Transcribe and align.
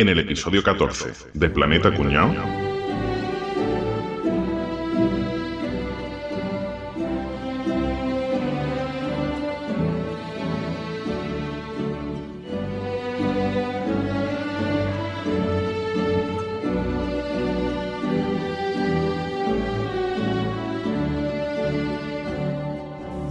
en 0.00 0.08
el 0.08 0.20
episodio 0.20 0.62
14 0.62 1.10
de 1.34 1.50
Planeta 1.50 1.92
Cuñao. 1.92 2.32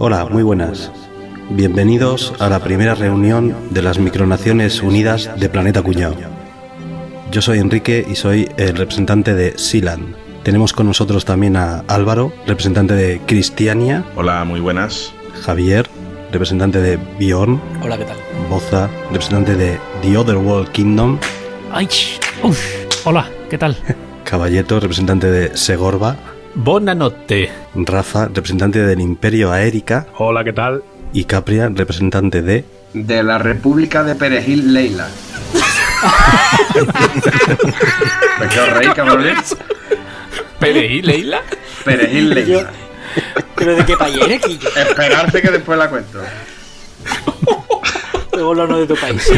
Hola, 0.00 0.26
muy 0.26 0.42
buenas. 0.42 0.92
Bienvenidos 1.48 2.34
a 2.38 2.50
la 2.50 2.58
primera 2.60 2.94
reunión 2.94 3.54
de 3.70 3.80
las 3.80 3.98
Micronaciones 3.98 4.82
Unidas 4.82 5.30
de 5.40 5.48
Planeta 5.48 5.82
Cuñao. 5.82 6.37
Yo 7.38 7.42
soy 7.42 7.60
Enrique 7.60 8.04
y 8.10 8.16
soy 8.16 8.48
el 8.56 8.76
representante 8.76 9.32
de 9.32 9.56
Silan. 9.56 10.16
Tenemos 10.42 10.72
con 10.72 10.88
nosotros 10.88 11.24
también 11.24 11.56
a 11.56 11.84
Álvaro, 11.86 12.32
representante 12.48 12.94
de 12.94 13.20
Cristiania, 13.26 14.04
Hola, 14.16 14.44
muy 14.44 14.58
buenas. 14.58 15.12
Javier, 15.42 15.88
representante 16.32 16.80
de 16.80 16.98
Bjorn, 17.20 17.60
Hola, 17.80 17.96
¿qué 17.96 18.06
tal? 18.06 18.16
Boza, 18.50 18.90
representante 19.12 19.54
de 19.54 19.78
The 20.02 20.16
Other 20.16 20.34
World 20.34 20.72
Kingdom, 20.72 21.20
Ay, 21.70 21.88
uf, 22.42 22.60
hola, 23.04 23.30
¿qué 23.48 23.56
tal? 23.56 23.76
Caballeto, 24.24 24.80
representante 24.80 25.30
de 25.30 25.56
Segorba, 25.56 26.16
Bonanotte. 26.56 27.52
Rafa, 27.76 28.26
representante 28.26 28.84
del 28.84 29.00
Imperio 29.00 29.52
Aérica 29.52 30.08
Hola, 30.18 30.42
¿qué 30.42 30.52
tal? 30.52 30.82
y 31.12 31.22
Capria, 31.22 31.68
representante 31.68 32.42
de 32.42 32.64
De 32.94 33.22
la 33.22 33.38
República 33.38 34.02
de 34.02 34.16
Perejil 34.16 34.74
Leila. 34.74 35.06
¿Me 38.40 38.48
quedo 38.48 38.66
rey, 38.66 38.88
cabrones? 38.94 39.56
¿Perejil, 40.58 41.06
Leila? 41.06 41.42
Perejil 41.84 42.30
Leila. 42.30 42.70
¿Pero 43.56 43.76
de 43.76 43.84
qué 43.84 43.96
país 43.96 44.18
eres, 44.22 44.44
Quillo? 44.44 44.68
Esperarse 44.76 45.42
que 45.42 45.50
después 45.50 45.78
la 45.78 45.88
cuento. 45.88 46.20
Luego 48.32 48.78
de 48.78 48.86
tu 48.86 48.96
país. 48.96 49.30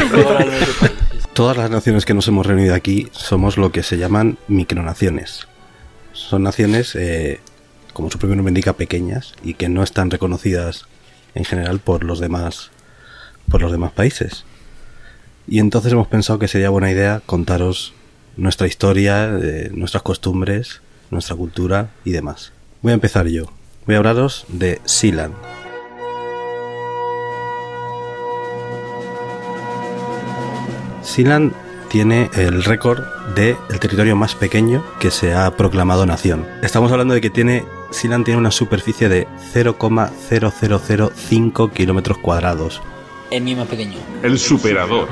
Todas 1.33 1.57
las 1.57 1.71
naciones 1.71 2.05
que 2.05 2.13
nos 2.13 2.29
hemos 2.29 2.45
reunido 2.45 2.75
aquí 2.75 3.09
somos 3.13 3.57
lo 3.57 3.73
que 3.73 3.83
se 3.83 3.97
llaman 3.97 4.37
micronaciones. 4.49 5.47
Son 6.13 6.43
naciones, 6.43 6.95
eh, 6.97 7.41
como 7.95 8.11
su 8.11 8.19
propio 8.19 8.37
nombre 8.37 8.51
indica, 8.51 8.75
pequeñas 8.75 9.35
y 9.43 9.55
que 9.55 9.69
no 9.69 9.83
están 9.83 10.11
reconocidas 10.11 10.87
en 11.35 11.45
general 11.45 11.79
por 11.79 12.05
los 12.05 12.21
demás, 12.21 12.71
por 13.51 13.63
los 13.63 13.73
demás 13.73 13.93
países. 13.93 14.45
Y 15.51 15.59
entonces 15.59 15.93
hemos 15.93 16.07
pensado 16.07 16.39
que 16.39 16.47
sería 16.47 16.71
buena 16.71 16.93
idea 16.93 17.21
contaros 17.27 17.93
nuestra 18.37 18.69
historia, 18.69 19.37
eh, 19.43 19.73
nuestras 19.75 20.05
costumbres, 20.05 20.81
nuestra 21.11 21.35
cultura 21.35 21.91
y 22.05 22.13
demás. 22.13 22.53
Voy 22.83 22.93
a 22.93 22.95
empezar 22.95 23.27
yo. 23.27 23.47
Voy 23.85 23.97
a 23.97 23.99
hablaros 23.99 24.47
de 24.47 24.81
Sealand. 24.85 25.35
Sealand 31.03 31.53
tiene 31.89 32.31
el 32.35 32.63
récord 32.63 33.03
de 33.35 33.57
el 33.71 33.81
territorio 33.81 34.15
más 34.15 34.37
pequeño 34.37 34.85
que 35.01 35.11
se 35.11 35.35
ha 35.35 35.57
proclamado 35.57 36.07
nación. 36.07 36.47
Estamos 36.63 36.93
hablando 36.93 37.15
de 37.15 37.21
que 37.21 37.31
tiene 37.31 37.65
Sealand 37.91 38.25
tiene 38.25 38.39
una 38.39 38.53
superficie 38.53 39.09
de 39.09 39.27
0,0005 39.53 41.73
kilómetros 41.73 42.19
cuadrados. 42.19 42.81
El 43.31 43.43
mío 43.43 43.57
más 43.59 43.69
pequeño. 43.69 43.97
El 44.23 44.39
superador. 44.39 45.09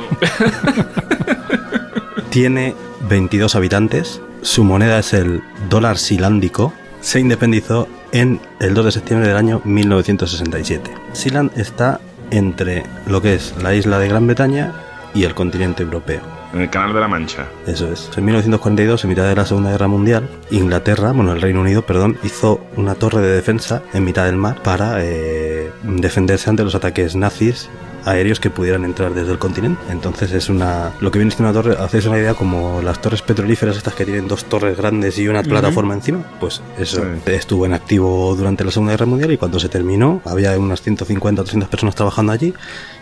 Tiene 2.30 2.74
22 3.08 3.54
habitantes. 3.54 4.20
Su 4.42 4.64
moneda 4.64 4.98
es 4.98 5.12
el 5.12 5.42
dólar 5.68 5.98
silándico. 5.98 6.72
Se 7.00 7.20
independizó 7.20 7.88
en 8.12 8.40
el 8.60 8.74
2 8.74 8.86
de 8.86 8.92
septiembre 8.92 9.28
del 9.28 9.36
año 9.36 9.60
1967. 9.64 10.90
Sealand 11.12 11.56
está 11.56 12.00
entre 12.30 12.84
lo 13.06 13.22
que 13.22 13.34
es 13.34 13.54
la 13.62 13.74
isla 13.74 13.98
de 13.98 14.08
Gran 14.08 14.26
Bretaña 14.26 14.74
y 15.14 15.24
el 15.24 15.34
continente 15.34 15.82
europeo. 15.82 16.20
En 16.52 16.62
el 16.62 16.70
Canal 16.70 16.94
de 16.94 17.00
la 17.00 17.08
Mancha. 17.08 17.46
Eso 17.66 17.90
es. 17.92 18.10
En 18.16 18.24
1942, 18.24 19.04
en 19.04 19.10
mitad 19.10 19.28
de 19.28 19.36
la 19.36 19.44
Segunda 19.44 19.70
Guerra 19.70 19.86
Mundial, 19.86 20.28
Inglaterra, 20.50 21.12
bueno, 21.12 21.32
el 21.32 21.42
Reino 21.42 21.60
Unido, 21.60 21.82
perdón, 21.82 22.18
hizo 22.22 22.60
una 22.76 22.94
torre 22.94 23.20
de 23.20 23.32
defensa 23.32 23.82
en 23.92 24.04
mitad 24.04 24.24
del 24.24 24.36
mar 24.36 24.62
para 24.62 25.04
eh, 25.04 25.70
defenderse 25.82 26.48
ante 26.48 26.64
los 26.64 26.74
ataques 26.74 27.16
nazis 27.16 27.68
aéreos 28.08 28.40
que 28.40 28.50
pudieran 28.50 28.84
entrar 28.84 29.14
desde 29.14 29.32
el 29.32 29.38
continente. 29.38 29.80
Entonces 29.90 30.32
es 30.32 30.48
una... 30.48 30.92
Lo 31.00 31.10
que 31.10 31.18
viene 31.18 31.30
siendo 31.30 31.50
una 31.50 31.62
torre, 31.62 31.76
hacéis 31.82 32.06
una 32.06 32.18
idea 32.18 32.34
como 32.34 32.80
las 32.82 33.00
torres 33.00 33.22
petrolíferas 33.22 33.76
estas 33.76 33.94
que 33.94 34.04
tienen 34.04 34.28
dos 34.28 34.44
torres 34.46 34.76
grandes 34.76 35.18
y 35.18 35.28
una 35.28 35.42
plataforma 35.42 35.94
encima. 35.94 36.22
Pues 36.40 36.60
eso 36.78 37.02
Sí. 37.24 37.32
estuvo 37.32 37.66
en 37.66 37.72
activo 37.74 38.34
durante 38.36 38.64
la 38.64 38.70
Segunda 38.70 38.92
Guerra 38.92 39.06
Mundial 39.06 39.32
y 39.32 39.36
cuando 39.36 39.58
se 39.60 39.68
terminó 39.68 40.22
había 40.24 40.58
unas 40.58 40.82
150 40.82 41.42
o 41.42 41.44
300 41.44 41.68
personas 41.68 41.94
trabajando 41.94 42.32
allí 42.32 42.54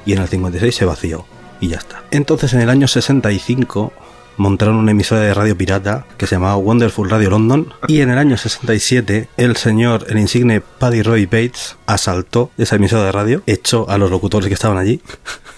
y 0.05 0.13
en 0.13 0.19
el 0.21 0.29
56 0.29 0.75
se 0.75 0.85
vació 0.85 1.25
y 1.61 1.69
ya 1.69 1.77
está. 1.79 2.03
Entonces 2.11 2.53
en 2.55 2.61
el 2.61 2.71
año 2.71 2.87
65 2.89 3.93
montaron 4.37 4.77
una 4.77 4.91
emisora 4.91 5.21
de 5.23 5.35
radio 5.35 5.57
pirata 5.57 6.07
que 6.19 6.27
se 6.27 6.35
llamaba 6.37 6.57
Wonderful 6.57 7.09
Radio 7.11 7.31
London 7.31 7.73
y 7.89 8.01
en 8.01 8.11
el 8.11 8.19
año 8.19 8.37
67 8.37 9.29
el 9.37 9.57
señor, 9.57 10.07
el 10.09 10.19
insigne 10.19 10.61
Paddy 10.61 11.03
Roy 11.03 11.27
Bates 11.27 11.77
asaltó 11.87 12.51
esa 12.59 12.77
emisora 12.77 13.05
de 13.05 13.13
radio, 13.13 13.43
echó 13.47 13.89
a 13.89 13.99
los 13.99 14.11
locutores 14.11 14.49
que 14.49 14.55
estaban 14.55 14.79
allí 14.79 15.01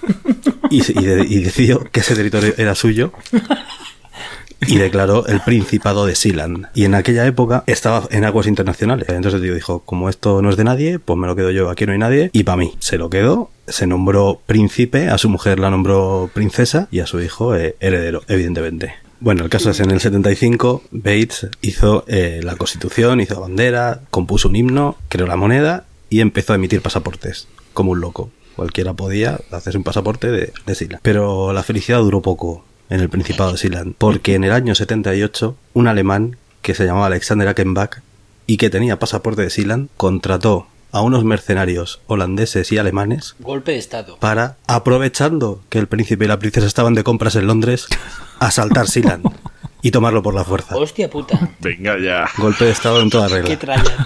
y, 0.70 0.78
y 0.98 1.04
de- 1.04 1.26
y 1.28 1.42
decidió 1.42 1.84
que 1.90 2.00
ese 2.00 2.14
territorio 2.14 2.54
era 2.56 2.74
suyo 2.74 3.12
y 4.66 4.78
declaró 4.78 5.26
el 5.26 5.40
Principado 5.40 6.06
de 6.06 6.14
Sealand. 6.14 6.66
Y 6.74 6.84
en 6.84 6.94
aquella 6.94 7.26
época 7.26 7.64
estaba 7.66 8.08
en 8.10 8.24
aguas 8.24 8.46
internacionales. 8.46 9.08
Entonces 9.08 9.40
el 9.40 9.54
dijo, 9.54 9.80
como 9.80 10.08
esto 10.08 10.42
no 10.42 10.50
es 10.50 10.56
de 10.56 10.64
nadie, 10.64 10.98
pues 10.98 11.18
me 11.18 11.26
lo 11.26 11.36
quedo 11.36 11.50
yo, 11.50 11.70
aquí 11.70 11.86
no 11.86 11.92
hay 11.92 11.98
nadie, 11.98 12.30
y 12.32 12.44
para 12.44 12.56
mí. 12.56 12.74
Se 12.80 12.98
lo 12.98 13.10
quedó, 13.10 13.50
se 13.66 13.86
nombró 13.86 14.40
príncipe, 14.46 15.08
a 15.08 15.18
su 15.18 15.28
mujer 15.28 15.58
la 15.58 15.70
nombró 15.70 16.30
princesa 16.32 16.88
y 16.90 17.00
a 17.00 17.06
su 17.06 17.20
hijo 17.20 17.54
eh, 17.54 17.76
heredero, 17.80 18.22
evidentemente. 18.28 18.94
Bueno, 19.20 19.42
el 19.42 19.50
caso 19.50 19.70
es 19.70 19.80
en 19.80 19.90
el 19.90 20.00
75, 20.00 20.82
Bates 20.92 21.48
hizo 21.60 22.04
eh, 22.06 22.40
la 22.44 22.54
constitución, 22.54 23.20
hizo 23.20 23.34
la 23.34 23.40
bandera, 23.40 24.00
compuso 24.10 24.48
un 24.48 24.56
himno, 24.56 24.96
creó 25.08 25.26
la 25.26 25.36
moneda 25.36 25.86
y 26.08 26.20
empezó 26.20 26.52
a 26.52 26.56
emitir 26.56 26.82
pasaportes, 26.82 27.48
como 27.72 27.92
un 27.92 28.00
loco. 28.00 28.30
Cualquiera 28.54 28.94
podía 28.94 29.40
hacerse 29.50 29.78
un 29.78 29.84
pasaporte 29.84 30.30
de, 30.30 30.52
de. 30.66 30.98
Pero 31.02 31.52
la 31.52 31.62
felicidad 31.62 31.98
duró 31.98 32.22
poco 32.22 32.64
en 32.90 33.00
el 33.00 33.08
Principado 33.08 33.52
de 33.52 33.58
Sealand, 33.58 33.94
porque 33.98 34.34
en 34.34 34.44
el 34.44 34.52
año 34.52 34.74
78 34.74 35.56
un 35.74 35.88
alemán 35.88 36.36
que 36.62 36.74
se 36.74 36.84
llamaba 36.84 37.06
Alexander 37.06 37.48
Ackenbach 37.48 38.00
y 38.46 38.56
que 38.56 38.70
tenía 38.70 38.98
pasaporte 38.98 39.42
de 39.42 39.50
Sealand 39.50 39.88
contrató 39.96 40.66
a 40.90 41.02
unos 41.02 41.24
mercenarios 41.24 42.00
holandeses 42.06 42.72
y 42.72 42.78
alemanes 42.78 43.36
Golpe 43.40 43.72
de 43.72 43.78
estado. 43.78 44.16
para, 44.18 44.56
aprovechando 44.66 45.60
que 45.68 45.78
el 45.78 45.86
príncipe 45.86 46.24
y 46.24 46.28
la 46.28 46.38
princesa 46.38 46.66
estaban 46.66 46.94
de 46.94 47.04
compras 47.04 47.36
en 47.36 47.46
Londres, 47.46 47.86
asaltar 48.38 48.88
Sealand 48.88 49.26
y 49.82 49.90
tomarlo 49.90 50.22
por 50.22 50.34
la 50.34 50.44
fuerza. 50.44 50.76
Hostia 50.76 51.08
puta. 51.08 51.50
Venga 51.60 51.96
ya. 51.98 52.28
Golpe 52.36 52.64
de 52.64 52.70
estado 52.72 53.00
en 53.00 53.10
toda 53.10 53.28
Qué 53.28 53.34
regla. 53.42 53.58
tralla, 53.58 53.96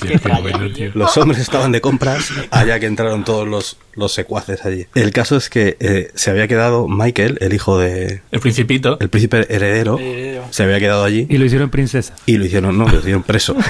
tío. 0.00 0.08
Qué 0.08 0.18
tralla, 0.18 0.74
tío. 0.74 0.90
Los 0.94 1.16
hombres 1.16 1.40
estaban 1.40 1.72
de 1.72 1.80
compras, 1.80 2.30
allá 2.50 2.78
que 2.78 2.86
entraron 2.86 3.24
todos 3.24 3.46
los, 3.48 3.76
los 3.94 4.12
secuaces 4.12 4.64
allí. 4.64 4.86
El 4.94 5.10
caso 5.12 5.36
es 5.36 5.50
que 5.50 5.76
eh, 5.80 6.10
se 6.14 6.30
había 6.30 6.46
quedado 6.48 6.86
Michael, 6.88 7.38
el 7.40 7.52
hijo 7.52 7.78
de... 7.78 8.22
El 8.30 8.40
principito. 8.40 8.98
El 9.00 9.08
príncipe 9.08 9.46
heredero 9.54 9.98
Heredero. 9.98 10.44
se 10.50 10.62
había 10.62 10.78
quedado 10.78 11.04
allí 11.04 11.26
Y 11.28 11.38
lo 11.38 11.44
hicieron 11.44 11.70
princesa. 11.70 12.14
y 12.26 12.36
lo 12.38 12.44
hicieron, 12.44 12.76
no, 12.78 12.88
lo 12.88 12.98
hicieron 12.98 13.22
preso. 13.22 13.56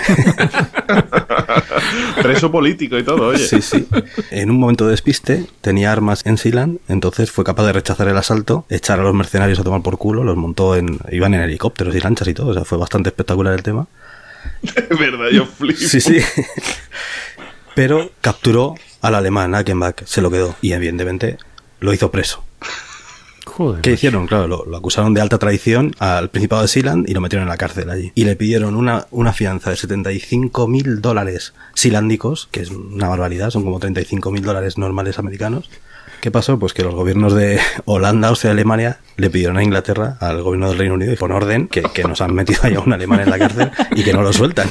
Preso 2.22 2.50
político 2.50 2.98
y 2.98 3.04
todo, 3.04 3.28
oye. 3.28 3.46
Sí, 3.46 3.60
sí. 3.62 3.86
En 4.30 4.50
un 4.50 4.58
momento 4.58 4.84
de 4.86 4.92
despiste 4.92 5.44
tenía 5.60 5.92
armas 5.92 6.22
en 6.24 6.38
Sealand, 6.38 6.78
entonces 6.88 7.30
fue 7.30 7.44
capaz 7.44 7.64
de 7.66 7.72
rechazar 7.72 8.08
el 8.08 8.16
asalto, 8.16 8.64
echar 8.70 8.98
a 8.98 9.02
los 9.02 9.14
mercenarios 9.14 9.58
a 9.58 9.62
tomar 9.64 9.82
por 9.82 9.98
culo, 9.98 10.24
los 10.24 10.36
montó 10.36 10.74
en... 10.76 10.98
iban 11.12 11.34
en 11.34 11.40
helicópteros 11.46 11.94
y 11.94 12.00
lanchas 12.00 12.28
y 12.28 12.34
todo, 12.34 12.48
o 12.48 12.54
sea, 12.54 12.64
fue 12.64 12.78
bastante 12.78 13.08
espectacular 13.08 13.54
el 13.54 13.62
tema. 13.62 13.86
Es 14.62 14.88
verdad, 14.98 15.28
yo 15.32 15.46
flipo. 15.46 15.78
Sí, 15.78 16.00
sí. 16.00 16.18
Pero 17.74 18.10
capturó 18.20 18.74
al 19.02 19.14
alemán, 19.14 19.54
Ackenbach, 19.54 20.04
se 20.04 20.22
lo 20.22 20.30
quedó 20.30 20.56
y 20.62 20.72
evidentemente 20.72 21.38
lo 21.80 21.92
hizo 21.92 22.10
preso. 22.10 22.42
Joder. 23.44 23.80
¿Qué 23.80 23.92
hicieron? 23.92 24.26
Claro, 24.26 24.48
lo, 24.48 24.64
lo 24.66 24.76
acusaron 24.76 25.14
de 25.14 25.20
alta 25.20 25.38
traición 25.38 25.94
al 25.98 26.30
Principado 26.30 26.62
de 26.62 26.68
Sealand 26.68 27.08
y 27.08 27.14
lo 27.14 27.20
metieron 27.20 27.44
en 27.44 27.48
la 27.48 27.56
cárcel 27.56 27.88
allí. 27.90 28.12
Y 28.14 28.24
le 28.24 28.36
pidieron 28.36 28.74
una, 28.74 29.06
una 29.10 29.32
fianza 29.32 29.70
de 29.70 29.76
75 29.76 30.66
mil 30.68 31.00
dólares 31.00 31.54
silándicos, 31.74 32.48
que 32.50 32.60
es 32.60 32.70
una 32.70 33.08
barbaridad, 33.08 33.50
son 33.50 33.62
como 33.62 33.78
35 33.78 34.30
mil 34.30 34.42
dólares 34.42 34.78
normales 34.78 35.18
americanos. 35.18 35.70
¿Qué 36.20 36.30
pasó? 36.30 36.58
Pues 36.58 36.72
que 36.72 36.82
los 36.82 36.94
gobiernos 36.94 37.34
de 37.34 37.60
Holanda, 37.84 38.28
Austria 38.28 38.50
y 38.50 38.52
Alemania 38.52 38.98
le 39.16 39.30
pidieron 39.30 39.56
a 39.56 39.62
Inglaterra, 39.62 40.16
al 40.20 40.42
gobierno 40.42 40.68
del 40.68 40.78
Reino 40.78 40.94
Unido, 40.94 41.12
y 41.12 41.16
con 41.16 41.32
orden, 41.32 41.68
que, 41.68 41.82
que 41.82 42.04
nos 42.04 42.20
han 42.20 42.34
metido 42.34 42.60
ahí 42.62 42.74
a 42.74 42.80
un 42.80 42.92
alemán 42.92 43.20
en 43.20 43.30
la 43.30 43.38
cárcel 43.38 43.70
y 43.94 44.02
que 44.02 44.12
no 44.12 44.22
lo 44.22 44.32
sueltan. 44.32 44.68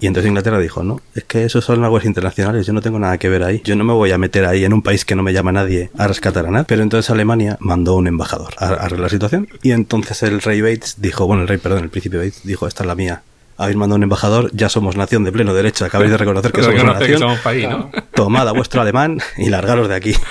Y 0.00 0.06
entonces 0.06 0.28
Inglaterra 0.28 0.58
dijo, 0.58 0.82
no, 0.82 1.00
es 1.14 1.24
que 1.24 1.44
eso 1.44 1.60
son 1.60 1.82
aguas 1.84 2.04
internacionales, 2.04 2.66
yo 2.66 2.72
no 2.72 2.82
tengo 2.82 2.98
nada 2.98 3.18
que 3.18 3.28
ver 3.28 3.42
ahí. 3.42 3.62
Yo 3.64 3.76
no 3.76 3.84
me 3.84 3.92
voy 3.92 4.12
a 4.12 4.18
meter 4.18 4.44
ahí 4.44 4.64
en 4.64 4.72
un 4.72 4.82
país 4.82 5.04
que 5.04 5.14
no 5.14 5.22
me 5.22 5.32
llama 5.32 5.52
nadie 5.52 5.90
a 5.96 6.06
rescatar 6.06 6.46
a 6.46 6.50
nadie. 6.50 6.66
Pero 6.68 6.82
entonces 6.82 7.10
Alemania 7.10 7.56
mandó 7.60 7.94
un 7.94 8.06
embajador 8.06 8.54
a 8.58 8.68
arreglar 8.68 9.00
la 9.00 9.08
situación. 9.08 9.48
Y 9.62 9.72
entonces 9.72 10.22
el 10.22 10.42
rey 10.42 10.60
Bates 10.60 10.96
dijo, 10.98 11.26
bueno, 11.26 11.42
el 11.42 11.48
rey, 11.48 11.58
perdón, 11.58 11.84
el 11.84 11.90
príncipe 11.90 12.18
Bates 12.18 12.42
dijo, 12.44 12.66
esta 12.66 12.82
es 12.82 12.86
la 12.86 12.94
mía. 12.94 13.22
Habéis 13.58 13.76
mandado 13.76 13.96
un 13.96 14.02
embajador, 14.02 14.50
ya 14.52 14.68
somos 14.68 14.96
nación 14.96 15.24
de 15.24 15.32
pleno 15.32 15.54
derecho, 15.54 15.84
acabáis 15.84 16.10
de 16.10 16.16
reconocer 16.18 16.52
que 16.52 16.62
somos 16.64 16.80
que 16.80 16.86
nación. 16.86 17.18
somos 17.18 17.38
país, 17.40 17.68
¿no? 17.68 17.90
Tomad 18.14 18.48
a 18.48 18.52
vuestro 18.52 18.80
alemán 18.80 19.18
y 19.38 19.48
largaros 19.48 19.88
de 19.88 19.94
aquí. 19.94 20.14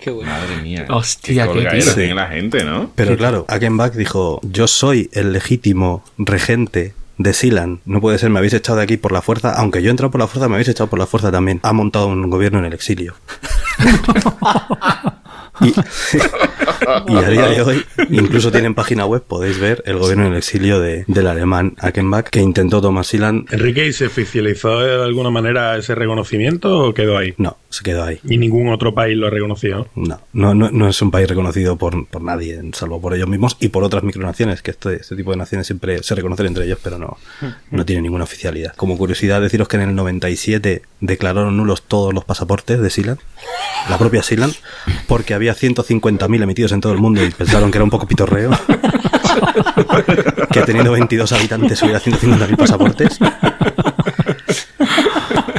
Qué 0.00 0.10
bueno. 0.10 0.30
Madre 0.30 0.56
mía. 0.62 0.84
Hostia, 0.90 1.48
qué 1.50 1.64
tío. 1.64 1.94
tiene 1.94 2.14
la 2.14 2.26
gente, 2.26 2.62
¿no? 2.62 2.90
Pero 2.94 3.16
claro, 3.16 3.46
Akenbach 3.48 3.94
dijo, 3.94 4.38
yo 4.42 4.66
soy 4.68 5.08
el 5.14 5.32
legítimo 5.32 6.04
regente 6.18 6.92
de 7.16 7.32
Silan. 7.32 7.80
No 7.86 8.02
puede 8.02 8.18
ser, 8.18 8.28
me 8.28 8.38
habéis 8.38 8.52
echado 8.52 8.76
de 8.76 8.84
aquí 8.84 8.98
por 8.98 9.12
la 9.12 9.22
fuerza. 9.22 9.54
Aunque 9.54 9.82
yo 9.82 9.88
he 9.88 9.90
entrado 9.90 10.10
por 10.10 10.20
la 10.20 10.26
fuerza, 10.26 10.46
me 10.48 10.56
habéis 10.56 10.68
echado 10.68 10.90
por 10.90 10.98
la 10.98 11.06
fuerza 11.06 11.32
también. 11.32 11.58
Ha 11.62 11.72
montado 11.72 12.08
un 12.08 12.28
gobierno 12.28 12.58
en 12.58 12.66
el 12.66 12.74
exilio. 12.74 13.14
y, 15.62 15.72
y 17.08 17.16
a 17.16 17.28
día 17.28 17.46
de 17.48 17.62
hoy, 17.62 17.84
incluso 18.10 18.50
tienen 18.50 18.74
página 18.74 19.06
web, 19.06 19.22
podéis 19.22 19.58
ver 19.58 19.82
el 19.86 19.98
gobierno 19.98 20.26
en 20.26 20.32
el 20.32 20.38
exilio 20.38 20.80
de, 20.80 21.04
del 21.06 21.26
alemán 21.26 21.74
Akenbach, 21.78 22.28
que 22.28 22.40
intentó 22.40 22.80
tomar 22.80 23.04
Silan. 23.04 23.46
Enrique, 23.50 23.86
¿y 23.86 23.92
se 23.92 24.06
oficializó 24.06 24.80
de 24.80 25.04
alguna 25.04 25.30
manera 25.30 25.76
ese 25.76 25.94
reconocimiento 25.94 26.78
o 26.78 26.94
quedó 26.94 27.16
ahí? 27.16 27.34
No, 27.38 27.56
se 27.68 27.82
quedó 27.82 28.04
ahí. 28.04 28.18
Y 28.24 28.38
ningún 28.38 28.68
otro 28.68 28.94
país 28.94 29.16
lo 29.16 29.30
reconoció. 29.30 29.88
No, 29.94 30.20
no, 30.32 30.54
no, 30.54 30.70
no 30.70 30.88
es 30.88 31.00
un 31.02 31.10
país 31.10 31.28
reconocido 31.28 31.76
por, 31.76 32.06
por 32.06 32.22
nadie, 32.22 32.60
salvo 32.72 33.00
por 33.00 33.14
ellos 33.14 33.28
mismos 33.28 33.56
y 33.60 33.68
por 33.68 33.84
otras 33.84 34.02
micronaciones, 34.02 34.62
que 34.62 34.70
este, 34.70 34.96
este 34.96 35.16
tipo 35.16 35.30
de 35.30 35.36
naciones 35.36 35.66
siempre 35.66 36.02
se 36.02 36.14
reconocen 36.14 36.46
entre 36.46 36.64
ellos, 36.64 36.78
pero 36.82 36.98
no, 36.98 37.18
no 37.70 37.84
tienen 37.84 38.02
ninguna 38.04 38.24
oficialidad. 38.24 38.74
Como 38.76 38.96
curiosidad, 38.96 39.40
deciros 39.40 39.68
que 39.68 39.76
en 39.76 39.82
el 39.82 39.94
97 39.94 40.82
declararon 41.00 41.56
nulos 41.56 41.82
todos 41.82 42.14
los 42.14 42.24
pasaportes 42.24 42.80
de 42.80 42.90
Sealand, 42.90 43.20
la 43.88 43.98
propia 43.98 44.22
Sealand, 44.22 44.54
porque 45.06 45.34
había 45.34 45.54
150.000 45.54 46.42
emitidos 46.54 46.70
en 46.72 46.80
todo 46.80 46.92
el 46.92 46.98
mundo 47.00 47.24
y 47.24 47.30
pensaron 47.30 47.70
que 47.72 47.78
era 47.78 47.84
un 47.84 47.90
poco 47.90 48.06
pitorreo. 48.06 48.50
que 50.52 50.60
teniendo 50.62 50.92
22 50.92 51.32
habitantes 51.32 51.82
hubiera 51.82 51.98
150.000 52.00 52.56
pasaportes. 52.56 53.18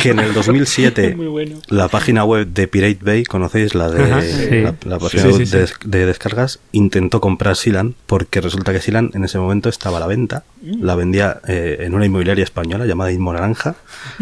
Que 0.02 0.12
en 0.12 0.20
el 0.20 0.34
2007 0.34 1.16
Muy 1.18 1.28
bueno. 1.28 1.58
la 1.68 1.88
página 1.88 2.24
web 2.24 2.48
de 2.48 2.68
Pirate 2.68 3.00
Bay, 3.02 3.24
¿conocéis? 3.26 3.74
La 3.76 3.90
de 3.90 4.04
Ajá, 4.04 4.22
sí. 4.22 4.62
la, 4.62 4.76
la 4.86 5.00
página 5.00 5.24
Sí, 5.24 5.34
sí, 5.34 5.46
sí. 5.48 5.58
de, 5.58 5.68
de 5.84 6.06
descargas, 6.06 6.60
intentó 6.72 7.20
comprar 7.20 7.56
Silan 7.58 7.96
porque 8.06 8.40
resulta 8.40 8.72
que 8.72 8.80
Silan 8.82 9.10
en 9.16 9.26
ese 9.26 9.38
momento 9.40 9.68
estaba 9.68 9.98
a 9.98 10.00
la 10.00 10.08
venta. 10.08 10.44
La 10.62 10.96
vendía 10.96 11.42
eh, 11.48 11.78
en 11.82 11.94
una 11.96 12.06
inmobiliaria 12.06 12.44
española 12.44 12.86
llamada 12.86 13.12
Inmo 13.12 13.34
Naranja. 13.34 13.76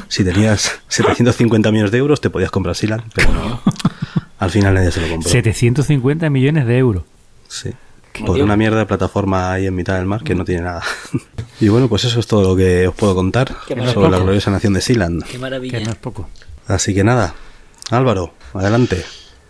Si 0.07 0.23
tenías 0.23 0.79
750 0.87 1.71
millones 1.71 1.91
de 1.91 1.97
euros 1.99 2.19
te 2.21 2.29
podías 2.29 2.49
comprar 2.51 2.75
Silan, 2.75 3.03
pero 3.13 3.31
no. 3.33 3.61
Al 4.43 4.51
final 4.51 4.73
nadie 4.73 4.91
se 4.91 5.01
lo 5.01 5.07
compró. 5.09 5.29
750 5.29 6.29
millones 6.29 6.65
de 6.67 6.77
euros. 6.77 7.03
Sí. 7.47 7.71
Qué 8.11 8.23
Por 8.23 8.39
una 8.39 8.55
mierda 8.55 8.77
de 8.77 8.85
plataforma 8.85 9.53
ahí 9.53 9.65
en 9.65 9.73
mitad 9.73 9.95
del 9.95 10.05
mar 10.05 10.23
que 10.23 10.35
no 10.35 10.45
tiene 10.45 10.61
nada. 10.61 10.83
y 11.59 11.69
bueno, 11.69 11.87
pues 11.87 12.03
eso 12.03 12.19
es 12.19 12.27
todo 12.27 12.43
lo 12.49 12.55
que 12.55 12.87
os 12.87 12.93
puedo 12.93 13.15
contar 13.15 13.55
Qué 13.67 13.75
sobre 13.87 14.11
la 14.11 14.19
gloriosa 14.19 14.51
nación 14.51 14.73
de 14.73 14.81
Silan. 14.81 15.21
Qué 15.21 15.31
Que 15.33 15.39
maravilla. 15.39 15.79
no 15.79 15.89
es 15.91 15.95
poco. 15.95 16.29
Así 16.67 16.93
que 16.93 17.03
nada, 17.03 17.33
Álvaro, 17.89 18.33
adelante. 18.53 19.03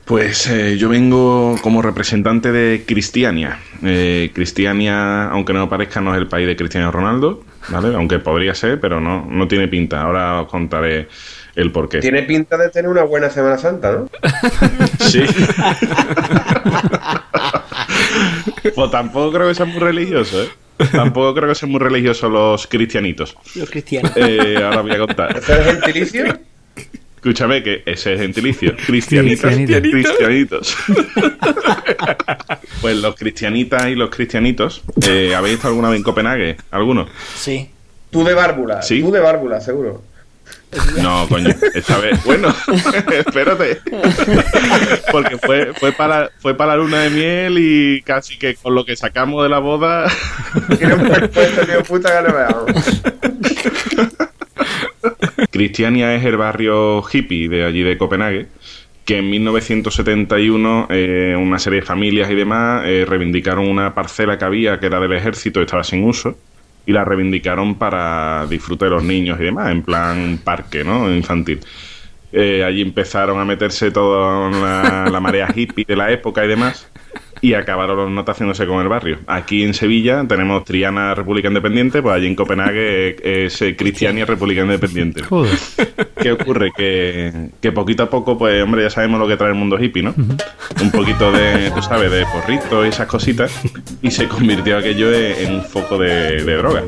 Pues 0.06 0.48
eh, 0.48 0.78
yo 0.78 0.90
vengo 0.90 1.56
como 1.62 1.82
representante 1.82 2.52
de 2.52 2.84
Cristiania. 2.86 3.60
Eh, 3.82 4.32
Cristiania, 4.34 5.30
aunque 5.30 5.54
no 5.54 5.68
parezca, 5.70 6.02
no 6.02 6.14
es 6.14 6.20
el 6.20 6.28
país 6.28 6.46
de 6.48 6.56
Cristiano 6.56 6.92
Ronaldo, 6.92 7.44
¿vale? 7.70 7.96
Aunque 7.96 8.20
podría 8.20 8.54
ser, 8.54 8.80
pero 8.80 9.00
no, 9.02 9.26
no 9.26 9.48
tiene 9.48 9.68
pinta. 9.68 10.02
Ahora 10.02 10.42
os 10.42 10.48
contaré 10.50 11.08
el 11.56 11.72
porqué. 11.72 12.00
Tiene 12.00 12.24
pinta 12.24 12.58
de 12.58 12.70
tener 12.70 12.90
una 12.90 13.04
buena 13.04 13.30
Semana 13.30 13.58
Santa, 13.58 13.92
¿no? 13.92 14.10
Sí. 15.00 15.24
pues 18.76 18.92
tampoco 18.92 19.32
creo 19.34 19.48
que 19.48 19.56
sean 19.56 19.70
muy 19.70 19.80
religiosos, 19.80 20.48
¿eh? 20.48 20.52
Tampoco 20.92 21.36
creo 21.36 21.50
que 21.50 21.56
sean 21.56 21.72
muy 21.72 21.80
religiosos 21.80 22.32
los 22.32 22.68
cristianitos. 22.68 23.38
Los 23.56 23.70
cristianos. 23.70 24.12
Eh, 24.16 24.58
ahora 24.64 24.82
voy 24.82 24.92
a 24.92 24.98
contar. 24.98 25.38
¿Ese 25.38 25.54
es 25.60 25.66
gentilicio? 25.66 26.40
Escúchame 27.16 27.64
que 27.64 27.84
ese 27.86 28.16
es 28.16 28.20
gentilicio. 28.20 28.76
Cristianitas, 28.86 29.56
cristianitos. 29.56 29.92
cristianitos. 29.92 30.76
pues 32.82 32.98
los 32.98 33.16
cristianitas 33.16 33.88
y 33.88 33.96
los 33.96 34.10
cristianitos. 34.10 34.84
eh, 35.08 35.34
¿Habéis 35.34 35.56
estado 35.56 35.70
alguna 35.70 35.90
vez 35.90 36.00
en 36.00 36.04
Copenhague? 36.04 36.58
¿Alguno? 36.72 37.08
Sí. 37.38 37.70
Tú 38.10 38.26
de 38.26 38.34
bárbula. 38.34 38.82
Sí. 38.82 39.02
Tú 39.02 39.12
de 39.12 39.22
bárbula, 39.22 39.62
seguro. 39.62 40.04
No, 41.02 41.28
coño, 41.28 41.50
esta 41.74 41.98
vez. 42.00 42.24
Bueno, 42.24 42.54
espérate. 43.12 43.82
Porque 45.12 45.38
fue, 45.38 45.74
fue, 45.74 45.92
para, 45.92 46.32
fue 46.40 46.56
para 46.56 46.76
la 46.76 46.84
luna 46.84 47.00
de 47.02 47.10
miel 47.10 47.58
y 47.60 48.02
casi 48.04 48.38
que 48.38 48.56
con 48.56 48.76
lo 48.76 48.86
que 48.86 48.96
sacamos 48.96 49.44
de 49.44 49.50
la 49.50 49.60
boda. 49.60 50.12
Tiene 50.78 50.96
un 50.96 51.10
puesto 51.30 51.66
tío 51.66 51.84
puta 51.84 52.22
que 52.22 52.28
no 52.28 52.36
veamos. 52.36 53.02
Cristiania 55.52 56.16
es 56.16 56.26
el 56.26 56.38
barrio 56.38 57.04
hippie 57.04 57.50
de 57.50 57.66
allí 57.66 57.84
de 57.84 57.98
Copenhague, 57.98 58.48
que 59.06 59.20
en 59.20 59.30
1971 59.30 60.88
eh, 60.90 61.36
una 61.38 61.60
serie 61.60 61.82
de 61.82 61.86
familias 61.86 62.32
y 62.32 62.36
demás 62.36 62.84
eh, 62.86 63.06
reivindicaron 63.08 63.68
una 63.68 63.94
parcela 63.94 64.38
que 64.38 64.46
había 64.46 64.80
que 64.80 64.88
era 64.88 65.00
del 65.00 65.14
ejército 65.14 65.60
y 65.60 65.64
estaba 65.64 65.84
sin 65.84 66.04
uso 66.06 66.38
y 66.86 66.92
la 66.92 67.06
reivindicaron 67.06 67.76
para 67.76 68.46
disfrute 68.48 68.86
de 68.86 68.92
los 68.92 69.04
niños 69.04 69.40
y 69.40 69.44
demás, 69.44 69.72
en 69.72 69.84
plan 69.84 70.40
parque, 70.44 70.84
¿no? 70.84 71.14
Infantil. 71.14 71.60
Eh, 72.32 72.64
allí 72.64 72.82
empezaron 72.82 73.40
a 73.40 73.46
meterse 73.46 73.92
toda 73.92 74.50
la, 74.50 75.10
la 75.10 75.20
marea 75.20 75.48
hippie 75.56 75.86
de 75.88 75.96
la 75.96 76.12
época 76.12 76.44
y 76.44 76.48
demás 76.48 76.90
y 77.44 77.56
acabaron 77.56 77.98
los 77.98 78.10
notas 78.10 78.38
haciéndose 78.38 78.66
con 78.66 78.82
el 78.82 78.88
barrio. 78.88 79.18
Aquí 79.28 79.64
en 79.64 79.74
Sevilla 79.74 80.24
tenemos 80.28 80.64
Triana 80.64 81.14
República 81.14 81.50
Independiente, 81.50 82.02
pues 82.02 82.16
allí 82.16 82.26
en 82.28 82.36
Copenhague 82.36 83.18
es 83.46 83.62
eh, 83.62 83.76
Cristiania 83.76 84.26
República 84.26 84.62
Independiente. 84.62 85.24
Joder. 85.24 85.52
¿Qué 86.22 86.32
ocurre? 86.32 86.72
Que, 86.76 87.50
que 87.62 87.74
poquito 87.74 88.04
a 88.04 88.10
poco, 88.10 88.38
pues 88.38 88.64
hombre, 88.64 88.84
ya 88.84 88.90
sabemos 88.90 89.20
lo 89.20 89.28
que 89.28 89.36
trae 89.36 89.50
el 89.50 89.56
mundo 89.56 89.78
hippie, 89.78 90.02
¿no? 90.04 90.14
Un 90.82 90.92
poquito 90.92 91.34
de, 91.34 91.70
tú 91.72 91.82
sabes, 91.82 92.10
de 92.10 92.26
porrito 92.28 92.86
y 92.86 92.90
esas 92.90 93.08
cositas, 93.08 93.62
y 94.02 94.10
se 94.10 94.30
convirtió 94.30 94.78
aquello 94.78 95.12
en, 95.14 95.46
en 95.48 95.56
un 95.56 95.64
foco 95.64 95.98
de, 95.98 96.44
de 96.46 96.56
droga. 96.56 96.82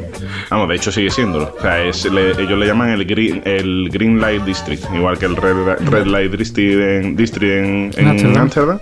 Vamos, 0.49 0.69
de 0.69 0.75
hecho 0.75 0.89
sigue 0.89 1.09
siéndolo. 1.09 1.53
O 1.57 1.61
sea, 1.61 1.83
es, 1.83 2.05
le- 2.05 2.31
ellos 2.31 2.57
le 2.57 2.65
llaman 2.65 2.91
el 2.91 3.03
green, 3.03 3.41
el 3.43 3.89
green 3.91 4.21
Light 4.21 4.43
District, 4.43 4.83
igual 4.95 5.19
que 5.19 5.25
el 5.25 5.35
Red, 5.35 5.89
Red 5.89 6.05
Light 6.05 6.31
District 6.31 6.79
en, 6.81 7.15
District 7.17 7.53
en, 7.53 7.91
en 7.97 8.37
Amsterdam. 8.37 8.79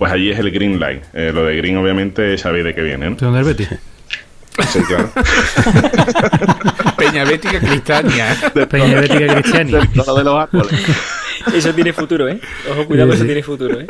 Pues 0.00 0.10
allí 0.12 0.30
es 0.30 0.38
el 0.38 0.50
Green 0.50 0.80
Light. 0.80 1.02
Eh, 1.12 1.30
lo 1.32 1.44
de 1.44 1.54
Green, 1.58 1.76
obviamente, 1.76 2.38
sabéis 2.38 2.64
de 2.64 2.74
qué 2.74 2.80
viene, 2.80 3.10
¿no? 3.10 3.16
¿De 3.16 3.26
dónde 3.26 3.40
es 3.42 3.46
Betty? 3.46 3.66
Sí, 4.72 4.80
claro. 4.88 5.10
Peña 6.96 7.24
Bética 7.24 7.60
Cristania. 7.60 8.34
Peña 8.70 8.98
Bética 9.02 9.34
Cristiani. 9.34 9.72
Del 9.72 9.88
codo 9.92 10.16
de 10.16 10.24
los 10.24 10.34
árboles. 10.40 10.72
Eso 11.54 11.74
tiene 11.74 11.92
futuro, 11.92 12.26
¿eh? 12.30 12.40
Ojo, 12.70 12.86
cuidado, 12.86 13.10
Sí, 13.10 13.16
eso 13.16 13.22
sí. 13.24 13.26
tiene 13.26 13.42
futuro, 13.42 13.78
¿eh? 13.78 13.86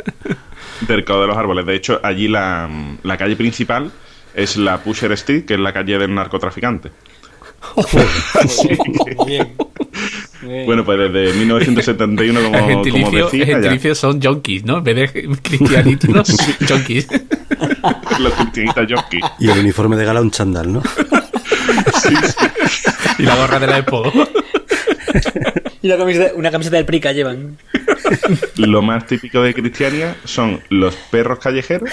del 0.81 1.05
codo 1.05 1.21
de 1.21 1.27
los 1.27 1.37
árboles. 1.37 1.65
De 1.65 1.75
hecho, 1.75 2.01
allí 2.03 2.27
la, 2.27 2.69
la 3.03 3.15
calle 3.17 3.37
principal 3.37 3.89
es 4.35 4.57
la 4.57 4.79
Pusher 4.79 5.13
Street, 5.13 5.45
que 5.45 5.53
es 5.53 5.59
la 5.61 5.71
calle 5.71 5.97
del 5.97 6.13
narcotraficante. 6.13 6.91
Bien. 8.65 8.77
Muy 9.17 9.25
bien. 9.27 9.53
Bueno, 10.41 10.83
pues 10.83 10.97
desde 11.11 11.33
1971, 11.37 12.39
El 12.39 12.45
como, 12.45 12.57
como 12.57 12.67
gentilicio, 12.69 13.25
decía, 13.25 13.45
ya, 13.45 13.53
gentilicio 13.53 13.95
son 13.95 14.21
junkies, 14.21 14.63
¿no? 14.65 14.77
En 14.79 14.83
vez 14.83 15.13
de 15.13 15.29
cristianitos, 15.41 16.35
junkies. 16.67 17.07
los 18.19 18.33
cristianitas 18.33 18.87
junkies. 18.91 19.23
Y 19.39 19.49
el 19.49 19.59
uniforme 19.59 19.95
de 19.97 20.05
gala 20.05 20.21
un 20.21 20.31
chándal, 20.31 20.73
¿no? 20.73 20.81
Y 23.19 23.23
la 23.23 23.35
gorra 23.35 23.59
de 23.59 23.67
la 23.67 23.77
Expo. 23.79 24.11
Y 25.81 25.87
la 25.87 25.97
camiseta- 25.97 26.31
una 26.35 26.49
camiseta 26.51 26.77
del 26.77 26.85
Prica 26.85 27.11
llevan. 27.11 27.57
Lo 28.55 28.81
más 28.81 29.05
típico 29.05 29.41
de 29.41 29.53
Cristiania 29.53 30.15
son 30.25 30.61
los 30.69 30.95
perros 30.95 31.39
callejeros, 31.39 31.89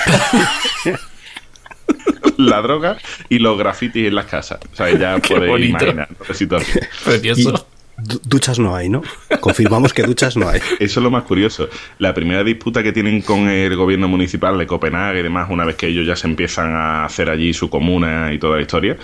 la 2.36 2.60
droga 2.62 2.96
y 3.28 3.38
los 3.38 3.58
grafitis 3.58 4.06
en 4.08 4.14
las 4.14 4.26
casas. 4.26 4.58
O 4.72 4.76
sea, 4.76 4.90
ya 4.90 5.20
Qué 5.20 5.34
podéis 5.34 5.50
bonito. 5.50 5.68
imaginar 5.84 6.08
la 6.26 6.34
situación. 6.34 6.84
Y 6.84 7.04
Precioso. 7.04 7.66
Du- 7.98 8.20
duchas 8.24 8.58
no 8.58 8.74
hay, 8.74 8.88
¿no? 8.88 9.02
Confirmamos 9.40 9.92
que 9.92 10.02
duchas 10.02 10.36
no 10.36 10.48
hay. 10.48 10.60
Eso 10.78 11.00
es 11.00 11.04
lo 11.04 11.10
más 11.10 11.24
curioso. 11.24 11.68
La 11.98 12.14
primera 12.14 12.42
disputa 12.44 12.82
que 12.82 12.92
tienen 12.92 13.20
con 13.22 13.48
el 13.48 13.74
gobierno 13.76 14.08
municipal 14.08 14.56
de 14.58 14.66
Copenhague 14.66 15.20
y 15.20 15.22
demás, 15.22 15.48
una 15.50 15.64
vez 15.64 15.76
que 15.76 15.86
ellos 15.88 16.06
ya 16.06 16.16
se 16.16 16.26
empiezan 16.26 16.74
a 16.74 17.04
hacer 17.04 17.28
allí 17.30 17.52
su 17.54 17.68
comuna 17.70 18.32
y 18.32 18.38
toda 18.38 18.56
la 18.56 18.62
historia, 18.62 18.96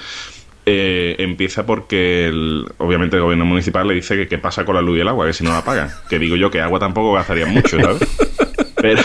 eh, 0.66 1.16
empieza 1.18 1.66
porque 1.66 2.26
el- 2.28 2.64
obviamente 2.78 3.16
el 3.16 3.22
gobierno 3.22 3.44
municipal 3.44 3.86
le 3.86 3.94
dice 3.94 4.16
que 4.16 4.26
qué 4.28 4.38
pasa 4.38 4.64
con 4.64 4.74
la 4.74 4.80
luz 4.82 4.96
y 4.96 5.00
el 5.00 5.08
agua, 5.08 5.26
que 5.26 5.32
si 5.34 5.44
no 5.44 5.52
la 5.52 5.62
pagan. 5.64 5.90
Que 6.08 6.18
digo 6.18 6.36
yo 6.36 6.50
que 6.50 6.60
agua 6.60 6.78
tampoco 6.78 7.12
gastarían 7.12 7.50
mucho, 7.50 7.78
¿sabes? 7.80 7.98
Pero 8.76 9.02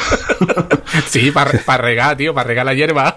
Sí, 1.07 1.31
para 1.31 1.77
regar, 1.77 2.17
tío, 2.17 2.33
para 2.33 2.47
regar 2.47 2.65
la 2.65 2.73
hierba. 2.73 3.15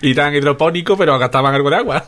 Y 0.00 0.14
tan 0.14 0.34
hidropónico, 0.34 0.96
pero 0.96 1.18
gastaban 1.18 1.54
algo 1.54 1.68
de 1.70 1.76
agua. 1.76 2.04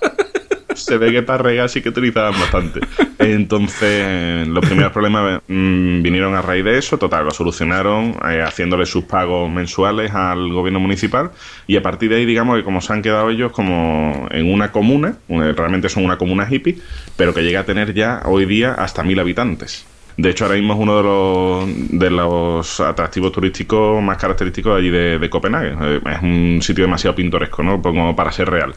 Se 0.76 0.98
ve 0.98 1.10
que 1.12 1.22
para 1.22 1.42
regar 1.42 1.68
sí 1.68 1.82
que 1.82 1.88
utilizaban 1.88 2.32
bastante. 2.38 2.80
Entonces, 3.18 4.46
los 4.46 4.64
primeros 4.64 4.92
problemas 4.92 5.40
mm, 5.48 6.02
vinieron 6.02 6.34
a 6.34 6.42
raíz 6.42 6.64
de 6.64 6.78
eso. 6.78 6.98
Total, 6.98 7.24
lo 7.24 7.30
solucionaron 7.30 8.16
eh, 8.28 8.42
haciéndole 8.42 8.86
sus 8.86 9.04
pagos 9.04 9.50
mensuales 9.50 10.12
al 10.14 10.52
gobierno 10.52 10.80
municipal. 10.80 11.30
Y 11.66 11.76
a 11.76 11.82
partir 11.82 12.10
de 12.10 12.16
ahí, 12.16 12.26
digamos 12.26 12.56
que 12.58 12.64
como 12.64 12.80
se 12.80 12.92
han 12.92 13.02
quedado 13.02 13.30
ellos 13.30 13.52
como 13.52 14.28
en 14.30 14.52
una 14.52 14.70
comuna, 14.72 15.16
eh, 15.28 15.52
realmente 15.56 15.88
son 15.88 16.04
una 16.04 16.18
comuna 16.18 16.46
hippie, 16.50 16.78
pero 17.16 17.32
que 17.34 17.42
llega 17.42 17.60
a 17.60 17.64
tener 17.64 17.94
ya 17.94 18.22
hoy 18.26 18.44
día 18.46 18.72
hasta 18.72 19.02
mil 19.02 19.18
habitantes. 19.18 19.86
De 20.18 20.30
hecho, 20.30 20.44
ahora 20.46 20.56
mismo 20.56 20.72
es 20.72 20.78
uno 20.80 20.96
de 20.96 21.02
los, 21.02 21.90
de 22.00 22.10
los 22.10 22.80
atractivos 22.80 23.32
turísticos 23.32 24.02
más 24.02 24.16
característicos 24.16 24.72
de 24.72 24.78
allí 24.78 24.90
de, 24.90 25.18
de 25.18 25.30
Copenhague. 25.30 25.74
Eh, 25.78 26.00
Es 26.06 26.22
un 26.22 26.60
sitio 26.62 26.84
demasiado 26.84 27.14
pintoresco, 27.14 27.62
¿no? 27.62 27.82
Como 27.82 28.16
para 28.16 28.32
ser 28.32 28.48
real. 28.48 28.74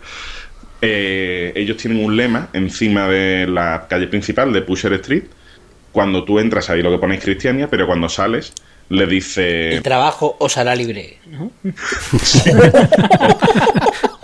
Eh, 0.82 1.52
ellos 1.56 1.78
tienen 1.78 2.04
un 2.04 2.16
lema 2.16 2.50
encima 2.54 3.08
de 3.08 3.48
la 3.48 3.88
calle 3.90 4.08
principal 4.08 4.54
de 4.54 4.62
Pusher 4.62 4.94
Street. 4.94 5.24
Cuando 5.92 6.24
tú 6.24 6.40
entras 6.40 6.70
ahí 6.70 6.82
lo 6.82 6.92
que 6.92 7.00
pone 7.00 7.16
es 7.16 7.24
Cristiania, 7.24 7.68
pero 7.70 7.88
cuando 7.88 8.10
sales 8.10 8.54
le 8.90 9.06
dice... 9.08 9.76
El 9.76 9.84
trabajo 9.84 10.36
os 10.40 10.58
hará 10.58 10.76
libre. 10.76 11.18
¿no? 11.28 11.52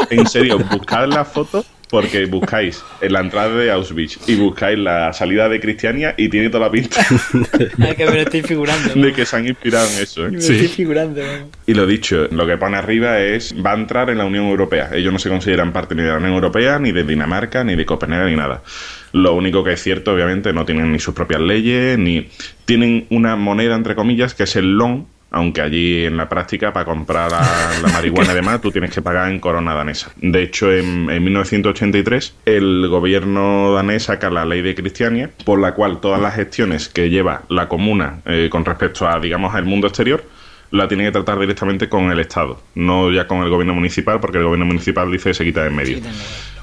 En 0.10 0.28
serio, 0.28 0.60
buscad 0.60 1.08
la 1.08 1.26
foto 1.26 1.66
porque 1.90 2.26
buscáis 2.26 2.84
en 3.02 3.14
la 3.14 3.20
entrada 3.20 3.56
de 3.56 3.72
Auschwitz 3.72 4.28
y 4.28 4.36
buscáis 4.36 4.78
la 4.78 5.14
salida 5.14 5.50
de 5.50 5.60
Cristiania 5.60 6.14
y 6.18 6.30
tiene 6.30 6.50
toda 6.50 6.66
la 6.66 6.72
pinta 6.72 7.06
Ay, 7.80 7.96
que 7.96 8.06
me 8.06 8.12
lo 8.12 8.22
estoy 8.22 8.42
figurando. 8.42 8.96
¿no? 8.96 9.06
de 9.06 9.14
que 9.14 9.26
se 9.26 9.36
han 9.36 9.48
inspirado 9.48 9.88
en 9.90 10.04
eso. 10.04 10.26
¿eh? 10.26 10.32
Me 10.32 10.38
lo 10.38 10.40
estoy 10.40 10.68
figurando. 10.68 11.22
Y 11.66 11.74
lo 11.74 11.86
dicho, 11.86 12.28
lo 12.32 12.48
que 12.48 12.58
pone 12.58 12.78
arriba 12.78 13.20
es 13.20 13.56
va 13.64 13.72
a 13.72 13.76
entrar 13.76 14.10
en 14.10 14.18
la 14.18 14.26
Unión 14.26 14.46
Europea. 14.46 14.90
Ellos 14.94 15.14
no 15.14 15.20
se 15.20 15.30
consideran 15.30 15.72
parte 15.72 15.96
ni 15.96 16.04
de 16.04 16.10
la 16.10 16.18
Unión 16.18 16.34
Europea, 16.34 16.80
ni 16.80 16.92
de 16.92 17.04
Dinamarca, 17.04 17.64
ni 17.64 17.76
de 17.76 17.86
Copenhague, 17.86 18.32
ni 18.32 18.38
nada. 18.38 18.64
Lo 19.12 19.34
único 19.34 19.64
que 19.64 19.74
es 19.74 19.82
cierto, 19.82 20.14
obviamente, 20.14 20.52
no 20.52 20.66
tienen 20.66 20.92
ni 20.92 21.00
sus 21.00 21.14
propias 21.14 21.42
leyes, 21.42 21.98
ni 21.98 22.30
tienen 22.66 23.06
una 23.10 23.36
moneda, 23.36 23.76
entre 23.76 23.96
comillas, 23.96 24.34
que 24.34 24.44
es 24.44 24.56
el 24.56 24.74
LON, 24.74 25.08
aunque 25.36 25.62
allí 25.62 26.06
en 26.06 26.16
la 26.16 26.30
práctica 26.30 26.72
para 26.72 26.86
comprar 26.86 27.30
la, 27.30 27.42
la 27.84 27.90
marihuana 27.90 28.32
y 28.32 28.36
demás 28.36 28.62
tú 28.62 28.72
tienes 28.72 28.90
que 28.90 29.02
pagar 29.02 29.30
en 29.30 29.40
corona 29.40 29.74
danesa. 29.74 30.12
De 30.16 30.42
hecho, 30.42 30.72
en, 30.72 31.10
en 31.10 31.24
1983 31.24 32.36
el 32.46 32.88
gobierno 32.88 33.74
danés 33.74 34.04
saca 34.04 34.30
la 34.30 34.46
ley 34.46 34.62
de 34.62 34.74
Cristiania 34.74 35.30
por 35.44 35.60
la 35.60 35.74
cual 35.74 36.00
todas 36.00 36.22
las 36.22 36.36
gestiones 36.36 36.88
que 36.88 37.10
lleva 37.10 37.44
la 37.50 37.68
comuna 37.68 38.22
eh, 38.26 38.48
con 38.50 38.64
respecto 38.64 39.08
a, 39.08 39.20
digamos, 39.20 39.54
al 39.54 39.66
mundo 39.66 39.88
exterior 39.88 40.24
la 40.72 40.88
tiene 40.88 41.04
que 41.06 41.12
tratar 41.12 41.40
directamente 41.40 41.90
con 41.90 42.12
el 42.12 42.20
Estado, 42.20 42.62
no 42.76 43.12
ya 43.12 43.28
con 43.28 43.44
el 43.44 43.50
gobierno 43.50 43.74
municipal, 43.74 44.20
porque 44.20 44.38
el 44.38 44.46
gobierno 44.46 44.66
municipal 44.66 45.12
dice 45.12 45.30
que 45.30 45.34
se 45.34 45.44
quita 45.44 45.62
de 45.62 45.68
en 45.68 45.76
medio. 45.76 46.00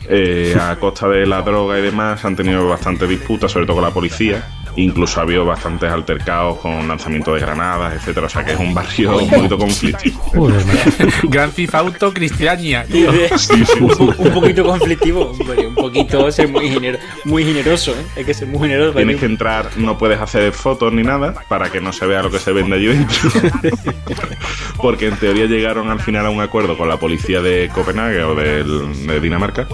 Eh, 0.09 0.57
a 0.61 0.77
costa 0.77 1.09
de 1.09 1.27
la 1.27 1.43
droga 1.43 1.79
y 1.79 1.83
demás 1.83 2.25
han 2.25 2.37
tenido 2.37 2.69
bastantes 2.69 3.09
disputas, 3.09 3.53
sobre 3.53 3.67
todo 3.67 3.77
con 3.77 3.85
la 3.85 3.93
policía. 3.93 4.45
Incluso 4.77 5.21
ha 5.21 5.25
habido 5.25 5.45
bastantes 5.45 5.91
altercados 5.91 6.59
con 6.59 6.89
lanzamiento 6.89 7.35
de 7.35 7.41
granadas, 7.41 7.95
etcétera. 7.95 8.27
O 8.27 8.31
sea 8.31 8.43
que 8.45 8.53
es 8.53 8.59
un 8.59 8.73
barrio 8.73 9.19
un 9.19 9.29
poquito 9.29 9.59
conflictivo. 9.59 10.51
Gran 11.25 11.51
Theft 11.51 11.75
Auto 11.75 12.13
Cristiania, 12.15 12.85
tío. 12.91 13.11
un, 13.81 13.89
po- 13.89 14.15
un 14.19 14.31
poquito 14.33 14.65
conflictivo, 14.65 15.31
hombre, 15.39 15.67
un 15.67 15.75
poquito 15.75 16.31
ser 16.33 16.49
muy, 16.49 16.71
gener- 16.71 16.99
muy 17.25 17.45
generoso, 17.45 17.93
¿eh? 17.93 18.05
Hay 18.17 18.25
que 18.25 18.33
ser 18.33 18.49
muy 18.49 18.61
generoso. 18.61 18.97
Tienes 18.97 19.17
que 19.21 19.27
entrar, 19.27 19.69
no 19.77 19.99
puedes 19.99 20.19
hacer 20.21 20.53
fotos 20.53 20.93
ni 20.93 21.03
nada 21.03 21.35
para 21.49 21.71
que 21.71 21.81
no 21.81 21.93
se 21.93 22.07
vea 22.07 22.23
lo 22.23 22.31
que 22.31 22.39
se 22.39 22.53
vende 22.53 22.77
allí 22.77 22.87
dentro. 22.87 23.31
Porque 24.79 25.09
en 25.09 25.17
teoría 25.17 25.47
llegaron 25.47 25.91
al 25.91 26.01
final 26.01 26.27
a 26.27 26.31
un 26.31 26.41
acuerdo 26.41 26.77
con 26.79 26.89
la 26.89 26.97
policía 26.99 27.43
de 27.43 27.71
Copenhague 27.75 28.23
o 28.25 28.35
de 28.35 29.21
Dinamarca. 29.21 29.69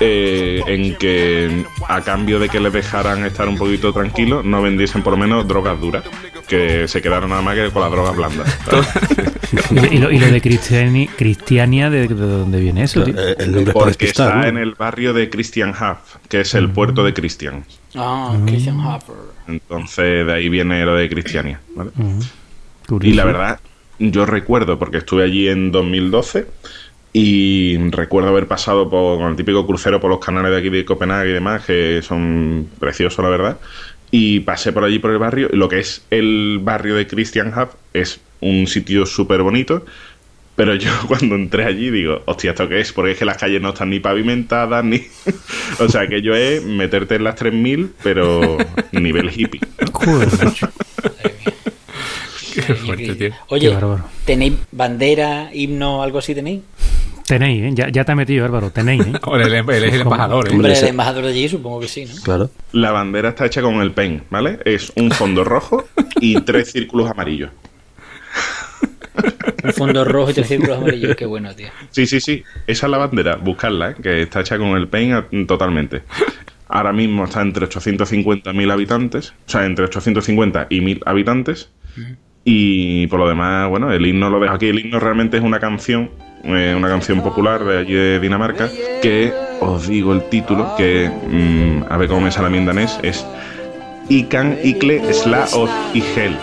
Eh, 0.00 0.62
en 0.66 0.96
que 0.96 1.64
a 1.88 2.00
cambio 2.00 2.38
de 2.38 2.48
que 2.48 2.60
les 2.60 2.72
dejaran 2.72 3.24
estar 3.24 3.48
un 3.48 3.56
poquito 3.56 3.92
tranquilos, 3.92 4.44
no 4.44 4.62
vendiesen 4.62 5.02
por 5.02 5.12
lo 5.12 5.18
menos 5.18 5.46
drogas 5.46 5.80
duras, 5.80 6.04
que 6.48 6.88
se 6.88 7.00
quedaron 7.02 7.30
nada 7.30 7.42
más 7.42 7.54
que 7.54 7.70
con 7.70 7.82
las 7.82 7.90
drogas 7.90 8.16
blandas. 8.16 8.58
Y 9.70 9.98
lo, 9.98 10.10
y 10.10 10.18
lo 10.18 10.26
de 10.26 10.40
Cristiani, 10.40 11.06
Cristiania, 11.06 11.88
¿de, 11.88 12.08
de 12.08 12.14
dónde 12.14 12.60
viene 12.60 12.84
eso, 12.84 13.04
tío? 13.04 13.14
El 13.16 13.52
nombre 13.52 13.70
es 13.70 13.74
para 13.74 13.86
Porque 13.86 14.06
está 14.06 14.34
¿no? 14.36 14.46
en 14.46 14.58
el 14.58 14.74
barrio 14.74 15.12
de 15.12 15.30
Christianhaft, 15.30 16.16
que 16.28 16.40
es 16.40 16.54
el 16.54 16.70
puerto 16.70 17.04
de 17.04 17.14
Christian. 17.14 17.64
Ah, 17.94 18.36
Christian 18.46 18.80
Harper. 18.80 19.14
Entonces 19.46 20.26
de 20.26 20.32
ahí 20.32 20.48
viene 20.48 20.84
lo 20.84 20.96
de 20.96 21.08
Cristiania. 21.08 21.60
¿vale? 21.76 21.90
Ujú. 21.96 23.00
Y 23.02 23.12
la 23.12 23.24
verdad, 23.24 23.60
yo 23.98 24.26
recuerdo, 24.26 24.78
porque 24.78 24.98
estuve 24.98 25.24
allí 25.24 25.48
en 25.48 25.70
2012, 25.70 26.46
y 27.16 27.78
recuerdo 27.90 28.28
haber 28.28 28.48
pasado 28.48 28.90
por, 28.90 29.18
con 29.18 29.30
el 29.30 29.36
típico 29.36 29.64
crucero 29.64 30.00
por 30.00 30.10
los 30.10 30.18
canales 30.18 30.50
de 30.50 30.58
aquí 30.58 30.68
de 30.68 30.84
Copenhague 30.84 31.30
y 31.30 31.32
demás, 31.32 31.64
que 31.64 32.02
son 32.02 32.68
preciosos, 32.80 33.24
la 33.24 33.30
verdad. 33.30 33.58
Y 34.10 34.40
pasé 34.40 34.72
por 34.72 34.82
allí 34.82 34.98
por 34.98 35.12
el 35.12 35.18
barrio, 35.18 35.48
y 35.52 35.56
lo 35.56 35.68
que 35.68 35.78
es 35.78 36.04
el 36.10 36.58
barrio 36.60 36.96
de 36.96 37.06
Christianhaft 37.06 37.74
es 37.92 38.20
un 38.40 38.66
sitio 38.66 39.06
súper 39.06 39.42
bonito. 39.42 39.86
Pero 40.56 40.74
yo 40.74 40.90
cuando 41.06 41.36
entré 41.36 41.64
allí 41.64 41.90
digo, 41.90 42.20
hostia, 42.26 42.50
¿esto 42.50 42.68
qué 42.68 42.80
es? 42.80 42.92
Porque 42.92 43.12
es 43.12 43.18
que 43.18 43.24
las 43.24 43.38
calles 43.38 43.62
no 43.62 43.68
están 43.68 43.90
ni 43.90 44.00
pavimentadas, 44.00 44.84
ni... 44.84 45.00
o 45.78 45.88
sea, 45.88 46.08
que 46.08 46.20
yo 46.20 46.34
es 46.34 46.64
meterte 46.64 47.14
en 47.14 47.22
las 47.22 47.36
3000, 47.36 47.92
pero 48.02 48.58
nivel 48.92 49.30
hippie. 49.30 49.60
Qué 52.54 52.74
fuerte, 52.74 53.14
tío. 53.14 53.30
Oye. 53.48 53.76
¿tenéis 54.24 54.54
bandera, 54.72 55.50
himno, 55.52 56.02
algo 56.02 56.18
así 56.18 56.34
tenéis? 56.34 56.62
Tenéis, 57.26 57.62
¿eh? 57.62 57.70
Ya, 57.74 57.88
ya 57.88 58.04
te 58.04 58.12
ha 58.12 58.14
metido, 58.14 58.44
Álvaro. 58.44 58.70
Tenéis, 58.70 59.06
¿eh? 59.06 59.12
El 59.32 60.00
embajador, 60.00 60.48
¿eh? 60.48 60.52
Hombre, 60.52 60.78
el 60.78 60.88
embajador 60.88 61.24
de 61.24 61.30
allí 61.30 61.48
supongo 61.48 61.80
que 61.80 61.88
sí, 61.88 62.04
¿no? 62.04 62.22
Claro. 62.22 62.50
La 62.72 62.92
bandera 62.92 63.30
está 63.30 63.46
hecha 63.46 63.62
con 63.62 63.76
el 63.76 63.92
pen, 63.92 64.24
¿vale? 64.30 64.58
Es 64.64 64.92
un 64.96 65.10
fondo 65.10 65.42
rojo 65.44 65.86
y 66.20 66.40
tres 66.42 66.72
círculos 66.72 67.10
amarillos. 67.10 67.50
Un 69.62 69.72
fondo 69.72 70.04
rojo 70.04 70.30
y 70.30 70.34
tres 70.34 70.48
círculos 70.48 70.76
amarillos, 70.78 71.16
qué 71.16 71.24
bueno, 71.24 71.54
tío. 71.54 71.68
Sí, 71.90 72.06
sí, 72.06 72.20
sí. 72.20 72.42
Esa 72.66 72.86
es 72.86 72.90
la 72.90 72.98
bandera, 72.98 73.36
buscarla, 73.36 73.90
¿eh? 73.90 73.94
que 74.02 74.22
está 74.22 74.40
hecha 74.40 74.58
con 74.58 74.76
el 74.76 74.88
pen 74.88 75.46
totalmente. 75.46 76.02
Ahora 76.68 76.92
mismo 76.92 77.24
está 77.24 77.40
entre 77.40 77.66
850.000 77.66 78.72
habitantes, 78.72 79.34
o 79.46 79.50
sea, 79.50 79.64
entre 79.64 79.84
850 79.84 80.66
y 80.70 80.80
1.000 80.80 81.02
habitantes. 81.06 81.70
Y 82.44 83.06
por 83.06 83.20
lo 83.20 83.28
demás, 83.28 83.70
bueno, 83.70 83.92
el 83.92 84.04
himno 84.04 84.28
lo 84.28 84.40
dejo 84.40 84.54
aquí. 84.54 84.68
El 84.68 84.80
himno 84.80 84.98
realmente 84.98 85.36
es 85.36 85.42
una 85.42 85.60
canción, 85.60 86.10
eh, 86.46 86.74
una 86.76 86.88
canción 86.88 87.22
popular 87.22 87.64
de 87.64 87.78
allí 87.78 87.94
de 87.94 88.20
Dinamarca, 88.20 88.68
que 89.02 89.32
os 89.60 89.88
digo 89.88 90.12
el 90.12 90.28
título, 90.28 90.74
que 90.76 91.08
mm, 91.08 91.84
a 91.90 91.96
ver 91.96 92.08
cómo 92.08 92.22
me 92.22 92.30
sale 92.30 92.56
en 92.56 92.66
danés, 92.66 92.98
es 93.02 93.24
Ikan 94.08 94.58
Ikle 94.62 95.12
Sla 95.12 95.46
Ot 95.52 95.70
Ihel. 95.94 96.36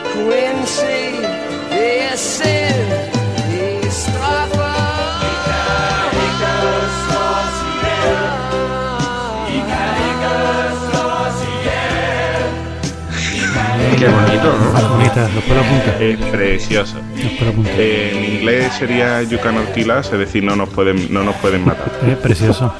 Es 15.99 16.17
precioso. 16.31 16.97
Los 17.15 17.31
pelos 17.33 17.53
punta. 17.53 17.71
Eh, 17.77 18.11
en 18.13 18.33
inglés 18.35 18.73
sería 18.73 19.21
You 19.21 19.39
cannot 19.39 19.71
kill 19.73 19.91
us, 19.91 20.11
es 20.11 20.17
decir, 20.19 20.43
no 20.43 20.55
nos 20.55 20.69
pueden, 20.69 21.13
no 21.13 21.23
nos 21.23 21.35
pueden 21.35 21.63
matar. 21.65 21.91
Eh, 22.07 22.17
precioso, 22.21 22.73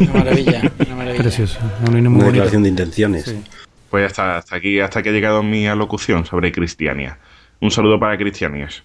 Una 0.00 0.12
maravilla, 0.12 0.62
una 0.86 0.94
maravilla. 0.94 1.22
precioso. 1.22 1.58
Muy 1.90 2.00
Una 2.00 2.24
declaración 2.26 2.62
de 2.62 2.68
intenciones. 2.68 3.24
Sí. 3.24 3.42
Pues 3.90 4.06
hasta, 4.06 4.36
hasta 4.36 4.56
aquí, 4.56 4.78
hasta 4.80 5.02
que 5.02 5.08
ha 5.08 5.12
llegado 5.12 5.42
mi 5.42 5.66
alocución 5.66 6.24
sobre 6.24 6.52
Cristiania. 6.52 7.18
Un 7.60 7.70
saludo 7.70 7.98
para 7.98 8.16
Cristianias. 8.16 8.82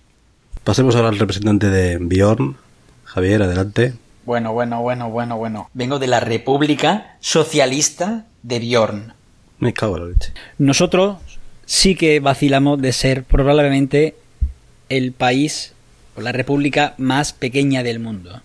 Pasemos 0.63 0.95
ahora 0.95 1.09
al 1.09 1.19
representante 1.19 1.69
de 1.69 1.97
Bjorn. 1.99 2.55
Javier, 3.03 3.43
adelante. 3.43 3.93
Bueno, 4.25 4.53
bueno, 4.53 4.81
bueno, 4.81 5.09
bueno, 5.09 5.37
bueno. 5.37 5.69
Vengo 5.73 5.99
de 5.99 6.07
la 6.07 6.19
República 6.19 7.17
Socialista 7.19 8.25
de 8.41 8.59
Bjorn. 8.59 9.13
Me 9.59 9.73
cago 9.73 9.97
en 9.97 10.03
la 10.03 10.09
leche. 10.09 10.33
Nosotros 10.57 11.17
sí 11.65 11.95
que 11.95 12.19
vacilamos 12.19 12.81
de 12.81 12.93
ser 12.93 13.23
probablemente 13.23 14.15
el 14.89 15.11
país 15.11 15.73
o 16.15 16.21
la 16.21 16.31
república 16.31 16.93
más 16.97 17.33
pequeña 17.33 17.83
del 17.83 17.99
mundo. 17.99 18.41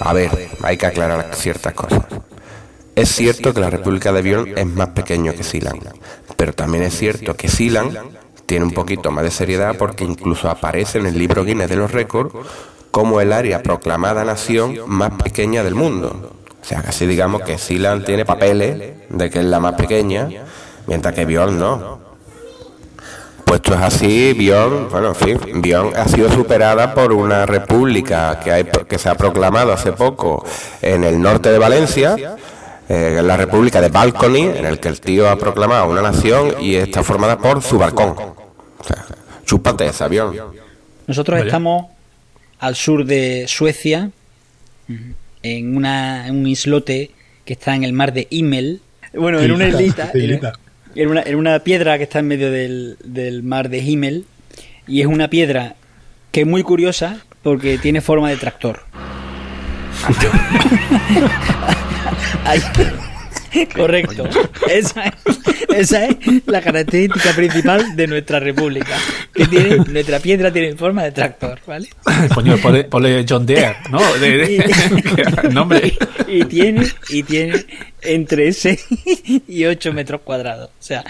A 0.00 0.12
ver, 0.12 0.30
hay 0.62 0.76
que 0.76 0.86
aclarar 0.86 1.34
ciertas 1.34 1.74
cosas. 1.74 2.04
Es 2.94 3.08
cierto 3.10 3.54
que 3.54 3.60
la 3.60 3.70
República 3.70 4.12
de 4.12 4.20
Bjorn 4.20 4.58
es 4.58 4.66
más 4.66 4.88
pequeño 4.88 5.32
que 5.32 5.42
Sealand, 5.42 5.88
pero 6.36 6.52
también 6.52 6.84
es 6.84 6.94
cierto 6.94 7.34
que 7.34 7.48
Sealand 7.48 7.98
tiene 8.44 8.66
un 8.66 8.72
poquito 8.72 9.10
más 9.10 9.24
de 9.24 9.30
seriedad 9.30 9.76
porque 9.78 10.04
incluso 10.04 10.50
aparece 10.50 10.98
en 10.98 11.06
el 11.06 11.16
libro 11.16 11.44
Guinness 11.44 11.70
de 11.70 11.76
los 11.76 11.90
récords 11.90 12.34
como 12.90 13.22
el 13.22 13.32
área 13.32 13.62
proclamada 13.62 14.24
nación 14.24 14.76
más 14.86 15.12
pequeña 15.22 15.64
del 15.64 15.74
mundo. 15.74 16.41
O 16.62 16.64
sea, 16.64 16.80
casi 16.80 17.06
digamos 17.06 17.42
que 17.42 17.58
Sealand 17.58 18.04
tiene 18.04 18.24
papeles 18.24 18.94
de 19.08 19.30
que 19.30 19.40
es 19.40 19.44
la 19.44 19.58
más 19.58 19.74
pequeña, 19.74 20.28
mientras 20.86 21.12
que 21.12 21.24
Bjorn 21.24 21.58
no. 21.58 22.00
puesto 23.44 23.74
es 23.74 23.80
así, 23.80 24.32
Bion, 24.32 24.88
bueno, 24.88 25.08
en 25.08 25.14
fin, 25.16 25.60
Bion 25.60 25.90
ha 25.96 26.06
sido 26.06 26.30
superada 26.30 26.94
por 26.94 27.12
una 27.12 27.46
república 27.46 28.38
que, 28.38 28.52
hay, 28.52 28.64
que 28.88 28.98
se 28.98 29.08
ha 29.08 29.16
proclamado 29.16 29.72
hace 29.72 29.92
poco 29.92 30.44
en 30.80 31.02
el 31.02 31.20
norte 31.20 31.50
de 31.50 31.58
Valencia, 31.58 32.36
eh, 32.88 33.20
la 33.22 33.36
república 33.36 33.80
de 33.80 33.88
Balcony, 33.88 34.56
en 34.56 34.64
el 34.64 34.78
que 34.78 34.88
el 34.88 35.00
tío 35.00 35.28
ha 35.28 35.36
proclamado 35.36 35.90
una 35.90 36.02
nación 36.02 36.54
y 36.60 36.76
está 36.76 37.02
formada 37.02 37.38
por 37.38 37.60
su 37.60 37.76
balcón. 37.76 38.14
O 38.18 38.84
sea, 38.84 39.04
chúpate 39.44 39.86
esa, 39.86 40.06
Bion. 40.06 40.36
Nosotros 41.08 41.40
estamos 41.44 41.86
al 42.60 42.76
sur 42.76 43.04
de 43.04 43.46
Suecia, 43.48 44.10
en, 45.42 45.76
una, 45.76 46.26
en 46.28 46.36
un 46.36 46.46
islote 46.46 47.10
que 47.44 47.54
está 47.54 47.74
en 47.74 47.84
el 47.84 47.92
mar 47.92 48.12
de 48.12 48.26
Immel. 48.30 48.80
Bueno, 49.14 49.40
en 49.40 49.52
una 49.52 49.68
islita. 49.68 50.10
Islita. 50.14 50.52
En 50.94 51.08
una, 51.08 51.22
en 51.22 51.36
una 51.36 51.58
piedra 51.60 51.96
que 51.98 52.04
está 52.04 52.18
en 52.20 52.28
medio 52.28 52.50
del, 52.50 52.96
del 53.04 53.42
mar 53.42 53.68
de 53.68 53.78
Himmel. 53.78 54.24
Y 54.86 55.00
es 55.00 55.06
una 55.06 55.28
piedra 55.28 55.74
que 56.32 56.42
es 56.42 56.46
muy 56.46 56.62
curiosa 56.62 57.18
porque 57.42 57.78
tiene 57.78 58.00
forma 58.00 58.30
de 58.30 58.36
tractor. 58.36 58.80
Ahí- 62.44 62.60
Correcto. 63.76 64.28
Esa 64.70 65.04
es, 65.06 65.14
esa 65.68 66.04
es 66.06 66.16
la 66.46 66.60
característica 66.60 67.32
principal 67.34 67.96
de 67.96 68.06
nuestra 68.06 68.38
república. 68.40 68.96
Que 69.34 69.46
tiene, 69.46 69.76
nuestra 69.88 70.18
piedra 70.20 70.52
tiene 70.52 70.74
forma 70.76 71.02
de 71.04 71.12
tractor, 71.12 71.58
¿vale? 71.66 71.88
Coño, 72.34 72.56
ponle, 72.58 72.84
ponle 72.84 73.24
John 73.28 73.44
Deere, 73.46 73.76
¿no? 73.90 74.00
De, 74.14 74.36
de- 74.38 75.48
nombre. 75.50 75.96
y 76.28 76.44
tiene 76.44 76.86
y 77.10 77.22
tiene 77.22 77.64
entre 78.02 78.52
6 78.52 78.86
y 79.48 79.64
8 79.64 79.92
metros 79.92 80.20
cuadrados. 80.22 80.68
O 80.68 80.82
sea, 80.82 81.04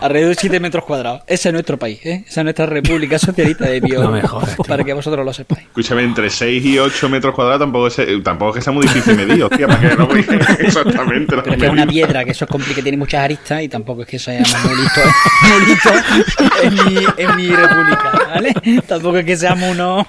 alrededor 0.00 0.34
de 0.34 0.40
7 0.40 0.60
metros 0.60 0.84
cuadrados. 0.84 1.22
Ese 1.26 1.48
es 1.48 1.52
nuestro 1.52 1.78
país, 1.78 2.00
¿eh? 2.04 2.24
Esa 2.26 2.40
es 2.40 2.44
nuestra 2.44 2.66
República 2.66 3.18
Socialista 3.18 3.66
de 3.66 3.80
Bio. 3.80 4.00
No 4.10 4.10
me 4.12 4.22
jodas, 4.22 4.56
para 4.66 4.82
que 4.82 4.92
vosotros 4.94 5.24
lo 5.24 5.32
sepáis. 5.32 5.66
Escúchame, 5.66 6.02
entre 6.02 6.30
6 6.30 6.64
y 6.64 6.78
8 6.78 7.08
metros 7.08 7.34
cuadrados 7.34 7.60
tampoco 7.60 7.86
es, 7.88 7.96
tampoco 8.24 8.50
es 8.50 8.56
que 8.56 8.62
sea 8.62 8.72
muy 8.72 8.86
difícil 8.86 9.14
medir, 9.14 9.42
hostia, 9.44 9.66
para 9.66 9.90
que 9.90 9.96
no 9.96 10.06
voy 10.06 10.24
exactamente 10.58 11.36
Pero 11.36 11.52
es 11.52 11.58
que 11.58 11.66
es 11.66 11.72
una 11.72 11.86
piedra 11.86 12.24
que 12.24 12.30
eso 12.30 12.44
es 12.44 12.50
complicado, 12.50 12.82
tiene 12.82 12.98
muchas 12.98 13.20
aristas 13.20 13.62
y 13.62 13.68
tampoco 13.68 14.02
es 14.02 14.08
que 14.08 14.18
seamos 14.18 14.54
muy 14.64 14.74
en, 16.62 16.74
mi, 16.74 17.04
en 17.16 17.36
mi 17.36 17.48
república, 17.54 18.12
¿vale? 18.34 18.54
Tampoco 18.86 19.18
es 19.18 19.24
que 19.24 19.36
seamos 19.36 19.70
unos, 19.70 20.06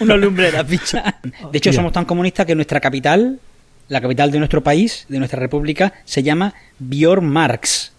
unos 0.00 0.20
lumbreras, 0.20 0.64
picha. 0.64 1.16
De 1.50 1.58
hecho, 1.58 1.72
somos 1.72 1.92
tan 1.92 2.04
comunistas 2.04 2.46
que 2.46 2.54
nuestra 2.54 2.80
capital, 2.80 3.38
la 3.90 4.00
capital 4.00 4.30
de 4.30 4.38
nuestro 4.38 4.62
país, 4.62 5.04
de 5.08 5.18
nuestra 5.18 5.38
república, 5.38 5.92
se 6.04 6.22
llama 6.22 6.54
Björn 6.78 7.26
Marx. 7.26 7.92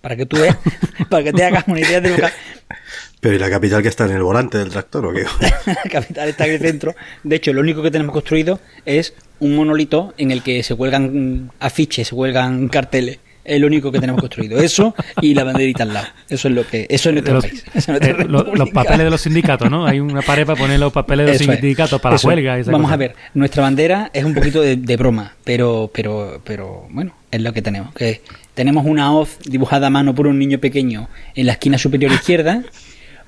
Para 0.00 0.16
que 0.16 0.26
tú 0.26 0.38
veas, 0.38 0.56
para 1.08 1.24
que 1.24 1.32
te 1.32 1.44
hagas 1.44 1.64
una 1.68 1.80
idea 1.80 2.00
de 2.00 2.10
lo 2.10 2.16
que, 2.16 2.22
Pero 3.20 3.36
¿y 3.36 3.38
la 3.38 3.48
capital 3.48 3.82
que 3.82 3.88
está 3.88 4.06
en 4.06 4.12
el 4.12 4.22
volante 4.22 4.58
del 4.58 4.70
tractor 4.70 5.06
o 5.06 5.12
qué? 5.12 5.24
la 5.66 5.90
capital 5.90 6.28
está 6.28 6.46
en 6.46 6.52
el 6.52 6.60
centro. 6.60 6.96
De 7.22 7.36
hecho, 7.36 7.52
lo 7.52 7.60
único 7.60 7.82
que 7.82 7.90
tenemos 7.90 8.12
construido 8.12 8.60
es 8.84 9.14
un 9.38 9.54
monolito 9.54 10.14
en 10.18 10.32
el 10.32 10.42
que 10.42 10.62
se 10.62 10.74
cuelgan 10.74 11.52
afiches, 11.60 12.08
se 12.08 12.14
cuelgan 12.14 12.68
carteles. 12.68 13.18
Es 13.44 13.60
lo 13.60 13.66
único 13.66 13.90
que 13.90 13.98
tenemos 14.00 14.20
construido. 14.20 14.58
Eso 14.60 14.94
y 15.22 15.34
la 15.34 15.44
banderita 15.44 15.82
al 15.84 15.94
lado. 15.94 16.06
Eso 16.28 16.48
es 16.48 16.54
lo 16.54 16.66
que. 16.66 16.86
Eso 16.90 17.08
es 17.08 17.14
nuestro 17.14 17.34
Los, 17.34 17.44
país. 17.46 17.64
Esa 17.74 17.78
es 17.78 17.88
nuestra 17.88 18.10
eh, 18.24 18.28
lo- 18.28 18.54
los 18.54 18.70
papeles 18.70 18.98
de 19.04 19.10
los 19.10 19.20
sindicatos, 19.20 19.70
¿no? 19.70 19.86
Hay 19.86 19.98
una 20.00 20.20
pared 20.22 20.44
para 20.46 20.58
poner 20.58 20.78
los 20.78 20.92
papeles 20.92 21.26
de 21.26 21.32
los 21.32 21.40
Eso 21.40 21.52
es. 21.52 21.58
sindicatos 21.58 22.00
para 22.00 22.16
la 22.16 22.20
huelga. 22.22 22.58
y 22.58 22.60
esa 22.60 22.70
Vamos 22.70 22.86
cosa. 22.86 22.94
a 22.94 22.98
ver, 22.98 23.14
nuestra 23.34 23.62
bandera 23.62 24.10
es 24.12 24.24
un 24.24 24.34
poquito 24.34 24.60
de, 24.60 24.76
de 24.76 24.96
broma, 24.96 25.34
pero, 25.44 25.90
pero, 25.92 26.40
pero 26.44 26.86
bueno, 26.90 27.12
es 27.30 27.40
lo 27.40 27.52
que 27.52 27.62
tenemos. 27.62 27.94
Que 27.94 28.20
tenemos 28.54 28.84
una 28.84 29.12
hoz 29.14 29.38
dibujada 29.44 29.86
a 29.86 29.90
mano 29.90 30.14
por 30.14 30.26
un 30.26 30.38
niño 30.38 30.58
pequeño 30.58 31.08
en 31.34 31.46
la 31.46 31.52
esquina 31.52 31.78
superior 31.78 32.12
izquierda, 32.12 32.62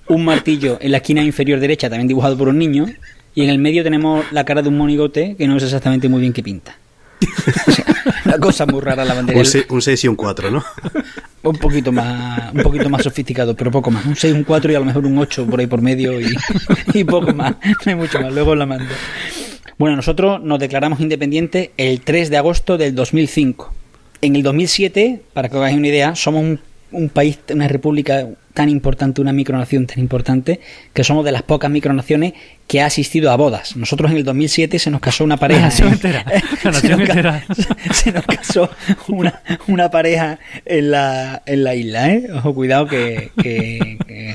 un 0.09 0.25
martillo 0.25 0.78
en 0.81 0.90
la 0.90 0.99
esquina 0.99 1.23
inferior 1.23 1.59
derecha, 1.59 1.88
también 1.88 2.09
dibujado 2.09 2.37
por 2.37 2.49
un 2.49 2.59
niño, 2.59 2.87
y 3.35 3.45
en 3.45 3.49
el 3.49 3.59
medio 3.59 3.83
tenemos 3.83 4.25
la 4.31 4.45
cara 4.45 4.61
de 4.61 4.69
un 4.69 4.76
monigote 4.76 5.37
que 5.38 5.47
no 5.49 5.59
sé 5.59 5.64
exactamente 5.66 6.09
muy 6.11 6.21
bien 6.21 6.33
qué 6.35 6.42
pinta. 6.42 6.76
Una 8.25 8.38
cosa 8.38 8.67
muy 8.67 8.81
rara 8.81 9.05
la 9.05 9.14
bandera. 9.14 9.38
Un, 9.38 9.47
se- 9.47 9.67
un 9.69 9.83
6 9.83 10.05
y 10.05 10.09
un 10.09 10.17
4, 10.17 10.50
¿no? 10.50 10.64
Un 11.45 11.57
poquito 11.57 11.91
más, 11.91 12.52
un 12.55 12.62
poquito 12.62 12.88
más 12.88 13.02
sofisticado, 13.02 13.57
pero 13.57 13.73
poco 13.73 13.91
más. 13.91 14.07
Un 14.07 14.14
6, 14.14 14.33
un 14.33 14.45
4 14.45 14.71
y 14.71 14.75
a 14.76 14.79
lo 14.79 14.85
mejor 14.85 15.05
un 15.05 15.19
8 15.19 15.45
por 15.47 15.59
ahí 15.59 15.67
por 15.67 15.83
medio 15.83 16.21
y, 16.21 16.26
y 16.95 17.02
poco 17.02 17.35
más. 17.35 17.56
No 17.85 17.91
hay 17.91 17.95
mucho 17.97 18.21
más. 18.21 18.32
Luego 18.32 18.54
la 18.54 18.65
mando. 18.65 18.85
Bueno, 19.76 19.97
nosotros 19.97 20.41
nos 20.41 20.61
declaramos 20.61 21.00
independientes 21.00 21.71
el 21.76 22.00
3 22.00 22.30
de 22.30 22.37
agosto 22.37 22.78
del 22.78 22.95
2005. 22.95 23.75
En 24.21 24.37
el 24.37 24.45
2007, 24.45 25.21
para 25.32 25.49
que 25.49 25.56
os 25.56 25.61
hagáis 25.63 25.76
una 25.76 25.89
idea, 25.89 26.15
somos 26.15 26.43
un, 26.45 26.61
un 26.93 27.08
país, 27.08 27.41
una 27.52 27.67
república 27.67 28.28
tan 28.54 28.69
importante, 28.69 29.21
una 29.21 29.32
micronación 29.32 29.86
tan 29.86 29.99
importante, 29.99 30.60
que 30.93 31.04
somos 31.04 31.25
de 31.25 31.32
las 31.32 31.43
pocas 31.43 31.71
micronaciones 31.71 32.34
que 32.67 32.80
ha 32.82 32.86
asistido 32.86 33.30
a 33.30 33.36
bodas. 33.36 33.76
Nosotros 33.76 34.10
en 34.10 34.19
el 34.19 34.25
2007 34.25 34.78
se 34.78 34.91
nos 34.91 35.00
casó 35.00 35.25
una 35.25 35.36
pareja. 35.38 35.60
La 35.62 35.67
nación 35.69 35.88
en- 35.88 35.95
entera. 35.95 36.25
La 36.65 36.73
se, 36.75 36.88
nos 36.88 36.97
ca- 37.00 37.12
entera. 37.12 37.45
se 37.93 38.12
nos 38.12 38.25
casó 38.26 38.71
una, 39.08 39.41
una 39.69 39.91
pareja 39.91 40.38
en 40.67 40.91
la, 40.91 41.43
en 41.47 41.65
la 41.65 41.75
isla, 41.75 42.10
¿eh? 42.10 42.28
Ojo, 42.34 42.54
cuidado 42.54 42.86
que... 42.86 43.30
que- 43.43 43.99
que- 44.06 44.34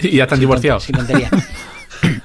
Y 0.08 0.16
ya 0.16 0.24
están 0.24 0.40
divorciados. 0.40 0.86
tontería. 0.88 1.30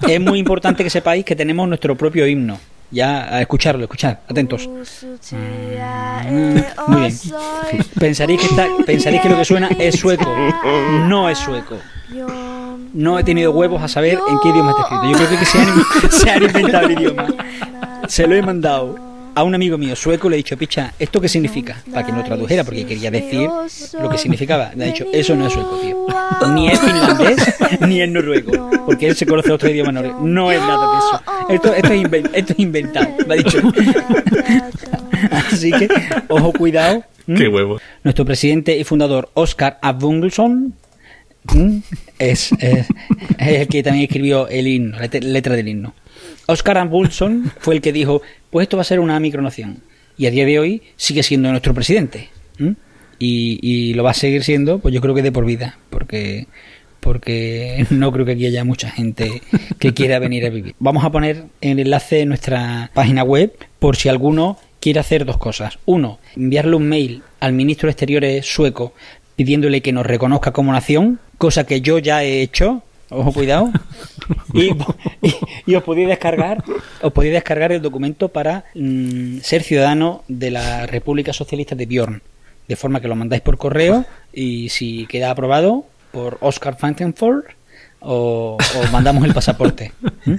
Es 0.07 0.19
muy 0.19 0.39
importante 0.39 0.83
que 0.83 0.89
sepáis 0.89 1.23
que 1.23 1.35
tenemos 1.35 1.67
nuestro 1.67 1.95
propio 1.95 2.25
himno. 2.25 2.59
Ya, 2.89 3.23
a 3.23 3.41
escucharlo, 3.41 3.83
escuchad, 3.83 4.17
atentos. 4.29 4.67
Mm, 4.67 6.57
Muy 6.87 7.01
bien. 7.01 7.13
Pensaréis 7.99 8.39
que, 8.41 8.47
está, 8.47 8.67
pensaréis 8.85 9.21
que 9.21 9.29
lo 9.29 9.37
que 9.37 9.45
suena 9.45 9.69
es 9.77 9.99
sueco. 9.99 10.33
No 11.07 11.29
es 11.29 11.37
sueco. 11.37 11.77
No 12.93 13.19
he 13.19 13.23
tenido 13.23 13.51
huevos 13.51 13.81
a 13.83 13.87
saber 13.87 14.17
en 14.29 14.39
qué 14.41 14.49
idioma 14.49 14.71
está 14.71 14.83
escrito. 14.83 15.19
Yo 15.19 15.27
creo 15.27 15.39
que 15.39 15.45
se 15.45 15.59
han, 15.59 16.11
se 16.11 16.31
han 16.31 16.43
inventado 16.43 16.85
el 16.87 16.91
idioma. 16.93 17.27
Se 18.07 18.25
lo 18.25 18.35
he 18.35 18.41
mandado 18.41 18.97
a 19.37 19.43
un 19.43 19.53
amigo 19.53 19.77
mío 19.77 19.95
sueco, 19.95 20.29
le 20.29 20.35
he 20.35 20.37
dicho, 20.37 20.57
picha, 20.57 20.93
¿esto 20.97 21.21
qué 21.21 21.29
significa? 21.29 21.83
Para 21.93 22.05
que 22.05 22.11
lo 22.11 22.23
tradujera, 22.23 22.63
porque 22.63 22.85
quería 22.85 23.11
decir 23.11 23.47
lo 24.01 24.09
que 24.09 24.17
significaba. 24.17 24.71
Le 24.75 24.83
ha 24.85 24.87
dicho, 24.87 25.05
eso 25.13 25.35
no 25.35 25.45
es 25.45 25.53
sueco, 25.53 25.77
tío. 25.79 26.07
Ni 26.53 26.67
es 26.69 26.79
finlandés, 26.79 27.55
ni 27.87 28.01
es 28.01 28.09
noruego. 28.09 28.69
Porque 28.85 29.07
él 29.07 29.15
se 29.15 29.25
conoce 29.27 29.51
otro 29.51 29.69
idioma 29.69 29.91
noruego. 29.91 30.21
No 30.21 30.51
es 30.51 30.59
nada 30.59 30.91
de 30.91 30.97
eso. 30.97 31.21
Esto, 31.49 31.73
esto, 31.75 31.93
es, 31.93 32.01
inven- 32.01 32.29
esto 32.33 32.53
es 32.53 32.59
inventado, 32.59 33.09
me 33.27 33.33
ha 33.35 33.37
dicho. 33.37 33.59
Así 35.31 35.71
que, 35.71 35.87
ojo, 36.29 36.51
cuidado. 36.53 37.03
Qué 37.27 37.47
huevo. 37.47 37.79
Nuestro 38.03 38.25
presidente 38.25 38.77
y 38.77 38.83
fundador, 38.83 39.29
Oscar 39.33 39.77
Abungelsson, 39.81 40.73
¿m? 41.53 41.81
es, 42.19 42.51
es, 42.53 42.87
es 43.37 43.59
el 43.61 43.67
que 43.67 43.83
también 43.83 44.05
escribió 44.05 44.47
el 44.47 44.67
himno, 44.67 44.97
la 44.99 45.07
letra 45.19 45.55
del 45.55 45.67
himno. 45.67 45.93
Oscar 46.47 46.79
Abungelsson 46.79 47.51
fue 47.59 47.75
el 47.75 47.81
que 47.81 47.93
dijo, 47.93 48.21
pues 48.49 48.65
esto 48.65 48.77
va 48.77 48.81
a 48.81 48.85
ser 48.85 48.99
una 48.99 49.19
micronación. 49.19 49.81
Y 50.17 50.25
a 50.25 50.31
día 50.31 50.45
de 50.45 50.59
hoy 50.59 50.81
sigue 50.95 51.21
siendo 51.23 51.51
nuestro 51.51 51.73
presidente. 51.73 52.29
Y, 53.19 53.59
y 53.61 53.93
lo 53.93 54.03
va 54.03 54.11
a 54.11 54.15
seguir 54.15 54.43
siendo, 54.43 54.79
pues 54.79 54.93
yo 54.93 55.01
creo 55.01 55.15
que 55.15 55.21
de 55.21 55.31
por 55.31 55.45
vida, 55.45 55.77
porque 55.89 56.47
porque 56.99 57.85
no 57.89 58.11
creo 58.11 58.25
que 58.25 58.33
aquí 58.33 58.45
haya 58.45 58.63
mucha 58.63 58.89
gente 58.89 59.41
que 59.79 59.93
quiera 59.93 60.19
venir 60.19 60.45
a 60.45 60.49
vivir. 60.49 60.75
Vamos 60.79 61.05
a 61.05 61.11
poner 61.11 61.45
el 61.61 61.79
enlace 61.79 62.21
en 62.21 62.29
nuestra 62.29 62.91
página 62.93 63.23
web 63.23 63.53
por 63.79 63.95
si 63.95 64.09
alguno 64.09 64.57
quiere 64.79 64.99
hacer 64.99 65.25
dos 65.25 65.37
cosas. 65.37 65.79
Uno, 65.85 66.19
enviarle 66.35 66.75
un 66.75 66.87
mail 66.87 67.23
al 67.39 67.53
ministro 67.53 67.87
de 67.87 67.91
Exteriores 67.91 68.45
sueco 68.45 68.93
pidiéndole 69.35 69.81
que 69.81 69.93
nos 69.93 70.05
reconozca 70.05 70.51
como 70.51 70.71
nación, 70.71 71.19
cosa 71.37 71.65
que 71.65 71.81
yo 71.81 71.99
ya 71.99 72.23
he 72.23 72.41
hecho. 72.41 72.83
Ojo, 73.09 73.31
cuidado. 73.31 73.71
Y, 74.53 74.71
y- 75.21 75.35
y 75.65 75.75
os 75.75 75.83
podéis 75.83 76.07
descargar, 76.07 76.63
os 77.01 77.11
podéis 77.13 77.33
descargar 77.33 77.71
el 77.71 77.81
documento 77.81 78.29
para 78.29 78.65
mm, 78.75 79.39
ser 79.39 79.63
ciudadano 79.63 80.23
de 80.27 80.51
la 80.51 80.85
República 80.85 81.33
Socialista 81.33 81.75
de 81.75 81.85
Bjorn. 81.85 82.21
De 82.67 82.75
forma 82.75 82.99
que 82.99 83.07
lo 83.07 83.15
mandáis 83.15 83.41
por 83.41 83.57
correo 83.57 84.05
y 84.33 84.69
si 84.69 85.05
queda 85.07 85.31
aprobado 85.31 85.85
por 86.11 86.37
Oscar 86.41 86.77
Fankenford 86.77 87.43
o, 88.01 88.57
o 88.59 88.91
mandamos 88.91 89.23
el 89.25 89.33
pasaporte. 89.33 89.93
¿Mm? 90.25 90.35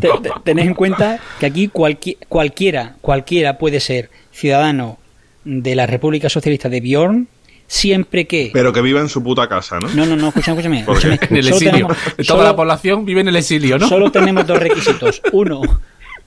Te- 0.00 0.08
te- 0.22 0.30
Tened 0.44 0.66
en 0.66 0.74
cuenta 0.74 1.18
que 1.40 1.46
aquí 1.46 1.68
cualqui- 1.68 2.18
cualquiera, 2.28 2.96
cualquiera 3.00 3.56
puede 3.58 3.80
ser 3.80 4.10
ciudadano 4.32 4.98
de 5.44 5.74
la 5.74 5.86
República 5.86 6.28
Socialista 6.28 6.68
de 6.68 6.80
Bjorn 6.80 7.28
siempre 7.72 8.26
que... 8.26 8.50
Pero 8.52 8.70
que 8.70 8.82
viva 8.82 9.00
en 9.00 9.08
su 9.08 9.22
puta 9.22 9.48
casa, 9.48 9.78
¿no? 9.80 9.88
No, 9.94 10.04
no, 10.04 10.14
no, 10.14 10.28
escúchame, 10.28 10.80
escúchame. 10.80 11.18
En 11.30 11.36
el 11.36 11.44
Solo 11.44 11.56
exilio. 11.56 11.72
tenemos- 11.72 11.96
Toda 12.16 12.24
solo- 12.24 12.42
la 12.44 12.54
población 12.56 13.06
vive 13.06 13.22
en 13.22 13.28
el 13.28 13.36
exilio, 13.36 13.78
¿no? 13.78 13.88
Solo 13.88 14.12
tenemos 14.12 14.46
dos 14.46 14.58
requisitos. 14.66 15.22
Uno, 15.32 15.62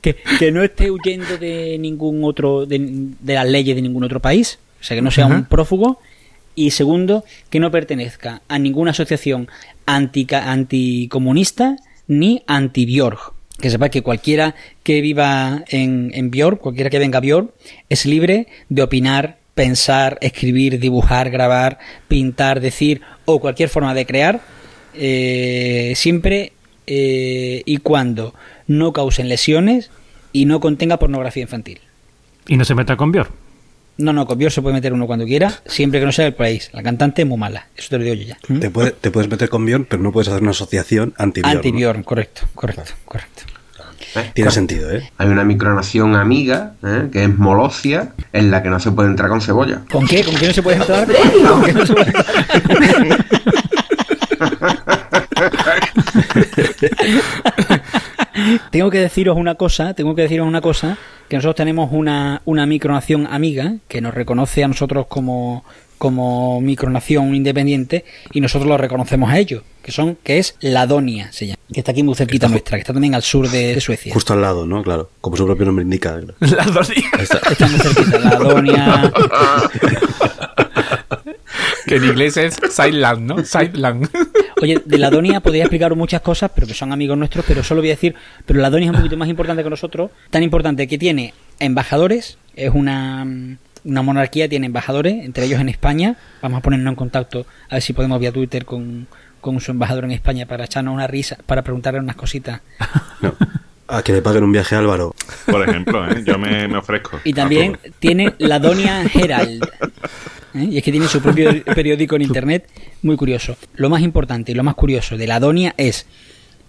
que, 0.01 0.15
que 0.39 0.51
no 0.51 0.63
esté 0.63 0.89
huyendo 0.89 1.37
de 1.37 1.77
ningún 1.79 2.23
otro, 2.23 2.65
de, 2.65 2.79
de 3.19 3.33
las 3.35 3.45
leyes 3.47 3.75
de 3.75 3.83
ningún 3.83 4.03
otro 4.03 4.19
país, 4.19 4.57
o 4.81 4.83
sea, 4.83 4.97
que 4.97 5.03
no 5.03 5.11
sea 5.11 5.27
un 5.27 5.45
prófugo. 5.45 5.99
Y 6.55 6.71
segundo, 6.71 7.23
que 7.51 7.59
no 7.59 7.69
pertenezca 7.69 8.41
a 8.47 8.57
ninguna 8.57 8.89
asociación 8.91 9.47
antica, 9.85 10.51
anticomunista 10.51 11.75
ni 12.07 12.41
anti-Björk. 12.47 13.33
Que 13.59 13.69
sepáis 13.69 13.91
que 13.91 14.01
cualquiera 14.01 14.55
que 14.83 14.99
viva 15.01 15.63
en, 15.67 16.11
en 16.15 16.31
Björk, 16.31 16.59
cualquiera 16.59 16.89
que 16.89 16.97
venga 16.99 17.19
a 17.19 17.21
Björk, 17.21 17.49
es 17.89 18.05
libre 18.05 18.47
de 18.69 18.81
opinar, 18.81 19.37
pensar, 19.55 20.17
escribir, 20.21 20.79
dibujar, 20.79 21.29
grabar, 21.31 21.79
pintar, 22.07 22.59
decir 22.59 23.01
o 23.25 23.39
cualquier 23.39 23.69
forma 23.69 23.93
de 23.95 24.05
crear, 24.05 24.41
eh, 24.93 25.93
siempre 25.95 26.51
eh, 26.87 27.63
y 27.65 27.77
cuando 27.77 28.35
no 28.67 28.93
causen 28.93 29.27
lesiones 29.29 29.89
y 30.31 30.45
no 30.45 30.59
contenga 30.59 30.99
pornografía 30.99 31.43
infantil. 31.43 31.79
Y 32.47 32.57
no 32.57 32.65
se 32.65 32.75
meta 32.75 32.95
con 32.95 33.11
Bior. 33.11 33.29
No, 33.97 34.11
no, 34.11 34.25
con 34.27 34.37
Bior 34.37 34.51
se 34.51 34.61
puede 34.61 34.73
meter 34.75 34.91
uno 34.91 35.07
cuando 35.07 35.25
quiera, 35.25 35.61
siempre 35.65 36.01
que 36.01 36.05
no 36.05 36.11
sea 36.11 36.25
del 36.25 36.33
país. 36.33 36.69
La 36.73 36.83
cantante 36.83 37.21
es 37.21 37.27
muy 37.27 37.37
mala, 37.37 37.67
eso 37.77 37.87
te 37.91 37.97
lo 37.97 38.03
digo 38.03 38.15
yo 38.15 38.23
ya. 38.27 38.59
Te, 38.59 38.69
puede- 38.69 38.91
te 38.91 39.09
puedes 39.09 39.29
meter 39.29 39.47
con 39.47 39.65
Bjorn, 39.65 39.85
pero 39.85 40.03
no 40.03 40.11
puedes 40.11 40.27
hacer 40.27 40.41
una 40.41 40.51
asociación 40.51 41.13
anti-Bjorn. 41.17 41.55
Anti-Bjorn, 41.57 42.03
correcto, 42.03 42.41
correcto, 42.53 42.91
correcto. 43.05 43.43
Tiene 44.33 44.51
sentido, 44.51 44.91
¿eh? 44.91 45.09
Hay 45.17 45.27
una 45.27 45.43
micronación 45.43 46.15
amiga, 46.15 46.73
¿eh? 46.83 47.09
que 47.11 47.23
es 47.23 47.37
Molocia, 47.37 48.13
en 48.33 48.51
la 48.51 48.63
que 48.63 48.69
no 48.69 48.79
se 48.79 48.91
puede 48.91 49.09
entrar 49.09 49.29
con 49.29 49.41
cebolla. 49.41 49.81
¿Con 49.91 50.07
qué? 50.07 50.23
¿Con 50.23 50.35
qué 50.35 50.47
no 50.47 50.53
se 50.53 50.63
puede 50.63 50.77
entrar? 50.77 51.07
¿Con 51.47 51.63
qué 51.63 51.73
no 51.73 51.85
se 51.85 51.93
puede 51.93 52.07
entrar? 52.07 52.25
tengo 58.71 58.89
que 58.89 58.99
deciros 58.99 59.37
una 59.37 59.55
cosa, 59.55 59.93
tengo 59.93 60.15
que 60.15 60.23
deciros 60.23 60.47
una 60.47 60.61
cosa, 60.61 60.97
que 61.27 61.35
nosotros 61.35 61.55
tenemos 61.55 61.89
una, 61.91 62.41
una 62.45 62.65
micronación 62.65 63.27
amiga 63.27 63.75
que 63.87 64.01
nos 64.01 64.13
reconoce 64.13 64.63
a 64.63 64.67
nosotros 64.67 65.07
como, 65.07 65.63
como 65.97 66.61
micronación 66.61 67.35
independiente 67.35 68.05
y 68.31 68.41
nosotros 68.41 68.67
lo 68.67 68.77
reconocemos 68.77 69.29
a 69.29 69.39
ellos, 69.39 69.63
que 69.81 69.91
son, 69.91 70.17
que 70.23 70.39
es 70.39 70.55
Ladonia, 70.59 71.31
se 71.31 71.47
llama, 71.47 71.59
que 71.71 71.79
está 71.79 71.91
aquí 71.91 72.03
muy 72.03 72.15
cerquita 72.15 72.47
nuestra, 72.47 72.77
que 72.77 72.81
está 72.81 72.93
también 72.93 73.15
al 73.15 73.23
sur 73.23 73.49
de, 73.49 73.75
de 73.75 73.81
Suecia. 73.81 74.13
Justo 74.13 74.33
al 74.33 74.41
lado, 74.41 74.65
¿no? 74.65 74.83
Claro. 74.83 75.09
Como 75.21 75.37
su 75.37 75.45
propio 75.45 75.65
nombre 75.65 75.83
indica. 75.83 76.19
Las 76.39 76.73
dos 76.73 76.89
Está 76.89 77.67
muy 77.67 77.79
cerquita, 77.79 78.19
Ladonia. 78.19 79.13
Que 81.85 81.97
en 81.97 82.03
inglés 82.03 82.35
es 82.37 82.57
Sideland, 82.71 83.21
¿no? 83.21 83.45
Sideland. 83.45 84.09
Oye, 84.61 84.81
de 84.83 84.97
Ladonia 84.97 85.39
podría 85.39 85.63
explicaros 85.63 85.97
muchas 85.97 86.21
cosas, 86.21 86.51
pero 86.53 86.65
que 86.65 86.73
son 86.73 86.91
amigos 86.91 87.17
nuestros, 87.17 87.45
pero 87.47 87.63
solo 87.63 87.81
voy 87.81 87.89
a 87.89 87.93
decir, 87.93 88.15
pero 88.45 88.59
Ladonia 88.59 88.87
es 88.87 88.91
un 88.91 88.97
poquito 88.97 89.17
más 89.17 89.29
importante 89.29 89.63
que 89.63 89.69
nosotros, 89.69 90.11
tan 90.31 90.41
importante 90.41 90.87
que 90.87 90.97
tiene 90.97 91.33
embajadores, 91.59 92.37
es 92.55 92.71
una, 92.73 93.25
una 93.85 94.01
monarquía, 94.01 94.49
tiene 94.49 94.65
embajadores, 94.65 95.23
entre 95.23 95.45
ellos 95.45 95.61
en 95.61 95.69
España, 95.69 96.17
vamos 96.41 96.59
a 96.59 96.61
ponernos 96.61 96.91
en 96.91 96.95
contacto, 96.95 97.45
a 97.69 97.75
ver 97.75 97.81
si 97.81 97.93
podemos 97.93 98.19
vía 98.19 98.31
Twitter 98.31 98.65
con, 98.65 99.07
con 99.41 99.59
su 99.61 99.71
embajador 99.71 100.05
en 100.05 100.11
España 100.11 100.45
para 100.45 100.65
echarnos 100.65 100.93
una 100.93 101.07
risa, 101.07 101.37
para 101.45 101.61
preguntarle 101.61 101.99
unas 101.99 102.15
cositas. 102.15 102.61
A 103.87 104.01
que 104.01 104.13
le 104.13 104.23
paguen 104.23 104.43
un 104.43 104.51
viaje 104.51 104.73
a 104.73 104.79
Álvaro. 104.79 105.13
Por 105.45 105.61
ejemplo, 105.69 106.09
¿eh? 106.09 106.23
yo 106.25 106.39
me, 106.39 106.67
me 106.67 106.79
ofrezco. 106.79 107.19
Y 107.23 107.33
también 107.33 107.77
tiene 107.99 108.33
Ladonia 108.39 109.03
Herald. 109.13 109.63
¿eh? 110.55 110.67
Y 110.71 110.77
es 110.79 110.83
que 110.83 110.91
tiene 110.91 111.07
su 111.07 111.21
propio 111.21 111.63
periódico 111.63 112.15
en 112.15 112.23
internet, 112.23 112.67
muy 113.03 113.15
curioso. 113.15 113.57
Lo 113.75 113.91
más 113.91 114.01
importante 114.01 114.53
y 114.53 114.55
lo 114.55 114.63
más 114.63 114.73
curioso 114.73 115.17
de 115.17 115.27
Ladonia 115.27 115.75
es 115.77 116.07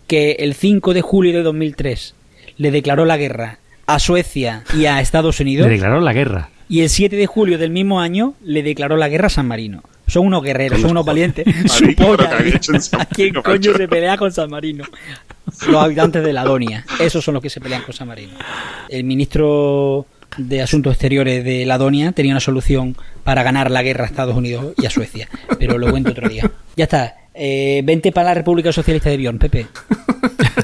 que 0.06 0.32
el 0.40 0.52
5 0.52 0.92
de 0.92 1.00
julio 1.00 1.32
de 1.32 1.42
2003 1.42 2.14
le 2.58 2.70
declaró 2.70 3.06
la 3.06 3.16
guerra 3.16 3.60
a 3.86 3.98
Suecia 3.98 4.64
y 4.74 4.84
a 4.84 5.00
Estados 5.00 5.40
Unidos. 5.40 5.66
Le 5.68 5.72
declaró 5.72 6.00
la 6.00 6.12
guerra. 6.12 6.50
Y 6.68 6.80
el 6.80 6.90
7 6.90 7.14
de 7.16 7.26
julio 7.26 7.58
del 7.58 7.70
mismo 7.70 8.00
año 8.00 8.34
le 8.42 8.62
declaró 8.62 8.96
la 8.96 9.08
guerra 9.08 9.26
a 9.26 9.30
San 9.30 9.46
Marino. 9.46 9.82
Son 10.06 10.26
unos 10.26 10.42
guerreros, 10.42 10.80
son 10.80 10.92
unos 10.92 11.04
valientes. 11.04 11.46
¿A 12.98 13.04
quién 13.06 13.34
coño 13.34 13.76
se 13.76 13.88
pelea 13.88 14.16
con 14.16 14.32
San 14.32 14.50
Marino? 14.50 14.84
Los 15.68 15.82
habitantes 15.82 16.24
de 16.24 16.32
Ladonia. 16.32 16.84
Esos 17.00 17.24
son 17.24 17.34
los 17.34 17.42
que 17.42 17.50
se 17.50 17.60
pelean 17.60 17.82
con 17.82 17.94
San 17.94 18.08
Marino. 18.08 18.32
El 18.88 19.04
ministro 19.04 20.06
de 20.36 20.62
Asuntos 20.62 20.92
Exteriores 20.92 21.44
de 21.44 21.64
Ladonia 21.66 22.12
tenía 22.12 22.32
una 22.32 22.40
solución 22.40 22.96
para 23.24 23.42
ganar 23.42 23.70
la 23.70 23.82
guerra 23.82 24.04
a 24.04 24.06
Estados 24.06 24.36
Unidos 24.36 24.74
y 24.76 24.86
a 24.86 24.90
Suecia. 24.90 25.28
Pero 25.58 25.78
lo 25.78 25.90
cuento 25.90 26.10
otro 26.10 26.28
día. 26.28 26.50
Ya 26.76 26.84
está. 26.84 27.14
Eh, 27.34 27.82
vente 27.84 28.12
para 28.12 28.28
la 28.28 28.34
República 28.34 28.72
Socialista 28.72 29.10
de 29.10 29.16
Bion, 29.18 29.38
Pepe. 29.38 29.66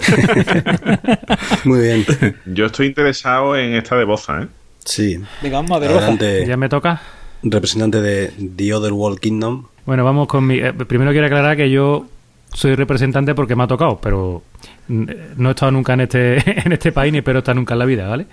Muy 1.65 1.81
bien. 1.81 2.05
Yo 2.47 2.67
estoy 2.67 2.87
interesado 2.87 3.57
en 3.57 3.75
esta 3.75 3.97
de 3.97 4.05
Boza, 4.05 4.43
¿eh? 4.43 4.47
Sí. 4.85 5.19
Venga, 5.43 5.59
vamos 5.59 5.71
a 5.73 5.79
ver. 5.79 5.91
Adelante, 5.93 6.45
¿Ya 6.47 6.57
me 6.57 6.69
toca? 6.69 7.01
representante 7.45 8.01
de 8.01 8.33
The 8.57 8.75
Other 8.75 8.93
World 8.93 9.19
Kingdom. 9.19 9.65
Bueno, 9.85 10.05
vamos 10.05 10.29
con 10.29 10.47
mi... 10.47 10.59
eh, 10.59 10.73
primero 10.73 11.11
quiero 11.11 11.27
aclarar 11.27 11.57
que 11.57 11.71
yo 11.71 12.07
soy 12.53 12.75
representante 12.77 13.35
porque 13.35 13.57
me 13.57 13.65
ha 13.65 13.67
tocado, 13.67 13.99
pero 14.01 14.43
mm, 14.89 15.05
no 15.39 15.49
he 15.49 15.53
estado 15.53 15.73
nunca 15.73 15.95
en 15.95 16.03
este, 16.03 16.37
en 16.67 16.73
este 16.73 16.93
país 16.93 17.11
ni 17.13 17.19
espero 17.19 17.41
estar 17.41 17.57
nunca 17.57 17.75
en 17.75 17.79
la 17.81 17.85
vida, 17.85 18.07
¿vale? 18.09 18.27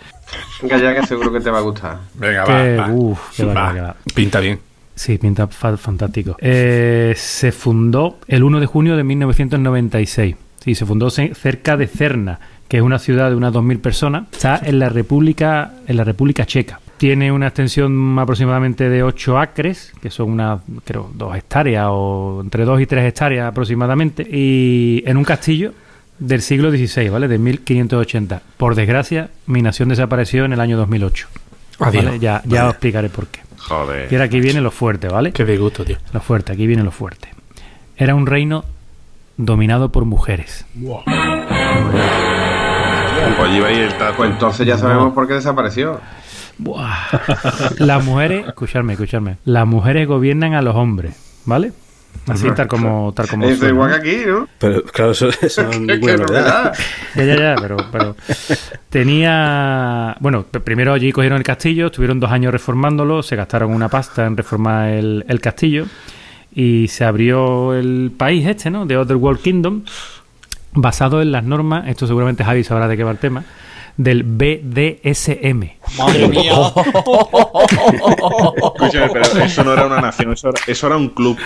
Venga 0.61 0.77
ya 0.77 0.93
que 0.93 1.07
seguro 1.07 1.31
que 1.31 1.39
te 1.39 1.49
va 1.49 1.57
a 1.59 1.61
gustar. 1.61 1.97
Venga, 2.15 2.43
Que- 2.43 2.75
va. 2.77 2.87
va. 2.87 2.93
uf, 2.93 3.19
qué 3.35 3.45
va, 3.45 3.53
Va. 3.53 3.73
qué 3.73 3.81
va. 3.81 3.95
Pinta 4.13 4.39
bien. 4.39 4.59
Sí, 4.93 5.17
pinta 5.17 5.47
fa- 5.47 5.77
fantástico. 5.77 6.35
Eh, 6.39 7.13
se 7.15 7.51
fundó 7.51 8.17
el 8.27 8.43
1 8.43 8.59
de 8.59 8.65
junio 8.65 8.97
de 8.97 9.03
1996. 9.05 10.35
Sí, 10.63 10.75
se 10.75 10.85
fundó 10.85 11.09
ce- 11.09 11.33
cerca 11.33 11.77
de 11.77 11.87
Cerna, 11.87 12.39
que 12.69 12.77
es 12.77 12.83
una 12.83 12.99
ciudad 12.99 13.29
de 13.29 13.35
unas 13.35 13.51
2.000 13.51 13.81
personas. 13.81 14.23
Está 14.31 14.61
en 14.63 14.79
la 14.79 14.87
República, 14.87 15.73
en 15.87 15.97
la 15.97 16.03
República 16.05 16.45
Checa. 16.45 16.79
Tiene 16.97 17.31
una 17.31 17.47
extensión 17.47 18.17
aproximadamente 18.19 18.89
de 18.89 19.03
8 19.03 19.39
acres, 19.39 19.91
que 20.01 20.09
son 20.09 20.29
unas, 20.29 20.61
creo, 20.85 21.09
2 21.15 21.35
hectáreas 21.35 21.87
o 21.89 22.41
entre 22.43 22.65
2 22.65 22.81
y 22.81 22.85
3 22.85 23.05
hectáreas 23.05 23.47
aproximadamente. 23.47 24.27
Y 24.29 25.03
en 25.05 25.17
un 25.17 25.23
castillo 25.23 25.73
del 26.19 26.41
siglo 26.41 26.69
XVI, 26.69 27.09
¿vale? 27.09 27.27
De 27.27 27.39
1580. 27.39 28.41
Por 28.57 28.75
desgracia, 28.75 29.29
mi 29.47 29.61
nación 29.61 29.89
desapareció 29.89 30.45
en 30.45 30.53
el 30.53 30.59
año 30.59 30.77
2008. 30.77 31.27
Adiós. 31.79 32.05
¿vale? 32.05 32.19
Ya, 32.19 32.43
ya 32.45 32.65
os 32.65 32.71
explicaré 32.71 33.09
por 33.09 33.27
qué. 33.27 33.39
Y 33.39 33.61
Joder. 33.61 34.07
ahora 34.13 34.25
aquí 34.25 34.39
viene 34.41 34.61
lo 34.61 34.71
fuerte, 34.71 35.07
¿vale? 35.07 35.31
Qué 35.31 35.43
disgusto, 35.43 35.83
tío. 35.83 35.97
Lo 36.13 36.19
fuerte, 36.19 36.51
aquí 36.51 36.67
viene 36.67 36.83
lo 36.83 36.91
fuerte. 36.91 37.29
Era 37.97 38.13
un 38.13 38.27
reino 38.27 38.63
dominado 39.37 39.89
por 39.89 40.05
mujeres. 40.05 40.65
Pues 43.37 43.65
ahí 43.65 43.75
el 43.77 43.93
tato. 43.97 44.17
Pues 44.17 44.31
entonces 44.31 44.67
ya 44.67 44.77
sabemos 44.77 45.13
por 45.13 45.27
qué 45.27 45.35
desapareció. 45.35 45.99
Las 47.77 48.03
mujeres, 48.03 48.47
escuchadme, 48.47 48.93
escuchadme. 48.93 49.37
Las 49.45 49.65
mujeres 49.65 50.07
gobiernan 50.07 50.53
a 50.53 50.61
los 50.61 50.75
hombres, 50.75 51.15
¿vale? 51.45 51.71
Así 52.27 52.49
tal 52.51 52.67
como 52.67 53.13
tal 53.13 53.27
como 53.27 53.45
Es 53.45 53.61
igual 53.61 53.89
que 53.91 53.95
aquí, 53.95 54.25
¿no? 54.25 54.47
Pero 54.59 54.83
claro, 54.83 55.11
eso, 55.11 55.29
eso 55.41 55.63
no 55.63 55.69
es 55.71 55.79
ninguna 55.79 56.25
da. 56.25 56.73
Ya, 57.15 57.23
ya, 57.23 57.35
ya, 57.35 57.55
pero, 57.61 57.77
pero 57.91 58.15
tenía. 58.89 60.15
Bueno, 60.19 60.43
primero 60.43 60.93
allí 60.93 61.11
cogieron 61.11 61.37
el 61.37 61.43
castillo, 61.43 61.87
estuvieron 61.87 62.19
dos 62.19 62.31
años 62.31 62.51
reformándolo, 62.51 63.23
se 63.23 63.35
gastaron 63.35 63.73
una 63.73 63.89
pasta 63.89 64.25
en 64.25 64.37
reformar 64.37 64.89
el, 64.89 65.25
el 65.27 65.39
castillo 65.39 65.85
y 66.53 66.87
se 66.87 67.05
abrió 67.05 67.73
el 67.73 68.11
país 68.15 68.45
este, 68.47 68.69
¿no? 68.69 68.85
De 68.85 68.97
Other 68.97 69.17
World 69.17 69.41
Kingdom, 69.41 69.83
basado 70.73 71.21
en 71.21 71.31
las 71.31 71.43
normas, 71.43 71.87
esto 71.87 72.07
seguramente 72.07 72.43
Javi 72.43 72.63
sabrá 72.63 72.87
de 72.87 72.97
qué 72.97 73.03
va 73.03 73.11
el 73.11 73.17
tema, 73.17 73.43
del 73.97 74.23
BDSM. 74.23 75.71
Madre 75.97 76.27
mía. 76.29 76.53
Escúchame, 78.55 79.09
pero 79.11 79.43
eso 79.43 79.63
no 79.63 79.73
era 79.73 79.85
una 79.87 80.01
nación, 80.01 80.33
eso 80.33 80.49
era, 80.49 80.59
eso 80.67 80.87
era 80.87 80.97
un 80.97 81.09
club. 81.09 81.37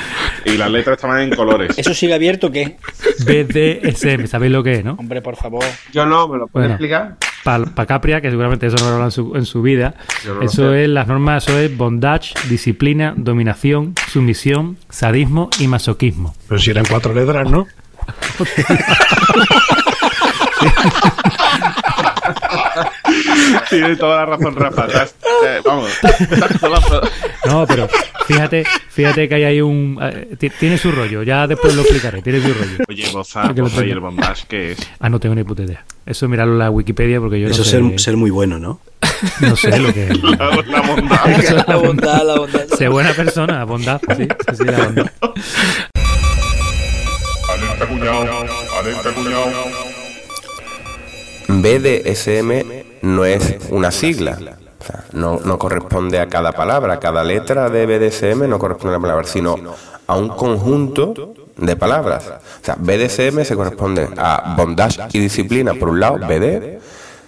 Y 0.45 0.57
las 0.57 0.69
letras 0.71 0.97
estaban 0.97 1.21
en 1.21 1.35
colores. 1.35 1.77
¿Eso 1.77 1.93
sigue 1.93 2.13
abierto 2.13 2.47
o 2.47 2.51
qué? 2.51 2.77
BDSM, 3.25 4.27
¿sabéis 4.27 4.51
lo 4.51 4.63
que 4.63 4.73
es, 4.73 4.85
no? 4.85 4.93
Hombre, 4.99 5.21
por 5.21 5.35
favor. 5.35 5.63
Yo 5.91 6.05
no, 6.05 6.27
¿me 6.27 6.37
lo 6.37 6.47
puedes 6.47 6.69
Bueno. 6.69 6.73
explicar? 6.75 7.17
Para 7.43 7.85
Capria, 7.85 8.21
que 8.21 8.29
seguramente 8.29 8.67
eso 8.67 8.77
no 8.77 8.85
lo 8.85 8.91
hablan 8.93 9.07
en 9.07 9.11
su, 9.11 9.35
en 9.35 9.45
su 9.45 9.61
vida, 9.61 9.95
no 10.25 10.41
eso 10.43 10.73
es 10.73 10.87
las 10.87 11.07
normas, 11.09 11.45
eso 11.45 11.59
es 11.59 11.75
bondage, 11.75 12.33
disciplina, 12.49 13.13
dominación, 13.17 13.95
sumisión, 14.07 14.77
sadismo 14.89 15.49
y 15.59 15.67
masoquismo. 15.67 16.33
Pero 16.47 16.59
si 16.61 16.71
eran 16.71 16.85
cuatro 16.89 17.13
letras, 17.13 17.49
¿no? 17.51 17.67
Tiene 23.69 23.95
toda 23.95 24.17
la 24.17 24.25
razón, 24.25 24.55
Rafa. 24.55 24.85
Estás- 24.87 25.15
eh, 25.45 25.61
vamos. 25.63 25.89
estás 26.03 26.83
No, 27.45 27.65
pero 27.67 27.87
fíjate, 28.25 28.63
fíjate 28.89 29.27
que 29.27 29.35
hay 29.35 29.43
ahí 29.43 29.61
un... 29.61 29.97
eh, 30.01 30.35
ti- 30.37 30.49
tiene 30.49 30.77
su 30.77 30.91
rollo, 30.91 31.23
ya 31.23 31.47
después 31.47 31.75
lo 31.75 31.81
explicaré, 31.81 32.21
tiene 32.21 32.41
su 32.41 32.53
rollo. 32.53 32.77
Oye, 32.87 33.09
Boza, 33.11 33.51
Boza 33.51 33.85
y 33.85 33.91
el 33.91 33.99
bondage, 33.99 34.45
¿qué 34.47 34.71
es? 34.71 34.77
Ah, 34.99 35.09
no 35.09 35.19
tengo 35.19 35.35
ni 35.35 35.43
puta 35.43 35.63
idea. 35.63 35.83
Eso 36.05 36.27
mirarlo 36.27 36.53
en 36.53 36.59
la 36.59 36.69
Wikipedia 36.69 37.19
porque 37.19 37.39
yo 37.39 37.47
Eso 37.47 37.57
no 37.59 37.63
es 37.63 37.69
sé, 37.69 37.89
ser, 37.89 37.99
ser 37.99 38.17
muy 38.17 38.31
bueno, 38.31 38.59
¿no? 38.59 38.79
no 39.41 39.55
sé 39.55 39.77
lo 39.79 39.93
que 39.93 40.07
es. 40.09 40.23
La, 40.23 40.37
la 40.67 40.81
bondad. 40.81 41.25
La 41.67 41.75
bondad, 41.75 42.23
la 42.25 42.35
bondad. 42.39 42.65
Sé 42.77 42.87
buena 42.87 43.13
persona, 43.13 43.63
bondad, 43.65 44.01
sí, 44.17 44.27
sí, 44.49 44.55
sí, 44.57 44.63
la 44.65 44.77
bondad. 44.85 45.11
BDSM 51.47 52.83
no 53.01 53.25
es 53.25 53.57
una 53.69 53.91
sigla. 53.91 54.57
No, 55.13 55.39
no 55.43 55.57
corresponde 55.57 56.19
a 56.19 56.27
cada 56.27 56.51
palabra. 56.51 56.99
Cada 56.99 57.23
letra 57.23 57.69
de 57.69 57.85
BDSM 57.85 58.49
no 58.49 58.59
corresponde 58.59 58.95
a 58.95 58.97
una 58.97 59.07
palabra, 59.07 59.25
sino 59.25 59.55
a 60.07 60.15
un 60.15 60.29
conjunto 60.29 61.33
de 61.55 61.75
palabras. 61.75 62.27
O 62.27 62.65
sea, 62.65 62.75
BDSM 62.77 63.43
se 63.43 63.55
corresponde 63.55 64.09
a 64.17 64.55
bondage 64.57 65.01
y 65.13 65.19
disciplina 65.19 65.73
por 65.73 65.89
un 65.89 65.99
lado, 65.99 66.17
BD, 66.17 66.79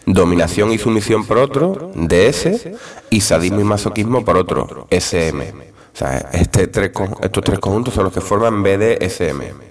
dominación 0.05 0.71
y 0.71 0.77
sumisión 0.77 1.25
por 1.25 1.37
otro, 1.37 1.91
DS, 1.95 2.67
y 3.09 3.21
sadismo 3.21 3.61
y 3.61 3.63
masoquismo 3.63 4.25
por 4.25 4.37
otro, 4.37 4.87
SM. 4.89 5.53
O 5.93 5.97
sea, 5.97 6.29
este 6.33 6.63
estos 6.63 7.43
tres 7.43 7.59
conjuntos 7.59 7.93
son 7.93 8.05
los 8.05 8.13
que 8.13 8.21
forman 8.21 8.61
BDSM. 8.61 9.64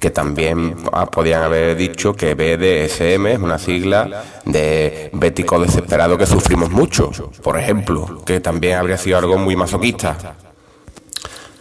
Que 0.00 0.10
también 0.10 0.76
ah, 0.92 1.06
podían 1.06 1.42
haber 1.42 1.76
dicho 1.76 2.14
que 2.14 2.34
BDSM 2.34 3.26
es 3.26 3.38
una 3.38 3.58
sigla 3.58 4.22
de 4.44 5.10
bético 5.12 5.58
desesperado 5.58 6.16
que 6.16 6.26
sufrimos 6.26 6.70
mucho, 6.70 7.10
por 7.42 7.58
ejemplo, 7.58 8.22
que 8.24 8.40
también 8.40 8.78
habría 8.78 8.96
sido 8.96 9.18
algo 9.18 9.38
muy 9.38 9.56
masoquista. 9.56 10.36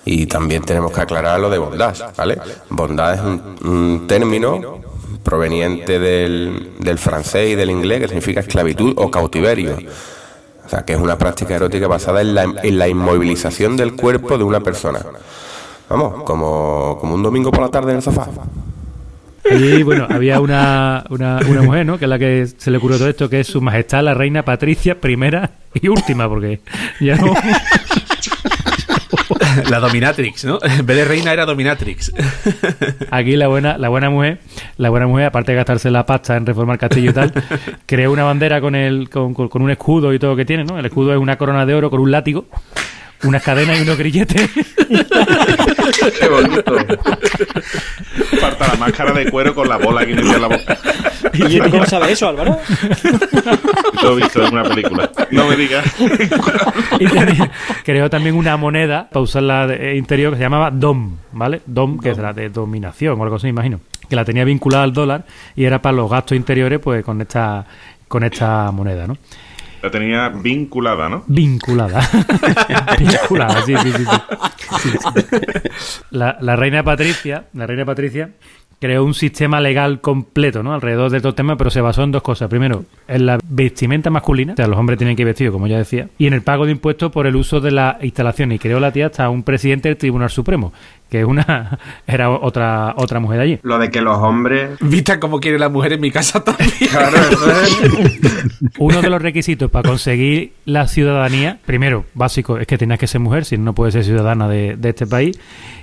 Y 0.05 0.27
también 0.27 0.63
tenemos 0.63 0.91
que 0.91 1.01
aclarar 1.01 1.39
lo 1.39 1.49
de 1.49 1.57
bondage, 1.57 2.03
¿vale? 2.15 2.37
Bondage 2.69 3.15
es 3.15 3.21
un, 3.21 3.55
un 3.65 4.07
término 4.07 4.81
proveniente 5.23 5.99
del, 5.99 6.71
del 6.79 6.97
francés 6.97 7.49
y 7.51 7.55
del 7.55 7.69
inglés 7.69 7.99
que 7.99 8.07
significa 8.07 8.39
esclavitud 8.39 8.93
o 8.95 9.11
cautiverio. 9.11 9.77
O 10.65 10.69
sea, 10.69 10.85
que 10.85 10.93
es 10.93 10.99
una 10.99 11.17
práctica 11.17 11.55
erótica 11.55 11.87
basada 11.87 12.21
en 12.21 12.35
la, 12.35 12.43
en 12.43 12.77
la 12.77 12.87
inmovilización 12.87 13.75
del 13.77 13.95
cuerpo 13.95 14.37
de 14.37 14.43
una 14.43 14.59
persona. 14.59 14.99
Vamos, 15.89 16.23
como, 16.23 16.97
como 16.99 17.15
un 17.15 17.23
domingo 17.23 17.51
por 17.51 17.61
la 17.61 17.69
tarde 17.69 17.91
en 17.91 17.97
el 17.97 18.01
sofá. 18.03 18.27
Y 19.49 19.81
bueno, 19.83 20.05
había 20.09 20.41
una, 20.41 21.05
una, 21.09 21.39
una 21.47 21.61
mujer, 21.61 21.85
¿no? 21.85 21.97
Que 21.97 22.03
es 22.05 22.09
la 22.09 22.19
que 22.19 22.47
se 22.57 22.69
le 22.69 22.77
ocurrió 22.77 22.97
todo 22.97 23.07
esto, 23.07 23.29
que 23.29 23.39
es 23.39 23.47
su 23.47 23.61
majestad 23.61 24.03
la 24.03 24.13
reina 24.13 24.43
Patricia 24.43 24.99
primera 24.99 25.51
y 25.73 25.87
última, 25.87 26.27
porque 26.27 26.59
ya 26.99 27.15
no... 27.15 27.33
La 29.69 29.79
dominatrix, 29.79 30.45
¿no? 30.45 30.59
En 30.61 30.85
vez 30.85 30.97
de 30.97 31.05
reina 31.05 31.33
era 31.33 31.45
dominatrix. 31.45 32.11
Aquí 33.09 33.35
la 33.35 33.47
buena, 33.47 33.77
la 33.77 33.89
buena 33.89 34.09
mujer, 34.09 34.39
la 34.77 34.89
buena 34.89 35.07
mujer, 35.07 35.25
aparte 35.25 35.51
de 35.51 35.55
gastarse 35.55 35.89
la 35.89 36.05
pasta 36.05 36.35
en 36.37 36.45
reformar 36.45 36.77
castillo 36.77 37.09
y 37.09 37.13
tal, 37.13 37.33
creó 37.87 38.11
una 38.11 38.23
bandera 38.23 38.61
con 38.61 38.75
el, 38.75 39.09
con, 39.09 39.33
con- 39.33 39.49
con 39.49 39.61
un 39.63 39.71
escudo 39.71 40.13
y 40.13 40.19
todo 40.19 40.35
que 40.35 40.45
tiene, 40.45 40.63
¿no? 40.63 40.77
El 40.77 40.85
escudo 40.85 41.11
es 41.13 41.17
una 41.19 41.37
corona 41.37 41.65
de 41.65 41.73
oro 41.73 41.89
con 41.89 41.99
un 42.01 42.11
látigo, 42.11 42.45
unas 43.23 43.43
cadenas 43.43 43.79
y 43.79 43.81
unos 43.81 43.97
grilletes. 43.97 44.49
Qué 46.19 46.27
bonito. 46.29 46.75
Falta 48.39 48.67
la 48.67 48.75
máscara 48.75 49.11
de 49.13 49.29
cuero 49.31 49.53
con 49.55 49.67
la 49.67 49.77
bola 49.77 50.05
que 50.05 50.13
en 50.13 50.41
la 50.41 50.47
boca. 50.47 50.77
¿Y 51.33 51.59
tú 51.59 51.69
cómo 51.71 51.85
sabes 51.85 52.11
eso, 52.11 52.29
Álvaro? 52.29 52.57
Lo 54.03 54.13
he 54.13 54.15
visto 54.21 54.43
en 54.45 54.53
una 54.53 54.63
película. 54.63 55.09
No 55.31 55.47
me 55.47 55.55
digas. 55.55 55.85
Y 56.99 57.05
tenía- 57.07 57.51
creó 57.83 58.09
también 58.09 58.35
una 58.35 58.55
moneda 58.57 59.07
para 59.09 59.21
usarla 59.23 59.67
de 59.67 59.95
interior 59.97 60.31
que 60.33 60.37
se 60.37 60.43
llamaba 60.43 60.71
DOM, 60.71 61.17
¿vale? 61.31 61.61
DOM, 61.65 61.99
que 61.99 62.11
es 62.11 62.17
la 62.17 62.33
de 62.33 62.49
dominación 62.49 63.19
o 63.19 63.23
algo 63.23 63.35
así, 63.37 63.47
imagino. 63.47 63.79
Que 64.09 64.15
la 64.15 64.23
tenía 64.25 64.43
vinculada 64.45 64.83
al 64.83 64.93
dólar 64.93 65.25
y 65.55 65.65
era 65.65 65.81
para 65.81 65.95
los 65.95 66.09
gastos 66.09 66.37
interiores, 66.37 66.79
pues 66.79 67.03
con 67.03 67.19
esta, 67.21 67.65
con 68.07 68.23
esta 68.23 68.71
moneda, 68.71 69.05
¿no? 69.07 69.17
La 69.81 69.91
tenía 69.91 70.29
vinculada, 70.29 71.09
¿no? 71.09 71.23
Vinculada. 71.27 72.01
Vinculada, 72.99 73.61
sí, 73.65 73.75
sí, 73.77 73.91
sí. 73.91 74.05
La, 76.11 76.37
la 76.41 76.55
reina 76.55 76.83
Patricia, 76.83 77.45
la 77.53 77.67
reina 77.67 77.85
Patricia 77.85 78.31
creó 78.79 79.03
un 79.03 79.13
sistema 79.13 79.59
legal 79.59 80.01
completo, 80.01 80.61
¿no? 80.61 80.73
Alrededor 80.73 81.09
de 81.09 81.17
estos 81.17 81.35
temas, 81.35 81.57
pero 81.57 81.69
se 81.69 81.81
basó 81.81 82.03
en 82.03 82.11
dos 82.11 82.21
cosas. 82.21 82.49
Primero, 82.49 82.85
en 83.07 83.25
la 83.25 83.39
vestimenta 83.43 84.09
masculina, 84.09 84.53
o 84.53 84.55
sea, 84.55 84.67
los 84.67 84.77
hombres 84.77 84.97
tienen 84.97 85.15
que 85.15 85.23
ir 85.23 85.51
como 85.51 85.67
ya 85.67 85.77
decía, 85.77 86.09
y 86.17 86.27
en 86.27 86.33
el 86.33 86.41
pago 86.41 86.65
de 86.65 86.71
impuestos 86.71 87.11
por 87.11 87.27
el 87.27 87.35
uso 87.35 87.59
de 87.59 87.71
las 87.71 88.03
instalaciones. 88.03 88.57
Y 88.57 88.59
creó 88.59 88.79
la 88.79 88.91
tía 88.91 89.07
hasta 89.07 89.29
un 89.29 89.43
presidente 89.43 89.89
del 89.89 89.97
Tribunal 89.97 90.29
Supremo, 90.29 90.73
que 91.09 91.25
una 91.25 91.79
era 92.07 92.29
otra 92.29 92.93
otra 92.97 93.19
mujer 93.19 93.37
de 93.37 93.43
allí. 93.43 93.59
Lo 93.63 93.79
de 93.79 93.89
que 93.89 94.01
los 94.01 94.17
hombres. 94.17 94.77
Vista 94.81 95.19
como 95.19 95.39
quiere 95.39 95.59
la 95.59 95.69
mujer 95.69 95.93
en 95.93 96.01
mi 96.01 96.11
casa 96.11 96.43
también. 96.43 96.69
Claro, 96.89 97.17
eso 97.17 97.61
es. 97.61 97.79
Uno 98.77 99.01
de 99.01 99.09
los 99.09 99.21
requisitos 99.21 99.69
para 99.69 99.87
conseguir 99.87 100.53
la 100.65 100.87
ciudadanía, 100.87 101.59
primero, 101.65 102.05
básico, 102.13 102.57
es 102.57 102.67
que 102.67 102.77
tienes 102.77 102.99
que 102.99 103.07
ser 103.07 103.19
mujer, 103.21 103.45
si 103.45 103.57
no, 103.57 103.65
no 103.65 103.73
puedes 103.73 103.93
ser 103.93 104.03
ciudadana 104.03 104.47
de, 104.47 104.75
de 104.77 104.89
este 104.89 105.05
país. 105.05 105.39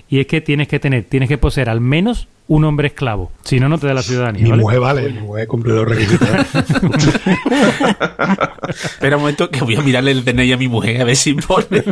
Y 0.08 0.20
es 0.20 0.26
que 0.26 0.40
tienes 0.40 0.68
que 0.68 0.78
tener, 0.78 1.04
tienes 1.04 1.28
que 1.28 1.38
poseer 1.38 1.68
al 1.68 1.80
menos 1.80 2.28
un 2.46 2.64
hombre 2.64 2.88
esclavo. 2.88 3.32
Si 3.42 3.58
no, 3.58 3.68
no 3.68 3.78
te 3.78 3.86
da 3.86 3.94
la 3.94 4.02
ciudadanía. 4.02 4.44
Mi 4.44 4.50
¿vale? 4.50 4.62
mujer 4.62 4.80
vale, 4.80 5.08
mi 5.10 5.20
mujer 5.20 5.46
cumple 5.46 5.74
los 5.74 5.88
requisitos. 5.88 6.28
Espera 8.68 9.16
un 9.16 9.22
momento 9.22 9.50
que 9.50 9.62
voy 9.64 9.76
a 9.76 9.82
mirarle 9.82 10.10
el 10.10 10.24
DNI 10.24 10.52
a 10.52 10.56
mi 10.56 10.68
mujer 10.68 11.00
a 11.00 11.04
ver 11.04 11.16
si 11.16 11.34
pone. 11.34 11.82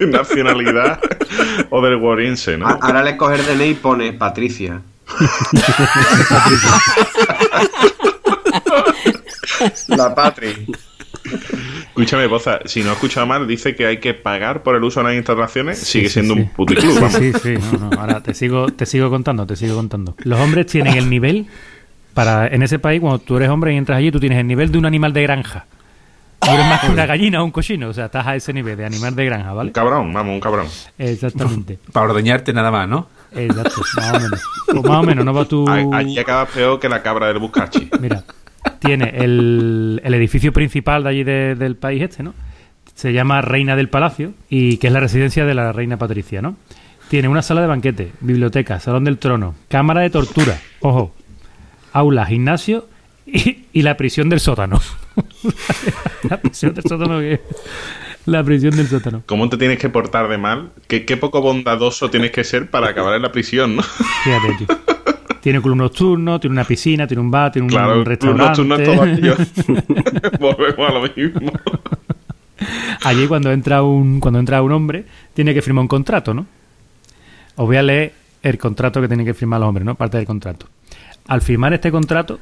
Nacionalidad 0.00 1.00
o 1.70 1.80
del 1.82 1.96
guariense, 1.98 2.54
A- 2.54 2.58
¿no? 2.58 2.66
Ahora 2.68 3.02
le 3.02 3.16
coger 3.16 3.42
DNI 3.44 3.64
y 3.64 3.74
pone 3.74 4.12
Patricia. 4.12 4.80
La 9.88 10.14
Patri. 10.14 10.66
Escúchame, 12.02 12.26
Boza, 12.28 12.60
si 12.64 12.82
no 12.82 12.90
he 12.90 12.92
escuchado 12.92 13.26
mal, 13.26 13.46
dice 13.48 13.74
que 13.74 13.86
hay 13.86 13.98
que 13.98 14.14
pagar 14.14 14.62
por 14.62 14.76
el 14.76 14.84
uso 14.84 15.00
de 15.00 15.06
las 15.08 15.14
instalaciones. 15.16 15.78
Sigue 15.78 16.08
sí, 16.08 16.14
siendo 16.14 16.34
sí. 16.34 16.40
un 16.40 16.48
puticlub, 16.50 16.92
Sí, 16.92 16.98
vamos. 17.00 17.12
sí, 17.14 17.32
sí. 17.42 17.54
No, 17.72 17.90
no, 17.90 18.00
Ahora 18.00 18.20
te 18.22 18.34
sigo, 18.34 18.68
te 18.68 18.86
sigo 18.86 19.10
contando, 19.10 19.46
te 19.46 19.56
sigo 19.56 19.74
contando. 19.74 20.14
Los 20.18 20.38
hombres 20.40 20.66
tienen 20.66 20.96
el 20.96 21.10
nivel 21.10 21.46
para 22.14 22.46
en 22.48 22.62
ese 22.62 22.78
país 22.78 23.00
cuando 23.00 23.18
tú 23.18 23.36
eres 23.36 23.48
hombre 23.48 23.74
y 23.74 23.76
entras 23.76 23.98
allí, 23.98 24.10
tú 24.12 24.20
tienes 24.20 24.38
el 24.38 24.46
nivel 24.46 24.70
de 24.72 24.78
un 24.78 24.86
animal 24.86 25.12
de 25.12 25.22
granja. 25.22 25.66
No 26.46 26.52
eres 26.54 26.66
más 26.66 26.80
que 26.82 26.90
una 26.92 27.04
gallina 27.04 27.42
o 27.42 27.44
un 27.44 27.50
cochino, 27.50 27.88
o 27.88 27.92
sea, 27.92 28.04
estás 28.06 28.24
a 28.26 28.36
ese 28.36 28.52
nivel 28.52 28.76
de 28.76 28.84
animal 28.84 29.14
de 29.16 29.24
granja, 29.24 29.50
Un 29.50 29.56
¿vale? 29.56 29.72
cabrón, 29.72 30.12
vamos, 30.12 30.34
un 30.34 30.40
cabrón. 30.40 30.66
Exactamente. 30.96 31.78
Para 31.92 32.06
ordeñarte 32.06 32.52
nada 32.52 32.70
más, 32.70 32.88
¿no? 32.88 33.08
Exacto, 33.34 33.82
más 33.96 34.10
o 34.14 34.20
menos. 34.20 34.42
Pues 34.66 34.82
más 34.84 34.96
o 34.98 35.02
menos, 35.02 35.24
no 35.24 35.34
va 35.34 35.44
tu. 35.44 35.68
A- 35.68 35.98
Allí 35.98 36.18
acaba 36.18 36.46
peor 36.46 36.78
que 36.78 36.88
la 36.88 37.02
cabra 37.02 37.26
del 37.26 37.38
Buscachi. 37.40 37.90
Mira, 38.00 38.22
tiene 38.80 39.12
el, 39.16 40.00
el 40.04 40.14
edificio 40.14 40.52
principal 40.52 41.02
de 41.04 41.08
allí 41.10 41.24
de- 41.24 41.54
del 41.54 41.76
país 41.76 42.02
este, 42.02 42.22
¿no? 42.22 42.34
Se 42.94 43.12
llama 43.12 43.40
Reina 43.40 43.76
del 43.76 43.88
Palacio 43.88 44.32
y 44.50 44.78
que 44.78 44.88
es 44.88 44.92
la 44.92 45.00
residencia 45.00 45.44
de 45.44 45.54
la 45.54 45.72
reina 45.72 45.96
Patricia, 45.98 46.42
¿no? 46.42 46.56
Tiene 47.08 47.28
una 47.28 47.42
sala 47.42 47.60
de 47.62 47.66
banquete, 47.68 48.12
biblioteca, 48.20 48.80
salón 48.80 49.04
del 49.04 49.18
trono, 49.18 49.54
cámara 49.68 50.00
de 50.02 50.10
tortura, 50.10 50.58
ojo, 50.80 51.14
aula, 51.92 52.26
gimnasio 52.26 52.86
y, 53.26 53.64
y 53.72 53.82
la 53.82 53.96
prisión 53.96 54.28
del 54.28 54.40
sótano. 54.40 54.80
la 56.28 56.40
prisión 56.40 56.74
del 56.74 56.84
sótano 56.84 57.20
que 57.20 57.40
la 58.26 58.44
prisión 58.44 58.76
del 58.76 58.88
sótano. 58.88 59.22
¿Cómo 59.26 59.48
te 59.48 59.56
tienes 59.56 59.78
que 59.78 59.88
portar 59.88 60.28
de 60.28 60.36
mal? 60.36 60.70
¿Qué, 60.86 61.04
qué 61.06 61.16
poco 61.16 61.40
bondadoso 61.40 62.10
tienes 62.10 62.30
que 62.30 62.44
ser 62.44 62.68
para 62.68 62.88
acabar 62.88 63.14
en 63.14 63.22
la 63.22 63.32
prisión, 63.32 63.76
no? 63.76 63.82
Fíjate, 63.82 64.54
tío. 64.58 64.66
Tiene 65.48 65.62
club 65.62 65.76
nocturno, 65.76 66.38
tiene 66.38 66.52
una 66.52 66.64
piscina, 66.64 67.06
tiene 67.06 67.22
un 67.22 67.30
bar, 67.30 67.50
tiene 67.50 67.64
un 67.64 67.70
Claro, 67.70 67.94
club 67.94 68.06
restaurante. 68.06 68.62
nocturno 68.62 69.34
es 69.38 69.52
todo. 69.54 69.76
Volvemos 70.40 70.90
a 70.90 70.92
lo 70.92 71.02
mismo. 71.16 71.52
Allí 73.02 73.26
cuando 73.26 73.50
entra 73.50 73.82
un 73.82 74.20
cuando 74.20 74.40
entra 74.40 74.60
un 74.60 74.72
hombre 74.72 75.06
tiene 75.32 75.54
que 75.54 75.62
firmar 75.62 75.80
un 75.80 75.88
contrato, 75.88 76.34
¿no? 76.34 76.44
Os 77.56 77.66
voy 77.66 77.76
a 77.78 77.82
leer 77.82 78.12
el 78.42 78.58
contrato 78.58 79.00
que 79.00 79.08
tienen 79.08 79.24
que 79.24 79.32
firmar 79.32 79.60
los 79.60 79.70
hombres, 79.70 79.86
¿no? 79.86 79.94
Parte 79.94 80.18
del 80.18 80.26
contrato. 80.26 80.66
Al 81.28 81.40
firmar 81.40 81.72
este 81.72 81.90
contrato, 81.90 82.38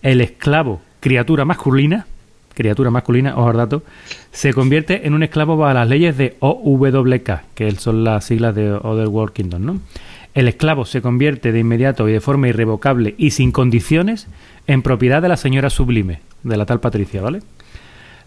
el 0.00 0.20
esclavo, 0.20 0.80
criatura 1.00 1.44
masculina, 1.44 2.06
criatura 2.54 2.92
masculina, 2.92 3.36
ojo 3.36 3.48
al 3.48 3.56
dato, 3.56 3.82
se 4.30 4.54
convierte 4.54 5.08
en 5.08 5.14
un 5.14 5.24
esclavo 5.24 5.56
bajo 5.56 5.74
las 5.74 5.88
leyes 5.88 6.16
de 6.16 6.36
OWK, 6.38 7.30
que 7.56 7.68
son 7.72 8.04
las 8.04 8.24
siglas 8.26 8.54
de 8.54 8.70
Other 8.70 9.08
World 9.08 9.32
Kingdom, 9.32 9.64
¿no? 9.64 9.80
El 10.34 10.48
esclavo 10.48 10.86
se 10.86 11.02
convierte 11.02 11.52
de 11.52 11.58
inmediato 11.60 12.08
y 12.08 12.12
de 12.12 12.20
forma 12.20 12.48
irrevocable 12.48 13.14
y 13.18 13.32
sin 13.32 13.52
condiciones 13.52 14.28
en 14.66 14.82
propiedad 14.82 15.20
de 15.20 15.28
la 15.28 15.36
señora 15.36 15.68
sublime, 15.68 16.20
de 16.42 16.56
la 16.56 16.66
tal 16.66 16.80
Patricia, 16.80 17.20
¿vale? 17.20 17.40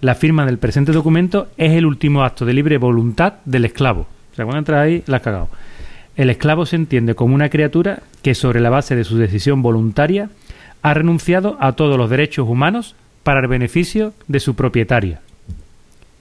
La 0.02 0.14
firma 0.14 0.46
del 0.46 0.60
presente 0.60 0.92
documento 0.92 1.48
es 1.58 1.72
el 1.72 1.86
último 1.86 2.24
acto 2.24 2.46
de 2.46 2.54
libre 2.54 2.78
voluntad 2.78 3.36
del 3.46 3.66
esclavo. 3.66 4.08
O 4.32 4.36
sea, 4.36 4.46
cuando 4.46 4.60
entras 4.60 4.82
ahí, 4.82 5.04
la 5.08 5.18
has 5.18 5.24
cagado. 5.24 5.50
El 6.16 6.30
esclavo 6.30 6.66
se 6.66 6.76
entiende 6.76 7.16
como 7.16 7.34
una 7.34 7.50
criatura 7.50 8.04
que, 8.22 8.36
sobre 8.36 8.60
la 8.60 8.70
base 8.70 8.96
de 8.96 9.04
su 9.04 9.18
decisión 9.18 9.62
voluntaria, 9.62 10.30
ha 10.82 10.94
renunciado 10.94 11.58
a 11.60 11.72
todos 11.72 11.98
los 11.98 12.10
derechos 12.10 12.48
humanos 12.48 12.96
para 13.24 13.40
el 13.40 13.48
beneficio 13.48 14.14
de 14.28 14.40
su 14.40 14.56
propietaria. 14.56 15.22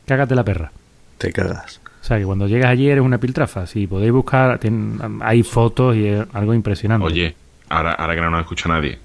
Cágate 0.07 0.35
la 0.35 0.44
perra. 0.44 0.73
Te 1.18 1.33
cagas. 1.33 1.81
O 2.05 2.07
sea, 2.07 2.19
que 2.19 2.25
cuando 2.27 2.47
llegas 2.47 2.71
allí 2.71 2.87
eres 2.90 3.03
una 3.03 3.17
piltrafa. 3.17 3.67
Si 3.67 3.87
podéis 3.87 4.12
buscar, 4.12 4.61
tien- 4.61 4.99
hay 5.23 5.43
fotos 5.43 5.97
y 5.97 6.07
es 6.09 6.23
algo 6.35 6.53
impresionante. 6.53 7.07
Oye, 7.07 7.35
ahora, 7.71 7.93
ahora 7.93 8.14
que 8.14 8.21
no 8.21 8.29
nos 8.29 8.43
escucha 8.43 8.69
nadie, 8.69 8.99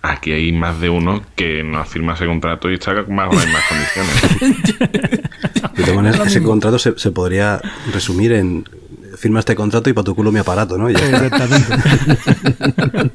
aquí 0.00 0.32
hay 0.32 0.50
más 0.50 0.80
de 0.80 0.88
uno 0.88 1.20
que 1.36 1.62
no 1.62 1.84
firma 1.84 2.14
ese 2.14 2.24
contrato 2.24 2.70
y 2.70 2.74
está 2.74 2.94
más 3.08 3.28
o 3.28 3.42
en 3.42 3.52
más 3.52 3.62
condiciones. 3.68 5.20
De 5.76 5.82
todas 5.84 5.96
maneras, 5.96 6.26
ese 6.28 6.42
contrato 6.42 6.78
se, 6.78 6.98
se 6.98 7.10
podría 7.10 7.60
resumir 7.92 8.32
en 8.32 8.64
firma 9.18 9.40
este 9.40 9.54
contrato 9.54 9.90
y 9.90 9.92
para 9.92 10.06
tu 10.06 10.14
culo 10.14 10.32
mi 10.32 10.38
aparato, 10.38 10.78
¿no? 10.78 10.88
Está. 10.88 11.46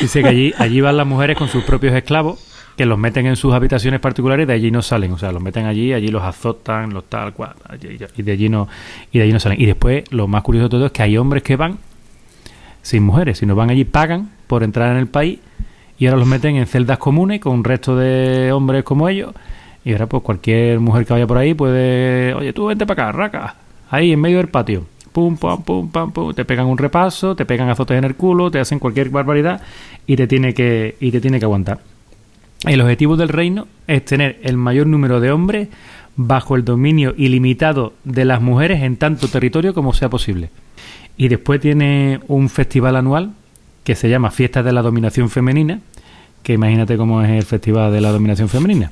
Dice 0.00 0.22
que 0.22 0.28
allí, 0.28 0.54
allí 0.58 0.80
van 0.80 0.96
las 0.96 1.06
mujeres 1.06 1.36
con 1.38 1.48
sus 1.48 1.62
propios 1.64 1.94
esclavos, 1.94 2.40
que 2.76 2.86
los 2.86 2.98
meten 2.98 3.26
en 3.26 3.36
sus 3.36 3.52
habitaciones 3.54 4.00
particulares 4.00 4.44
y 4.44 4.46
de 4.46 4.52
allí 4.54 4.70
no 4.70 4.82
salen. 4.82 5.12
O 5.12 5.18
sea, 5.18 5.32
los 5.32 5.42
meten 5.42 5.66
allí, 5.66 5.92
allí 5.92 6.08
los 6.08 6.22
azotan, 6.22 6.92
los 6.92 7.04
tal 7.04 7.32
cual, 7.32 7.52
allí- 7.68 7.98
y 8.16 8.22
de 8.22 8.32
allí 8.32 8.48
no, 8.48 8.68
y 9.12 9.18
de 9.18 9.24
allí 9.24 9.32
no 9.32 9.40
salen. 9.40 9.60
Y 9.60 9.66
después, 9.66 10.04
lo 10.12 10.26
más 10.28 10.42
curioso 10.42 10.64
de 10.64 10.70
todo 10.70 10.86
es 10.86 10.92
que 10.92 11.02
hay 11.02 11.16
hombres 11.16 11.42
que 11.42 11.56
van 11.56 11.78
sin 12.82 13.02
mujeres, 13.04 13.38
sino 13.38 13.54
van 13.54 13.70
allí, 13.70 13.84
pagan 13.84 14.30
por 14.46 14.62
entrar 14.62 14.90
en 14.92 14.98
el 14.98 15.06
país 15.06 15.38
y 15.98 16.06
ahora 16.06 16.18
los 16.18 16.26
meten 16.28 16.56
en 16.56 16.66
celdas 16.66 16.98
comunes 16.98 17.40
con 17.40 17.52
un 17.54 17.64
resto 17.64 17.96
de 17.96 18.50
hombres 18.52 18.82
como 18.82 19.08
ellos 19.08 19.32
Y 19.84 19.92
ahora, 19.92 20.06
pues 20.06 20.22
cualquier 20.22 20.78
mujer 20.80 21.04
que 21.06 21.12
vaya 21.12 21.26
por 21.26 21.38
ahí 21.38 21.54
puede. 21.54 22.34
Oye, 22.34 22.52
tú 22.52 22.66
vente 22.66 22.86
para 22.86 23.08
acá, 23.08 23.12
raca. 23.18 23.54
Ahí 23.90 24.12
en 24.12 24.20
medio 24.20 24.38
del 24.38 24.48
patio. 24.48 24.86
Pum, 25.12 25.36
pum, 25.36 25.62
pum, 25.62 25.90
pum, 25.90 26.12
pum. 26.12 26.32
Te 26.34 26.44
pegan 26.44 26.66
un 26.66 26.78
repaso, 26.78 27.34
te 27.36 27.44
pegan 27.44 27.68
azotes 27.68 27.98
en 27.98 28.04
el 28.04 28.14
culo, 28.14 28.50
te 28.50 28.60
hacen 28.60 28.78
cualquier 28.78 29.10
barbaridad 29.10 29.60
y 30.06 30.16
te 30.16 30.26
tiene 30.28 30.54
que, 30.54 30.96
y 31.00 31.10
te 31.10 31.20
tiene 31.20 31.38
que 31.40 31.44
aguantar. 31.46 31.80
El 32.64 32.80
objetivo 32.80 33.16
del 33.16 33.28
reino 33.28 33.66
es 33.86 34.04
tener 34.04 34.38
el 34.42 34.56
mayor 34.56 34.86
número 34.86 35.20
de 35.20 35.32
hombres 35.32 35.68
bajo 36.16 36.56
el 36.56 36.64
dominio 36.64 37.14
ilimitado 37.16 37.94
de 38.04 38.24
las 38.24 38.40
mujeres 38.40 38.82
en 38.82 38.96
tanto 38.96 39.28
territorio 39.28 39.74
como 39.74 39.92
sea 39.94 40.08
posible. 40.08 40.50
Y 41.16 41.28
después 41.28 41.60
tiene 41.60 42.20
un 42.28 42.48
festival 42.48 42.96
anual 42.96 43.32
que 43.84 43.96
se 43.96 44.08
llama 44.08 44.30
Fiestas 44.30 44.64
de 44.64 44.72
la 44.72 44.82
Dominación 44.82 45.28
Femenina, 45.28 45.80
que 46.42 46.52
imagínate 46.52 46.96
cómo 46.96 47.22
es 47.22 47.30
el 47.30 47.44
festival 47.44 47.92
de 47.92 48.00
la 48.00 48.10
dominación 48.10 48.48
femenina. 48.48 48.90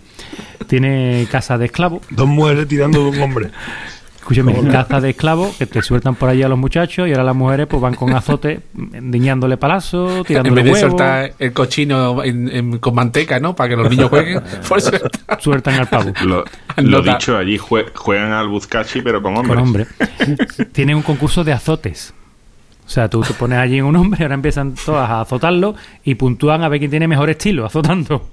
Tiene 0.67 1.27
casa 1.31 1.59
de 1.59 1.67
esclavos. 1.67 2.03
Dos 2.11 2.29
mujeres 2.29 2.69
tirando 2.69 3.05
de 3.05 3.11
un 3.11 3.23
hombre. 3.23 3.51
Escúchame, 4.21 4.55
caza 4.71 5.01
de 5.01 5.11
esclavos 5.11 5.57
que 5.57 5.67
te 5.67 5.83
sueltan 5.83 6.15
por 6.15 6.29
allí 6.29 6.43
a 6.43 6.49
los 6.49 6.59
muchachos 6.59 7.09
y 7.09 7.11
ahora 7.11 7.25
las 7.25 7.35
mujeres 7.35 7.67
pues 7.67 7.81
van 7.83 7.95
con 7.95 8.13
azote, 8.15 8.61
diñándole 8.75 9.57
palazos, 9.57 10.13
En 10.19 10.25
tirándole 10.25 10.55
vez 10.57 10.65
de 10.65 10.71
huevos, 10.73 10.91
soltar 10.91 11.33
el 11.39 11.53
cochino 11.53 12.23
en- 12.23 12.49
en- 12.49 12.79
con 12.79 12.95
manteca, 12.95 13.41
¿no? 13.41 13.57
Para 13.57 13.71
que 13.71 13.77
los 13.77 13.91
niños 13.91 14.11
jueguen, 14.11 14.43
pues 14.69 14.85
suelta- 14.85 15.39
sueltan 15.41 15.75
al 15.81 15.89
pavo. 15.89 16.13
Lo, 16.77 17.03
dicho, 17.03 17.37
allí 17.37 17.59
jue- 17.59 17.91
juegan 17.95 18.33
al 18.33 18.49
Buzcachi, 18.49 19.01
pero 19.03 19.23
con 19.23 19.37
hombres. 19.37 19.49
Con 19.57 19.59
hombre. 19.59 19.87
Tienen 20.73 20.97
un 20.97 21.03
concurso 21.03 21.43
de 21.43 21.53
azotes. 21.53 22.13
O 22.91 22.93
sea, 22.93 23.09
tú 23.09 23.21
te 23.21 23.35
pones 23.35 23.57
allí 23.57 23.79
en 23.79 23.85
un 23.85 23.95
hombre, 23.95 24.25
ahora 24.25 24.35
empiezan 24.35 24.75
todas 24.75 25.09
a 25.09 25.21
azotarlo 25.21 25.77
y 26.03 26.17
puntúan 26.17 26.65
a 26.65 26.69
ver 26.69 26.81
quién 26.81 26.91
tiene 26.91 27.07
mejor 27.07 27.31
estilo 27.31 27.65
azotando. 27.65 28.31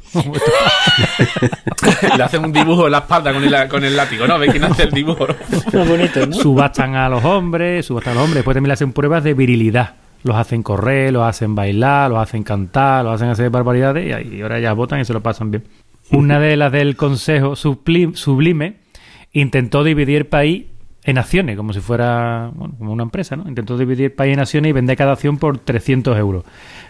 le 2.18 2.24
hacen 2.24 2.44
un 2.44 2.52
dibujo 2.52 2.88
en 2.88 2.94
la 2.94 2.98
espalda 2.98 3.32
con 3.34 3.44
el, 3.44 3.68
con 3.68 3.84
el 3.84 3.96
látigo, 3.96 4.26
¿no? 4.26 4.34
A 4.34 4.38
ver 4.40 4.50
quién 4.50 4.64
hace 4.64 4.86
el 4.86 4.92
dibujo. 4.94 5.28
bonito, 5.72 6.26
¿no? 6.26 6.34
subastan 6.34 6.96
a 6.96 7.08
los 7.08 7.24
hombres, 7.24 7.86
subastan 7.86 8.14
a 8.14 8.16
los 8.16 8.24
hombres. 8.24 8.40
Después 8.40 8.56
también 8.56 8.70
le 8.70 8.74
hacen 8.74 8.94
pruebas 8.94 9.24
de 9.24 9.36
virilidad. 9.36 9.94
Los 10.24 10.36
hacen 10.36 10.64
correr, 10.64 11.14
los 11.14 11.22
hacen 11.22 11.54
bailar, 11.54 12.10
los 12.10 12.18
hacen 12.18 12.42
cantar, 12.42 13.06
los 13.06 13.14
hacen 13.14 13.30
hacer 13.30 13.52
barbaridades 13.52 14.26
y 14.26 14.42
ahora 14.42 14.60
ya 14.60 14.74
votan 14.74 15.00
y 15.00 15.06
se 15.06 15.14
lo 15.14 15.22
pasan 15.22 15.52
bien. 15.52 15.66
Una 16.10 16.40
de 16.40 16.58
las 16.58 16.72
del 16.72 16.96
Consejo 16.96 17.56
Sublime 17.56 18.78
intentó 19.34 19.84
dividir 19.84 20.18
el 20.18 20.26
país 20.26 20.64
en 21.08 21.18
acciones, 21.18 21.56
como 21.56 21.72
si 21.74 21.80
fuera 21.80 22.52
bueno, 22.54 22.76
como 22.78 22.92
una 22.92 23.04
empresa, 23.04 23.36
¿no? 23.38 23.48
Intentó 23.48 23.78
dividir 23.78 24.06
el 24.06 24.12
país 24.12 24.34
en 24.34 24.42
acciones 24.42 24.70
y 24.70 24.74
vender 24.74 24.98
cada 24.98 25.14
acción 25.14 25.38
por 25.38 25.58
300 25.58 26.18
euros. 26.18 26.44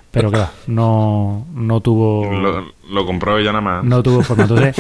Pero 0.10 0.32
claro, 0.32 0.50
no, 0.66 1.46
no 1.54 1.80
tuvo 1.82 2.32
Lo, 2.32 2.74
lo 2.90 3.06
compró 3.06 3.38
ella 3.38 3.52
nada 3.52 3.62
más. 3.62 3.84
no 3.84 4.02
tuvo 4.02 4.24
forma. 4.24 4.44
Entonces, 4.44 4.76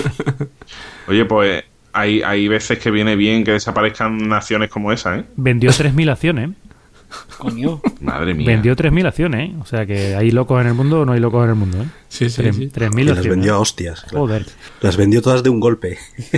Oye, 1.07 1.25
pues 1.25 1.63
hay, 1.93 2.23
hay 2.23 2.47
veces 2.47 2.79
que 2.79 2.89
viene 2.89 3.15
bien 3.15 3.43
que 3.43 3.51
desaparezcan 3.51 4.17
naciones 4.27 4.69
como 4.69 4.91
esa, 4.91 5.17
¿eh? 5.17 5.25
vendió 5.35 5.69
3.000 5.69 6.11
acciones. 6.11 6.49
Coño. 7.37 7.81
Madre 8.01 8.33
mía. 8.33 8.47
Vendió 8.47 8.75
3.000 8.75 9.07
acciones, 9.07 9.49
¿eh? 9.49 9.53
O 9.61 9.65
sea 9.65 9.85
que 9.85 10.15
hay 10.15 10.31
locos 10.31 10.59
en 10.61 10.67
el 10.67 10.73
mundo 10.73 11.01
o 11.01 11.05
no 11.05 11.13
hay 11.13 11.19
locos 11.19 11.43
en 11.43 11.49
el 11.51 11.55
mundo, 11.55 11.81
¿eh? 11.81 11.85
Sí, 12.09 12.29
sí, 12.29 12.41
Tres- 12.41 12.55
sí. 12.55 12.69
3.000 12.73 12.99
Y 13.01 13.03
las 13.05 13.17
acciones. 13.17 13.29
vendió 13.37 13.55
a 13.55 13.59
hostias. 13.59 14.01
claro. 14.01 14.25
Joder. 14.25 14.45
Las 14.81 14.97
vendió 14.97 15.21
todas 15.21 15.43
de 15.43 15.49
un 15.49 15.59
golpe. 15.59 15.97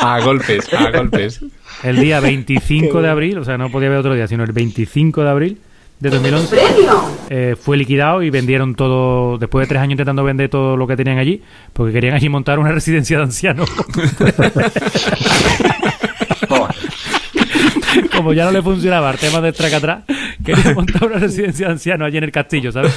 A 0.00 0.20
golpes, 0.20 0.72
a 0.74 0.90
golpes. 0.90 1.40
El 1.84 2.00
día 2.00 2.18
25 2.20 3.02
de 3.02 3.08
abril, 3.08 3.38
o 3.38 3.44
sea, 3.44 3.56
no 3.56 3.70
podía 3.70 3.86
haber 3.88 4.00
otro 4.00 4.14
día, 4.14 4.26
sino 4.26 4.42
el 4.42 4.50
25 4.52 5.22
de 5.22 5.30
abril 5.30 5.60
de 6.00 6.10
2011, 6.10 6.56
eh, 7.30 7.56
fue 7.60 7.76
liquidado 7.76 8.22
y 8.24 8.30
vendieron 8.30 8.74
todo, 8.74 9.38
después 9.38 9.64
de 9.64 9.68
tres 9.68 9.80
años 9.80 9.92
intentando 9.92 10.24
vender 10.24 10.48
todo 10.50 10.76
lo 10.76 10.88
que 10.88 10.96
tenían 10.96 11.18
allí, 11.18 11.40
porque 11.72 11.92
querían 11.92 12.14
allí 12.14 12.28
montar 12.28 12.58
una 12.58 12.72
residencia 12.72 13.16
de 13.18 13.22
ancianos. 13.22 13.70
Como 18.22 18.34
ya 18.34 18.44
no 18.44 18.52
le 18.52 18.62
funcionaba 18.62 19.10
el 19.10 19.18
tema 19.18 19.40
de 19.40 19.52
tracatrás, 19.52 20.04
querían 20.44 20.74
montar 20.74 21.04
una 21.06 21.18
residencia 21.18 21.66
de 21.66 21.72
ancianos 21.72 22.06
allí 22.06 22.18
en 22.18 22.24
el 22.24 22.32
castillo, 22.32 22.70
¿sabes? 22.70 22.96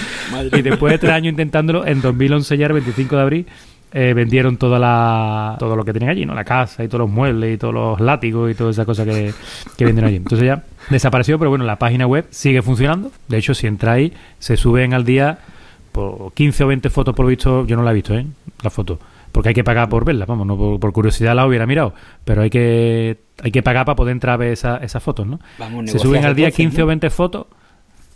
Y 0.54 0.62
después 0.62 0.92
de 0.92 1.00
tres 1.00 1.14
años 1.14 1.32
intentándolo, 1.32 1.86
en 1.86 2.02
2011 2.02 2.58
ya, 2.58 2.68
el 2.68 2.74
25 2.74 3.16
de 3.16 3.22
abril, 3.22 3.46
eh, 3.92 4.14
vendieron 4.14 4.58
toda 4.58 4.78
la, 4.78 5.56
todo 5.58 5.76
lo 5.76 5.84
que 5.84 5.94
tenían 5.94 6.12
allí, 6.12 6.26
¿no? 6.26 6.36
La 6.36 6.44
casa 6.44 6.84
y 6.84 6.88
todos 6.88 7.00
los 7.00 7.10
muebles 7.10 7.56
y 7.56 7.58
todos 7.58 7.74
los 7.74 8.00
látigos 8.00 8.52
y 8.52 8.56
todas 8.56 8.76
esas 8.76 8.86
cosas 8.86 9.08
que, 9.08 9.34
que 9.78 9.86
vendieron 9.86 10.10
allí. 10.10 10.18
Entonces 10.18 10.46
ya 10.46 10.64
desapareció, 10.90 11.40
pero 11.40 11.50
bueno, 11.50 11.66
la 11.66 11.78
página 11.78 12.06
web 12.06 12.28
sigue 12.30 12.62
funcionando. 12.62 13.12
De 13.28 13.38
hecho, 13.38 13.54
si 13.54 13.68
entráis, 13.68 14.12
se 14.38 14.58
suben 14.58 14.94
al 14.94 15.06
día 15.06 15.40
por 15.92 16.34
15 16.34 16.66
o 16.66 16.68
20 16.68 16.90
fotos 16.90 17.16
por 17.16 17.26
lo 17.26 17.30
visto. 17.30 17.66
Yo 17.66 17.78
no 17.78 17.84
la 17.84 17.92
he 17.92 17.96
visto, 17.96 18.14
¿eh? 18.14 18.26
La 18.62 18.70
foto. 18.70 19.00
Porque 19.36 19.50
hay 19.50 19.54
que 19.56 19.66
pagar 19.66 19.90
por 19.90 20.06
verla, 20.06 20.26
vamos, 20.26 20.48
no 20.48 20.56
por, 20.58 20.80
por 20.80 20.94
curiosidad 20.94 21.36
la 21.36 21.46
hubiera 21.46 21.66
mirado, 21.68 21.94
pero 22.24 22.42
hay 22.42 22.50
que 22.50 23.20
hay 23.44 23.52
que 23.52 23.62
pagar 23.62 23.84
para 23.86 23.98
poder 23.98 24.14
entrar 24.14 24.36
a 24.36 24.38
ver 24.38 24.54
esa- 24.54 24.78
esas 24.78 25.04
fotos, 25.04 25.28
¿no? 25.28 25.42
Vamos, 25.60 25.92
Se 25.92 26.00
suben 26.00 26.24
al 26.24 26.36
día 26.36 26.46
entonces, 26.46 26.66
15 26.70 26.82
o 26.82 26.86
¿no? 26.86 26.88
20 26.88 27.10
fotos 27.10 27.48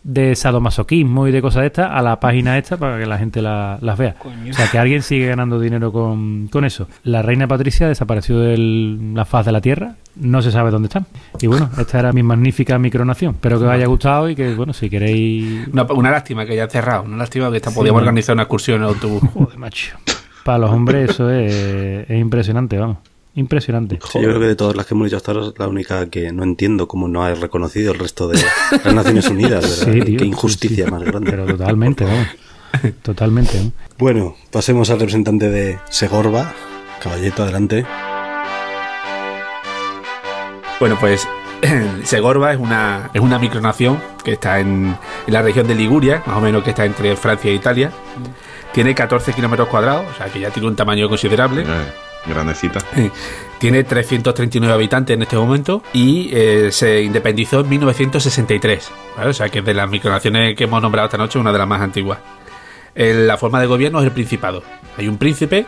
de 0.01 0.33
sadomasoquismo 0.33 1.27
y 1.27 1.31
de 1.33 1.41
cosas 1.41 1.59
de 1.63 1.67
estas 1.67 1.91
a 1.91 2.01
la 2.01 2.21
página 2.21 2.57
esta 2.57 2.77
para 2.77 2.97
que 2.97 3.05
la 3.05 3.17
gente 3.17 3.41
la- 3.41 3.77
las 3.81 3.97
vea. 3.97 4.13
Coño. 4.17 4.49
O 4.49 4.53
sea, 4.53 4.67
que 4.71 4.79
alguien 4.79 5.01
sigue 5.01 5.27
ganando 5.27 5.59
dinero 5.59 5.91
con, 5.91 6.47
con 6.47 6.63
eso. 6.63 6.87
La 7.03 7.21
reina 7.21 7.47
Patricia 7.49 7.85
desapareció 7.89 8.39
de 8.39 8.57
la 8.57 9.25
faz 9.25 9.45
de 9.45 9.51
la 9.51 9.59
Tierra, 9.59 9.95
no 10.15 10.41
se 10.41 10.51
sabe 10.51 10.71
dónde 10.71 10.87
está. 10.87 11.03
Y 11.41 11.47
bueno, 11.47 11.69
esta 11.77 11.99
era 11.99 12.13
mi 12.13 12.23
magnífica 12.23 12.79
micronación. 12.79 13.31
Espero 13.35 13.59
que 13.59 13.65
os 13.65 13.71
haya 13.71 13.87
gustado 13.87 14.29
y 14.29 14.35
que, 14.35 14.55
bueno, 14.55 14.71
si 14.71 14.89
queréis... 14.89 15.67
Una, 15.67 15.83
una 15.83 16.11
lástima 16.11 16.45
que 16.45 16.53
haya 16.53 16.69
cerrado, 16.69 17.03
una 17.03 17.17
lástima 17.17 17.51
que 17.51 17.57
esta 17.57 17.71
Sí, 17.71 17.75
podíamos 17.75 17.99
no. 18.01 18.03
organizar 18.07 18.33
una 18.35 18.43
excursión 18.43 18.77
en 18.81 18.87
autobús. 18.87 19.21
Joder, 19.33 19.57
macho. 19.57 19.97
Para 20.43 20.57
los 20.59 20.71
hombres 20.71 21.11
eso 21.11 21.29
es, 21.29 21.53
es 22.09 22.19
impresionante, 22.19 22.77
vamos. 22.77 22.97
Impresionante. 23.35 23.99
Sí, 24.11 24.19
yo 24.19 24.27
creo 24.27 24.39
que 24.39 24.47
de 24.47 24.55
todas 24.55 24.75
las 24.75 24.85
que 24.85 24.93
hemos 24.95 25.05
dicho 25.05 25.17
hasta 25.17 25.31
ahora 25.31 25.47
es 25.47 25.53
la 25.57 25.67
única 25.67 26.09
que 26.09 26.31
no 26.31 26.43
entiendo 26.43 26.87
cómo 26.87 27.07
no 27.07 27.23
ha 27.23 27.33
reconocido 27.35 27.93
el 27.93 27.99
resto 27.99 28.27
de 28.27 28.39
las 28.83 28.93
Naciones 28.93 29.29
Unidas, 29.29 29.61
¿verdad? 29.85 29.93
Sí, 29.93 30.01
tío, 30.01 30.19
Qué 30.19 30.25
injusticia 30.25 30.85
sí. 30.85 30.91
más 30.91 31.03
grande. 31.03 31.31
Pero 31.31 31.45
totalmente, 31.45 32.05
vamos. 32.05 32.27
Totalmente. 33.01 33.63
¿no? 33.63 33.71
Bueno, 33.97 34.35
pasemos 34.51 34.89
al 34.89 34.99
representante 34.99 35.49
de 35.49 35.79
Segorba. 35.89 36.53
Caballito, 37.01 37.43
adelante. 37.43 37.85
Bueno, 40.79 40.97
pues 40.99 41.27
Segorba 42.03 42.53
es 42.53 42.59
una, 42.59 43.09
es 43.13 43.21
una 43.21 43.39
micronación 43.39 44.01
que 44.23 44.33
está 44.33 44.59
en, 44.59 44.95
en 45.27 45.33
la 45.33 45.41
región 45.41 45.67
de 45.67 45.75
Liguria, 45.75 46.23
más 46.25 46.37
o 46.37 46.41
menos 46.41 46.63
que 46.63 46.71
está 46.71 46.85
entre 46.85 47.15
Francia 47.15 47.51
e 47.51 47.55
Italia. 47.55 47.91
Tiene 48.73 48.93
14 48.93 49.33
kilómetros 49.33 49.67
cuadrados, 49.67 50.05
o 50.11 50.15
sea 50.15 50.27
que 50.27 50.39
ya 50.39 50.51
tiene 50.51 50.67
un 50.67 50.75
tamaño 50.75 51.09
considerable. 51.09 51.63
Eh, 51.63 51.91
grandecita. 52.25 52.79
Tiene 53.59 53.83
339 53.83 54.73
habitantes 54.73 55.15
en 55.15 55.21
este 55.23 55.35
momento 55.35 55.83
y 55.93 56.29
eh, 56.33 56.69
se 56.71 57.01
independizó 57.01 57.61
en 57.61 57.69
1963. 57.69 58.91
¿vale? 59.17 59.29
O 59.29 59.33
sea 59.33 59.49
que 59.49 59.61
de 59.61 59.73
las 59.73 59.89
micronaciones 59.89 60.55
que 60.55 60.65
hemos 60.65 60.81
nombrado 60.81 61.07
esta 61.07 61.17
noche, 61.17 61.39
una 61.39 61.51
de 61.51 61.57
las 61.57 61.67
más 61.67 61.81
antiguas. 61.81 62.19
La 62.95 63.37
forma 63.37 63.61
de 63.61 63.67
gobierno 63.67 63.99
es 63.99 64.05
el 64.05 64.11
Principado. 64.11 64.61
Hay 64.97 65.07
un 65.07 65.17
príncipe 65.17 65.65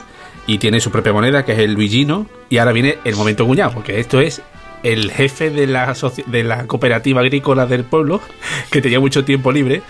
y 0.47 0.57
tiene 0.57 0.79
su 0.81 0.91
propia 0.91 1.13
moneda, 1.13 1.45
que 1.45 1.53
es 1.53 1.59
el 1.59 1.73
Luigino. 1.73 2.25
Y 2.49 2.57
ahora 2.57 2.73
viene 2.73 2.97
el 3.05 3.15
momento 3.15 3.45
cuñado, 3.45 3.71
porque 3.73 3.99
esto 3.99 4.19
es 4.19 4.41
el 4.83 5.11
jefe 5.11 5.49
de 5.49 5.67
la, 5.67 5.95
de 6.25 6.43
la 6.43 6.67
cooperativa 6.67 7.21
agrícola 7.21 7.65
del 7.65 7.83
pueblo, 7.83 8.21
que 8.71 8.81
tenía 8.81 8.99
mucho 8.99 9.23
tiempo 9.23 9.51
libre, 9.51 9.81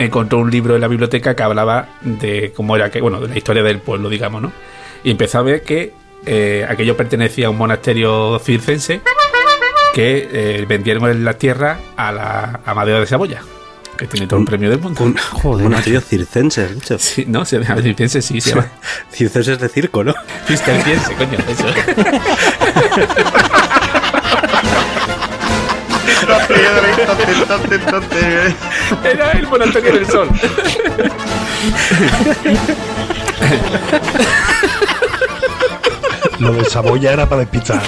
encontró 0.00 0.38
un 0.38 0.50
libro 0.50 0.74
en 0.74 0.80
la 0.80 0.88
biblioteca 0.88 1.36
que 1.36 1.42
hablaba 1.42 1.90
de 2.00 2.52
cómo 2.56 2.74
era 2.74 2.90
que, 2.90 3.00
bueno, 3.00 3.20
de 3.20 3.28
la 3.28 3.36
historia 3.36 3.62
del 3.62 3.80
pueblo, 3.80 4.08
digamos, 4.08 4.40
¿no? 4.40 4.52
Y 5.04 5.10
empezó 5.10 5.38
a 5.38 5.42
ver 5.42 5.62
que 5.62 5.92
eh, 6.24 6.66
aquello 6.68 6.96
pertenecía 6.96 7.46
a 7.48 7.50
un 7.50 7.58
monasterio 7.58 8.38
circense 8.38 9.02
que 9.94 10.28
eh, 10.32 10.64
vendieron 10.66 11.24
las 11.24 11.38
tierras 11.38 11.78
a 11.96 12.12
la 12.12 12.60
a 12.64 12.74
Madera 12.74 13.00
de 13.00 13.06
Saboya, 13.06 13.42
que 13.98 14.06
tiene 14.06 14.26
todo 14.26 14.40
el 14.40 14.46
premio 14.46 14.70
del 14.70 14.80
mundo. 14.80 15.04
Un, 15.04 15.16
Joder, 15.32 15.64
monasterio 15.64 16.00
circense, 16.00 16.64
has 16.64 16.74
dicho. 16.74 16.98
Sí, 16.98 17.26
no, 17.28 17.44
se 17.44 17.58
llama 17.58 17.82
circense, 17.82 18.22
sí, 18.22 18.40
se 18.40 18.50
llama 18.50 18.68
Circense 19.12 19.52
es 19.52 19.58
de 19.60 19.68
circo, 19.68 20.02
¿no? 20.02 20.14
cisterciense, 20.46 21.14
coño, 21.14 21.38
eso. 21.46 21.66
Era 29.04 29.32
el 29.32 29.46
monasterio 29.48 29.92
del 29.92 30.06
sol. 30.06 30.28
Lo 36.38 36.52
de 36.52 36.64
Saboya 36.64 37.12
era 37.12 37.28
para 37.28 37.40
despistar. 37.42 37.82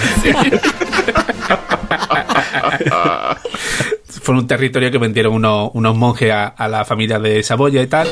Fue 4.22 4.34
un 4.36 4.46
territorio 4.46 4.90
que 4.90 4.98
vendieron 4.98 5.34
unos, 5.34 5.70
unos 5.74 5.96
monjes 5.96 6.30
a, 6.30 6.46
a 6.46 6.68
la 6.68 6.84
familia 6.84 7.18
de 7.18 7.42
Saboya 7.42 7.82
y 7.82 7.86
tal. 7.86 8.08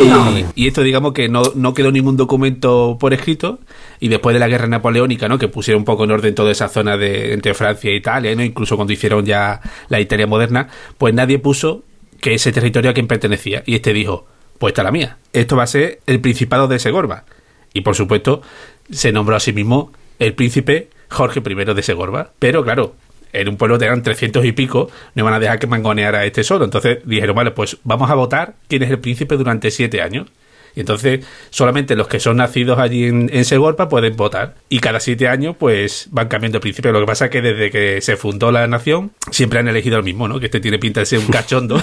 Y, 0.00 0.62
y 0.64 0.68
esto, 0.68 0.82
digamos 0.82 1.12
que 1.12 1.28
no, 1.28 1.42
no 1.54 1.74
quedó 1.74 1.92
ningún 1.92 2.16
documento 2.16 2.96
por 2.98 3.12
escrito. 3.12 3.58
Y 4.02 4.08
después 4.08 4.34
de 4.34 4.40
la 4.40 4.48
guerra 4.48 4.66
napoleónica, 4.66 5.28
¿no? 5.28 5.38
Que 5.38 5.46
pusieron 5.46 5.82
un 5.82 5.84
poco 5.84 6.02
en 6.02 6.10
orden 6.10 6.34
toda 6.34 6.50
esa 6.50 6.68
zona 6.68 6.96
de 6.96 7.34
entre 7.34 7.54
Francia 7.54 7.88
e 7.88 7.94
Italia, 7.94 8.34
¿no? 8.34 8.42
Incluso 8.42 8.74
cuando 8.74 8.92
hicieron 8.92 9.24
ya 9.24 9.60
la 9.88 10.00
Italia 10.00 10.26
moderna, 10.26 10.66
pues 10.98 11.14
nadie 11.14 11.38
puso 11.38 11.84
que 12.20 12.34
ese 12.34 12.50
territorio 12.50 12.90
a 12.90 12.94
quien 12.94 13.06
pertenecía. 13.06 13.62
Y 13.64 13.76
este 13.76 13.92
dijo, 13.92 14.26
pues 14.58 14.72
esta 14.72 14.82
es 14.82 14.86
la 14.86 14.90
mía. 14.90 15.18
Esto 15.32 15.54
va 15.54 15.62
a 15.62 15.68
ser 15.68 16.00
el 16.08 16.20
Principado 16.20 16.66
de 16.66 16.80
Segorba. 16.80 17.26
Y 17.74 17.82
por 17.82 17.94
supuesto, 17.94 18.42
se 18.90 19.12
nombró 19.12 19.36
a 19.36 19.40
sí 19.40 19.52
mismo 19.52 19.92
el 20.18 20.34
príncipe 20.34 20.88
Jorge 21.08 21.40
I 21.40 21.72
de 21.72 21.82
Segorba. 21.84 22.32
Pero 22.40 22.64
claro, 22.64 22.96
en 23.32 23.50
un 23.50 23.56
pueblo 23.56 23.76
eran 23.76 24.02
300 24.02 24.44
y 24.44 24.50
pico, 24.50 24.90
no 25.14 25.22
iban 25.22 25.34
a 25.34 25.38
dejar 25.38 25.60
que 25.60 25.68
mangoneara 25.68 26.24
este 26.24 26.42
solo. 26.42 26.64
Entonces 26.64 26.98
dijeron, 27.04 27.36
vale, 27.36 27.52
pues 27.52 27.78
vamos 27.84 28.10
a 28.10 28.16
votar 28.16 28.56
quién 28.66 28.82
es 28.82 28.90
el 28.90 28.98
príncipe 28.98 29.36
durante 29.36 29.70
siete 29.70 30.02
años. 30.02 30.26
Y 30.74 30.80
entonces 30.80 31.24
solamente 31.50 31.96
los 31.96 32.08
que 32.08 32.20
son 32.20 32.38
nacidos 32.38 32.78
allí 32.78 33.04
en, 33.04 33.30
en 33.32 33.44
Segorpa 33.44 33.88
pueden 33.88 34.16
votar. 34.16 34.54
Y 34.68 34.80
cada 34.80 35.00
siete 35.00 35.28
años 35.28 35.56
pues 35.58 36.08
van 36.10 36.28
cambiando 36.28 36.56
de 36.56 36.60
príncipe. 36.60 36.92
Lo 36.92 37.00
que 37.00 37.06
pasa 37.06 37.26
es 37.26 37.30
que 37.30 37.42
desde 37.42 37.70
que 37.70 38.00
se 38.00 38.16
fundó 38.16 38.50
la 38.50 38.66
nación 38.66 39.12
siempre 39.30 39.58
han 39.58 39.68
elegido 39.68 39.98
el 39.98 40.04
mismo, 40.04 40.28
¿no? 40.28 40.40
Que 40.40 40.46
este 40.46 40.60
tiene 40.60 40.78
pinta 40.78 41.00
de 41.00 41.06
ser 41.06 41.18
un 41.18 41.26
cachondo. 41.26 41.82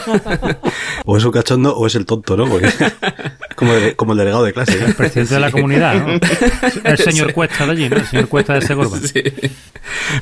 o 1.06 1.18
es 1.18 1.24
un 1.24 1.32
cachondo 1.32 1.76
o 1.76 1.88
es 1.88 1.96
el 1.96 2.06
tonto, 2.06 2.36
¿no? 2.36 2.48
Porque 2.48 2.70
como, 3.60 3.74
el, 3.74 3.96
como 3.98 4.14
el 4.14 4.18
delegado 4.20 4.44
de 4.46 4.54
clase. 4.54 4.80
¿no? 4.80 4.86
El 4.86 4.96
presidente 4.96 5.34
de 5.34 5.40
la 5.42 5.52
comunidad, 5.52 5.96
¿no? 5.96 6.14
El 6.86 6.98
señor 6.98 7.34
Cuesta 7.34 7.66
de 7.66 7.72
allí, 7.74 7.90
¿no? 7.90 7.98
El 7.98 8.06
señor 8.06 8.30
Cuesta 8.30 8.54
de 8.54 8.62
Segorba. 8.62 8.98
Sí. 9.00 9.22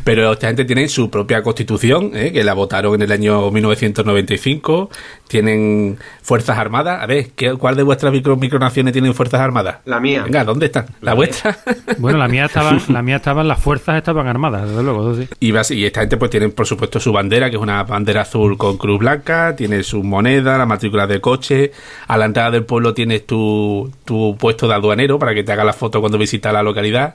Pero 0.03 0.33
esta 0.33 0.47
gente 0.47 0.65
tiene 0.65 0.87
su 0.87 1.11
propia 1.11 1.43
constitución, 1.43 2.11
¿eh? 2.15 2.31
que 2.31 2.43
la 2.43 2.53
votaron 2.53 2.95
en 2.95 3.03
el 3.03 3.11
año 3.11 3.51
1995. 3.51 4.89
Tienen 5.27 5.99
fuerzas 6.23 6.57
armadas. 6.57 7.03
A 7.03 7.05
ver, 7.05 7.29
¿qué, 7.35 7.53
¿cuál 7.53 7.75
de 7.75 7.83
vuestras 7.83 8.11
micro, 8.11 8.35
micronaciones 8.37 8.91
tienen 8.93 9.13
fuerzas 9.13 9.39
armadas? 9.39 9.77
La 9.85 9.99
mía. 9.99 10.23
Venga, 10.23 10.43
¿dónde 10.43 10.65
están? 10.65 10.87
¿La, 11.01 11.13
vuestra? 11.13 11.57
Bueno, 11.99 12.17
la 12.17 12.27
mía 12.27 12.45
estaba, 12.45 12.77
la 12.89 13.01
mía 13.01 13.17
estaban, 13.17 13.47
las 13.47 13.59
fuerzas 13.59 13.97
estaban 13.97 14.27
armadas, 14.27 14.67
desde 14.67 14.83
luego. 14.83 15.15
sí. 15.15 15.27
Y, 15.39 15.51
y 15.51 15.85
esta 15.85 15.99
gente 16.01 16.17
pues 16.17 16.31
tienen 16.31 16.51
por 16.51 16.65
supuesto 16.65 16.99
su 16.99 17.11
bandera, 17.11 17.49
que 17.49 17.55
es 17.55 17.61
una 17.61 17.83
bandera 17.83 18.21
azul 18.21 18.57
con 18.57 18.77
cruz 18.77 18.99
blanca, 18.99 19.55
tiene 19.55 19.83
su 19.83 20.03
moneda, 20.03 20.57
la 20.57 20.65
matrícula 20.65 21.05
del 21.05 21.21
coche, 21.21 21.71
a 22.07 22.17
la 22.17 22.25
entrada 22.25 22.51
del 22.51 22.65
pueblo 22.65 22.93
tienes 22.93 23.26
tu, 23.27 23.91
tu 24.05 24.35
puesto 24.39 24.67
de 24.67 24.73
aduanero 24.73 25.19
para 25.19 25.35
que 25.35 25.43
te 25.43 25.51
haga 25.51 25.63
la 25.63 25.73
foto 25.73 25.99
cuando 25.99 26.17
visitas 26.17 26.51
la 26.51 26.63
localidad 26.63 27.13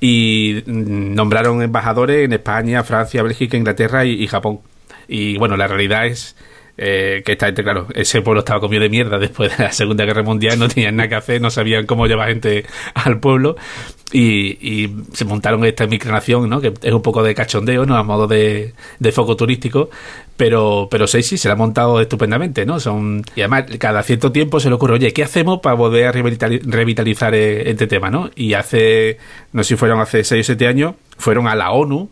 y 0.00 0.62
mm, 0.66 1.14
nombraron 1.14 1.62
embajadores 1.62 2.26
en 2.26 2.34
España, 2.34 2.84
Francia, 2.84 3.22
Bélgica, 3.22 3.56
Inglaterra 3.56 4.04
y, 4.04 4.26
Japón. 4.26 4.60
Y 5.08 5.38
bueno, 5.38 5.56
la 5.56 5.66
realidad 5.68 6.06
es 6.06 6.36
eh, 6.76 7.22
que 7.24 7.36
gente, 7.36 7.62
claro, 7.62 7.86
ese 7.94 8.20
pueblo 8.20 8.40
estaba 8.40 8.60
comido 8.60 8.82
de 8.82 8.88
mierda 8.90 9.18
después 9.18 9.56
de 9.56 9.64
la 9.64 9.72
Segunda 9.72 10.04
Guerra 10.04 10.22
Mundial, 10.22 10.58
no 10.58 10.68
tenían 10.68 10.96
nada 10.96 11.08
que 11.08 11.14
hacer, 11.14 11.40
no 11.40 11.50
sabían 11.50 11.86
cómo 11.86 12.06
llevar 12.06 12.28
gente 12.28 12.66
al 12.94 13.20
pueblo 13.20 13.56
y, 14.12 14.58
y 14.84 14.94
se 15.12 15.24
montaron 15.24 15.64
esta 15.64 15.86
micronación, 15.86 16.48
¿no? 16.48 16.60
Que 16.60 16.72
es 16.82 16.92
un 16.92 17.02
poco 17.02 17.22
de 17.22 17.34
cachondeo, 17.34 17.86
¿no? 17.86 17.96
A 17.96 18.02
modo 18.02 18.26
de, 18.26 18.74
de 18.98 19.12
foco 19.12 19.36
turístico, 19.36 19.88
pero, 20.36 20.88
pero 20.90 21.06
sí, 21.06 21.22
sí, 21.22 21.38
se 21.38 21.48
la 21.48 21.54
ha 21.54 21.56
montado 21.56 22.00
estupendamente, 22.00 22.66
¿no? 22.66 22.78
Son, 22.80 23.22
y 23.34 23.40
además, 23.40 23.64
cada 23.78 24.02
cierto 24.02 24.30
tiempo 24.32 24.60
se 24.60 24.68
le 24.68 24.74
ocurre, 24.74 24.94
oye, 24.94 25.12
¿qué 25.12 25.22
hacemos 25.24 25.60
para 25.60 25.74
volver 25.76 26.06
a 26.06 26.12
revitali- 26.12 26.60
revitalizar 26.62 27.34
eh, 27.34 27.70
este 27.70 27.86
tema, 27.86 28.10
¿no? 28.10 28.30
Y 28.36 28.54
hace, 28.54 29.18
no 29.52 29.62
sé 29.64 29.68
si 29.70 29.76
fueron 29.76 30.00
hace 30.00 30.24
6 30.24 30.40
o 30.40 30.46
7 30.46 30.66
años, 30.66 30.94
fueron 31.16 31.48
a 31.48 31.54
la 31.54 31.70
ONU 31.72 32.10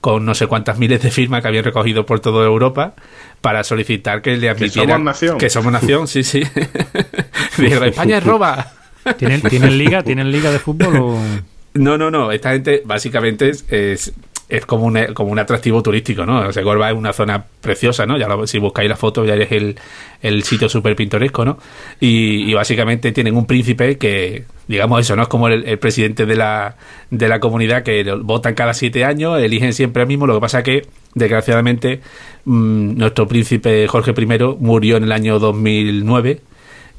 con 0.00 0.24
no 0.24 0.34
sé 0.34 0.48
cuántas 0.48 0.78
miles 0.78 1.00
de 1.02 1.10
firmas 1.12 1.42
que 1.42 1.48
habían 1.48 1.62
recogido 1.64 2.04
por 2.06 2.18
toda 2.18 2.44
Europa 2.44 2.94
para 3.40 3.62
solicitar 3.62 4.20
que 4.20 4.36
le 4.36 4.48
admitieran 4.48 4.88
somos 4.98 5.04
nación. 5.04 5.38
que 5.38 5.48
somos 5.50 5.72
nación, 5.72 6.08
sí, 6.08 6.24
sí. 6.24 6.42
Dijeron, 7.58 7.88
España 7.88 8.18
es 8.18 8.24
roba. 8.24 8.72
¿Tienen, 9.18 9.40
¿Tienen 9.48 9.78
liga? 9.78 10.02
¿Tienen 10.02 10.30
liga 10.32 10.50
de 10.50 10.58
fútbol 10.58 10.96
o...? 10.96 11.18
No, 11.74 11.96
no, 11.96 12.10
no. 12.10 12.32
Esta 12.32 12.52
gente 12.52 12.82
básicamente 12.84 13.48
es, 13.48 13.64
es, 13.70 14.12
es 14.50 14.66
como, 14.66 14.84
un, 14.84 14.98
como 15.14 15.32
un 15.32 15.38
atractivo 15.38 15.82
turístico, 15.82 16.26
¿no? 16.26 16.52
Segorba 16.52 16.90
es 16.90 16.94
una 16.94 17.14
zona 17.14 17.42
preciosa, 17.62 18.04
¿no? 18.04 18.18
Ya 18.18 18.28
lo- 18.28 18.46
si 18.46 18.58
buscáis 18.58 18.90
la 18.90 18.96
foto 18.98 19.24
ya 19.24 19.36
es 19.36 19.50
el, 19.52 19.76
el 20.20 20.42
sitio 20.42 20.68
súper 20.68 20.94
pintoresco, 20.96 21.46
¿no? 21.46 21.56
Y, 21.98 22.42
y 22.50 22.52
básicamente 22.52 23.10
tienen 23.12 23.38
un 23.38 23.46
príncipe 23.46 23.96
que, 23.96 24.44
digamos 24.68 25.00
eso, 25.00 25.16
¿no? 25.16 25.22
Es 25.22 25.28
como 25.28 25.48
el, 25.48 25.64
el 25.66 25.78
presidente 25.78 26.26
de 26.26 26.36
la, 26.36 26.76
de 27.10 27.26
la 27.26 27.40
comunidad 27.40 27.84
que 27.84 28.04
votan 28.20 28.52
cada 28.52 28.74
siete 28.74 29.06
años, 29.06 29.40
eligen 29.40 29.72
siempre 29.72 30.02
al 30.02 30.08
mismo. 30.08 30.26
Lo 30.26 30.34
que 30.34 30.40
pasa 30.42 30.62
que, 30.62 30.82
desgraciadamente, 31.14 32.02
mm, 32.44 32.98
nuestro 32.98 33.26
príncipe 33.26 33.88
Jorge 33.88 34.12
I 34.14 34.26
murió 34.60 34.98
en 34.98 35.04
el 35.04 35.12
año 35.12 35.38
2009 35.38 36.40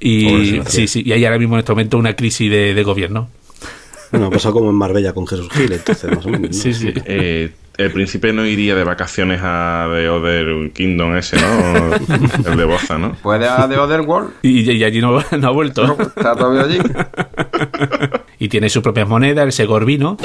y, 0.08 0.62
sí, 0.68 0.88
sí, 0.88 1.04
y 1.06 1.12
hay 1.12 1.26
ahora 1.26 1.40
mismo 1.40 1.56
en 1.56 1.60
este 1.60 1.72
momento 1.72 1.98
una 1.98 2.16
crisis 2.16 2.50
de, 2.50 2.74
de 2.74 2.84
gobierno. 2.84 3.30
Bueno, 4.12 4.28
ha 4.28 4.30
pasado 4.30 4.54
como 4.54 4.70
en 4.70 4.76
Marbella 4.76 5.14
con 5.14 5.26
Jesús 5.26 5.50
Gil, 5.52 5.72
entonces, 5.72 6.12
más 6.16 6.26
o 6.26 6.30
menos. 6.30 6.52
¿no? 6.52 6.54
Sí, 6.54 6.74
sí. 6.74 6.94
Eh, 7.06 7.50
el 7.78 7.92
príncipe 7.92 8.34
no 8.34 8.46
iría 8.46 8.76
de 8.76 8.84
vacaciones 8.84 9.40
a 9.44 9.88
The 9.92 10.10
Other 10.10 10.72
Kingdom 10.74 11.16
ese, 11.16 11.38
¿no? 11.38 11.94
El 12.52 12.58
de 12.58 12.66
Boza, 12.66 12.98
¿no? 12.98 13.14
¿Puede 13.16 13.48
a 13.48 13.68
The 13.68 13.78
Other 13.78 14.02
World? 14.02 14.32
Y, 14.44 14.72
y 14.72 14.84
allí 14.84 15.02
no, 15.02 15.20
no 15.40 15.48
ha 15.48 15.52
vuelto. 15.52 15.98
¿Está 16.00 16.36
todavía 16.36 16.64
allí? 16.64 16.80
Y 18.40 18.50
tiene 18.50 18.68
sus 18.68 18.84
propias 18.84 19.08
monedas, 19.08 19.46
el 19.46 19.54
Segorbino. 19.54 20.18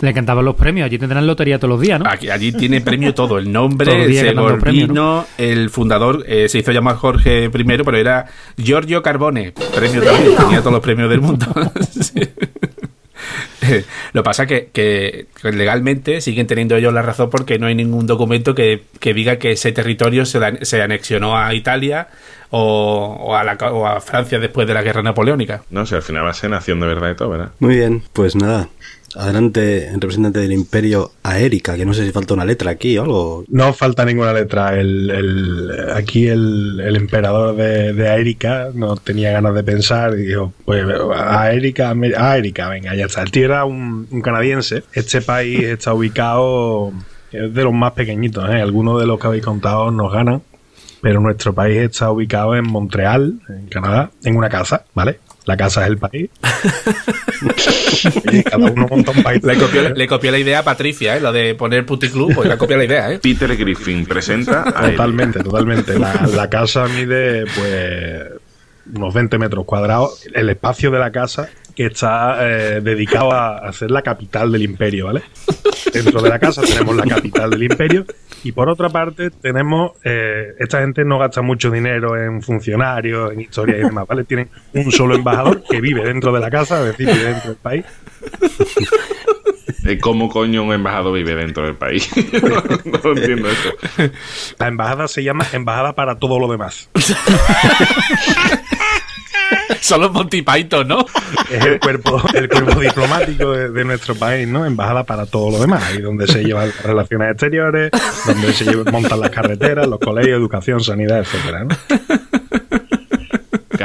Le 0.00 0.14
cantaban 0.14 0.42
los 0.42 0.54
premios. 0.54 0.86
Allí 0.86 0.98
tendrán 0.98 1.26
lotería 1.26 1.58
todos 1.58 1.68
los 1.68 1.80
días, 1.80 2.00
¿no? 2.00 2.08
Aquí, 2.08 2.30
allí 2.30 2.50
tiene 2.52 2.80
premio 2.80 3.12
todo: 3.12 3.36
el 3.36 3.52
nombre, 3.52 4.04
el 4.04 4.58
premio, 4.58 5.26
el 5.36 5.68
fundador. 5.68 6.24
eh, 6.26 6.48
se 6.48 6.60
hizo 6.60 6.72
llamar 6.72 6.96
Jorge 6.96 7.44
I, 7.44 7.48
pero 7.50 7.96
era 7.98 8.24
Giorgio 8.56 9.02
Carbone. 9.02 9.52
Premio 9.74 10.02
también, 10.02 10.34
tenía 10.34 10.60
todos 10.60 10.72
los 10.72 10.80
premios 10.80 11.10
del 11.10 11.20
mundo. 11.20 11.46
Sí. 11.90 12.20
Lo 14.12 14.22
que 14.22 14.24
pasa 14.24 14.46
que, 14.46 14.68
que 14.72 15.26
legalmente 15.42 16.20
siguen 16.20 16.46
teniendo 16.46 16.76
ellos 16.76 16.92
la 16.92 17.02
razón 17.02 17.30
porque 17.30 17.58
no 17.58 17.66
hay 17.66 17.74
ningún 17.74 18.06
documento 18.06 18.54
que, 18.54 18.82
que 19.00 19.14
diga 19.14 19.36
que 19.36 19.52
ese 19.52 19.72
territorio 19.72 20.26
se, 20.26 20.40
la- 20.40 20.58
se 20.64 20.82
anexionó 20.82 21.36
a 21.38 21.52
Italia 21.54 22.08
o, 22.50 23.16
o 23.20 23.34
a 23.36 23.44
la, 23.44 23.54
o 23.54 23.86
a 23.86 24.00
Francia 24.00 24.38
después 24.38 24.66
de 24.68 24.74
la 24.74 24.82
guerra 24.82 25.02
napoleónica. 25.02 25.62
No 25.70 25.86
sé, 25.86 25.96
al 25.96 26.02
final 26.02 26.24
va 26.24 26.30
a 26.30 26.34
ser 26.34 26.50
nación 26.50 26.80
de 26.80 26.86
verdad 26.86 27.10
y 27.10 27.14
todo, 27.16 27.30
¿verdad? 27.30 27.50
Muy 27.58 27.76
bien, 27.76 28.02
pues 28.12 28.36
nada. 28.36 28.68
Adelante, 29.14 29.88
el 29.88 29.94
representante 30.00 30.40
del 30.40 30.52
imperio 30.52 31.12
a 31.22 31.38
Erika, 31.38 31.76
que 31.76 31.84
no 31.86 31.94
sé 31.94 32.04
si 32.04 32.12
falta 32.12 32.34
una 32.34 32.44
letra 32.44 32.72
aquí 32.72 32.98
o 32.98 33.02
algo. 33.02 33.44
No 33.48 33.72
falta 33.72 34.04
ninguna 34.04 34.32
letra. 34.32 34.78
El, 34.78 35.10
el- 35.10 35.90
aquí 35.94 36.26
el, 36.28 36.80
el 36.84 36.96
emperador 36.96 37.54
de, 37.56 37.92
de 37.92 38.08
Aérica 38.08 38.68
no 38.74 38.96
tenía 38.96 39.30
ganas 39.32 39.54
de 39.54 39.62
pensar 39.62 40.14
y 40.18 40.22
dijo, 40.26 40.52
pues 40.64 40.84
a 41.16 41.52
Erika, 41.52 41.94
a 42.16 42.36
Erika, 42.38 42.68
venga, 42.68 42.94
ya 42.94 43.06
está. 43.06 43.22
El 43.22 43.30
tío 43.30 43.44
era 43.44 43.64
un, 43.64 44.06
un 44.10 44.20
canadiense. 44.20 44.82
Este 44.92 45.20
país 45.20 45.62
está 45.62 45.94
ubicado, 45.94 46.92
es 47.30 47.54
de 47.54 47.62
los 47.64 47.72
más 47.72 47.92
pequeñitos, 47.92 48.48
¿eh? 48.50 48.60
Algunos 48.60 49.00
de 49.00 49.06
los 49.06 49.18
que 49.20 49.26
habéis 49.28 49.44
contado 49.44 49.90
nos 49.90 50.12
ganan, 50.12 50.42
pero 51.00 51.20
nuestro 51.20 51.54
país 51.54 51.78
está 51.78 52.10
ubicado 52.10 52.56
en 52.56 52.64
Montreal, 52.64 53.34
en 53.48 53.66
Canadá, 53.68 54.10
en 54.24 54.36
una 54.36 54.48
casa, 54.48 54.84
¿vale? 54.94 55.18
La 55.44 55.56
casa 55.56 55.82
es 55.82 55.88
el 55.88 55.98
país. 55.98 56.30
y 58.32 58.42
cada 58.42 58.70
uno 58.70 58.86
monta 58.88 59.10
un 59.10 59.22
país. 59.22 59.42
Le 59.42 59.56
copió, 59.56 59.90
le 59.90 60.06
copió 60.08 60.30
la 60.30 60.38
idea 60.38 60.60
a 60.60 60.62
Patricia, 60.62 61.16
¿eh? 61.16 61.20
lo 61.20 61.32
de 61.32 61.54
poner 61.54 61.84
puticlub, 61.84 62.34
pues 62.34 62.48
le 62.48 62.56
copió 62.56 62.76
la 62.76 62.84
idea. 62.84 63.12
¿eh? 63.12 63.18
Peter 63.18 63.54
Griffin 63.56 64.06
presenta 64.06 64.62
a. 64.62 64.90
Totalmente, 64.90 65.40
totalmente. 65.40 65.98
La, 65.98 66.26
la 66.34 66.48
casa 66.48 66.86
mide 66.86 67.44
pues 67.44 68.22
unos 68.94 69.14
20 69.14 69.38
metros 69.38 69.64
cuadrados. 69.64 70.26
El 70.32 70.48
espacio 70.48 70.90
de 70.90 70.98
la 70.98 71.10
casa 71.10 71.48
que 71.74 71.86
está 71.86 72.38
eh, 72.40 72.80
dedicado 72.80 73.32
a, 73.32 73.58
a 73.58 73.72
ser 73.72 73.90
la 73.90 74.02
capital 74.02 74.52
del 74.52 74.62
imperio, 74.62 75.06
¿vale? 75.06 75.22
Dentro 75.92 76.22
de 76.22 76.28
la 76.28 76.38
casa 76.38 76.62
tenemos 76.62 76.94
la 76.96 77.04
capital 77.04 77.50
del 77.50 77.64
imperio 77.64 78.04
y 78.44 78.52
por 78.52 78.68
otra 78.68 78.90
parte 78.90 79.30
tenemos, 79.30 79.92
eh, 80.04 80.54
esta 80.58 80.80
gente 80.80 81.04
no 81.04 81.18
gasta 81.18 81.40
mucho 81.40 81.70
dinero 81.70 82.20
en 82.20 82.42
funcionarios, 82.42 83.32
en 83.32 83.40
historia 83.40 83.78
y 83.78 83.84
demás, 83.84 84.06
¿vale? 84.06 84.24
Tienen 84.24 84.50
un 84.74 84.92
solo 84.92 85.14
embajador 85.14 85.62
que 85.68 85.80
vive 85.80 86.04
dentro 86.04 86.30
de 86.32 86.40
la 86.40 86.50
casa, 86.50 86.80
es 86.80 86.86
decir, 86.96 87.06
vive 87.06 87.24
dentro 87.24 87.50
del 87.50 87.58
país. 87.58 87.84
Eh, 89.86 89.98
¿Cómo 89.98 90.28
coño 90.28 90.62
un 90.62 90.72
embajador 90.72 91.14
vive 91.14 91.34
dentro 91.34 91.64
del 91.64 91.76
país? 91.76 92.10
no, 92.42 93.02
no 93.02 93.18
entiendo 93.18 93.48
eso. 93.48 93.70
La 94.58 94.68
embajada 94.68 95.08
se 95.08 95.22
llama 95.22 95.46
Embajada 95.52 95.94
para 95.94 96.18
todo 96.18 96.38
lo 96.38 96.50
demás. 96.50 96.90
Son 99.84 100.00
los 100.00 100.12
Monty 100.12 100.40
Python, 100.40 100.88
¿no? 100.88 101.04
es 101.50 101.62
el 101.62 101.78
cuerpo, 101.78 102.22
el 102.32 102.48
cuerpo 102.48 102.80
diplomático 102.80 103.52
de, 103.52 103.84
nuestro 103.84 104.14
país, 104.14 104.48
¿no? 104.48 104.64
Embajada 104.64 105.04
para 105.04 105.26
todo 105.26 105.50
lo 105.50 105.58
demás, 105.58 105.84
ahí 105.84 106.00
donde 106.00 106.26
se 106.26 106.42
llevan 106.42 106.72
relaciones 106.82 107.32
exteriores, 107.32 107.90
donde 108.24 108.54
se 108.54 108.74
montan 108.90 109.20
las 109.20 109.28
carreteras, 109.28 109.86
los 109.86 110.00
colegios, 110.00 110.38
educación, 110.38 110.80
sanidad, 110.80 111.18
etcétera, 111.18 111.64
¿no? 111.64 111.76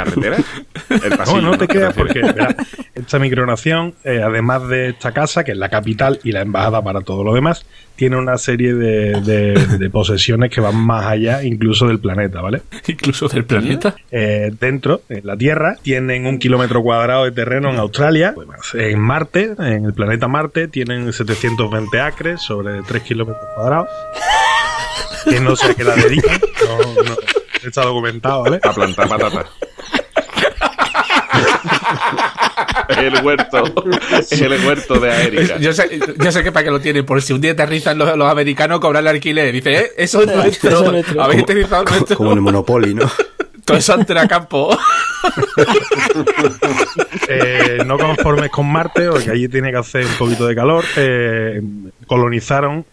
¿Carretera? 0.04 0.38
El 0.90 1.18
pasillo, 1.18 1.42
No, 1.42 1.52
no 1.52 1.58
te 1.58 1.68
¿Te 1.68 1.74
creas 1.74 1.94
porque 1.94 2.22
verá, 2.22 2.56
esta 2.96 3.20
micronación, 3.20 3.94
eh, 4.04 4.22
además 4.24 4.68
de 4.68 4.90
esta 4.90 5.12
casa, 5.12 5.44
que 5.44 5.52
es 5.52 5.58
la 5.58 5.70
capital 5.70 6.20
y 6.24 6.32
la 6.32 6.42
embajada 6.42 6.82
para 6.84 7.02
todo 7.02 7.24
lo 7.24 7.34
demás, 7.34 7.66
tiene 7.96 8.16
una 8.18 8.38
serie 8.38 8.74
de, 8.74 9.22
de- 9.22 9.78
de 9.78 9.90
posesiones 9.90 10.50
que 10.52 10.62
van 10.62 10.76
más 10.76 11.06
allá 11.06 11.44
incluso 11.44 11.86
del 11.88 12.00
planeta, 12.00 12.42
¿vale? 12.42 12.62
Incluso 12.88 13.28
del 13.28 13.44
planeta. 13.46 13.94
Eh, 14.10 14.52
dentro, 14.60 15.02
en 15.10 15.26
la 15.28 15.36
Tierra, 15.38 15.76
tienen 15.82 16.26
un 16.26 16.40
kilómetro 16.40 16.82
cuadrado 16.82 17.26
de 17.26 17.32
terreno 17.32 17.70
en 17.70 17.78
Australia. 17.78 18.34
Pues 18.34 18.50
En 18.74 19.00
Marte, 19.00 19.54
en 19.60 19.86
el 19.86 19.94
planeta 19.94 20.28
Marte, 20.28 20.68
tienen 20.70 21.12
720 21.12 22.00
acres 22.00 22.42
sobre 22.42 22.82
3 22.84 23.04
kilómetros 23.04 23.44
cuadrados. 23.56 23.88
Que 25.30 25.40
no 25.42 25.56
sé 25.56 25.72
a 25.72 25.74
qué 25.76 25.84
la 25.84 25.96
dedican. 25.96 26.40
No, 26.66 27.04
no, 27.04 27.16
está 27.68 27.84
documentado, 27.84 28.44
¿vale? 28.44 28.60
A 28.64 28.74
plantar 28.74 29.08
patatas. 29.08 29.46
el 32.98 33.24
huerto, 33.24 33.64
es 34.20 34.32
el 34.42 34.66
huerto 34.66 35.00
de 35.00 35.12
Aérica. 35.12 35.58
Yo 35.58 35.74
sé, 35.74 36.00
yo 36.18 36.32
sé 36.32 36.44
que 36.44 36.52
para 36.52 36.66
qué 36.66 36.72
lo 36.72 36.80
tienen, 36.82 37.06
por 37.06 37.22
si 37.22 37.34
un 37.34 37.42
día 37.42 37.52
aterrizan 37.52 37.98
los, 37.98 38.16
los 38.18 38.30
americanos, 38.32 38.80
cobran 38.80 39.04
el 39.04 39.10
alquiler. 39.10 39.52
Dice, 39.54 39.78
eh, 39.80 39.92
eso 39.98 40.22
es 40.22 40.28
nuestro. 40.36 40.70
Eso 40.70 40.86
es 40.86 40.92
nuestro. 40.92 41.22
Habéis 41.24 41.44
aterrizado 41.44 41.86
Co- 41.86 41.92
nuestro. 41.92 42.18
Como 42.18 42.32
en 42.32 42.38
el 42.38 42.42
Monopoly, 42.42 42.94
¿no? 42.96 43.10
Todo 43.66 43.78
eso 43.78 43.94
antena 43.94 44.28
campo. 44.28 44.78
Eh, 47.32 47.84
no 47.86 47.98
conformes 48.00 48.50
con 48.50 48.66
Marte, 48.72 49.08
porque 49.10 49.30
allí 49.30 49.48
tiene 49.48 49.70
que 49.70 49.78
hacer 49.78 50.04
un 50.04 50.14
poquito 50.14 50.48
de 50.48 50.56
calor, 50.56 50.84
eh, 50.96 51.62
colonizaron 52.08 52.84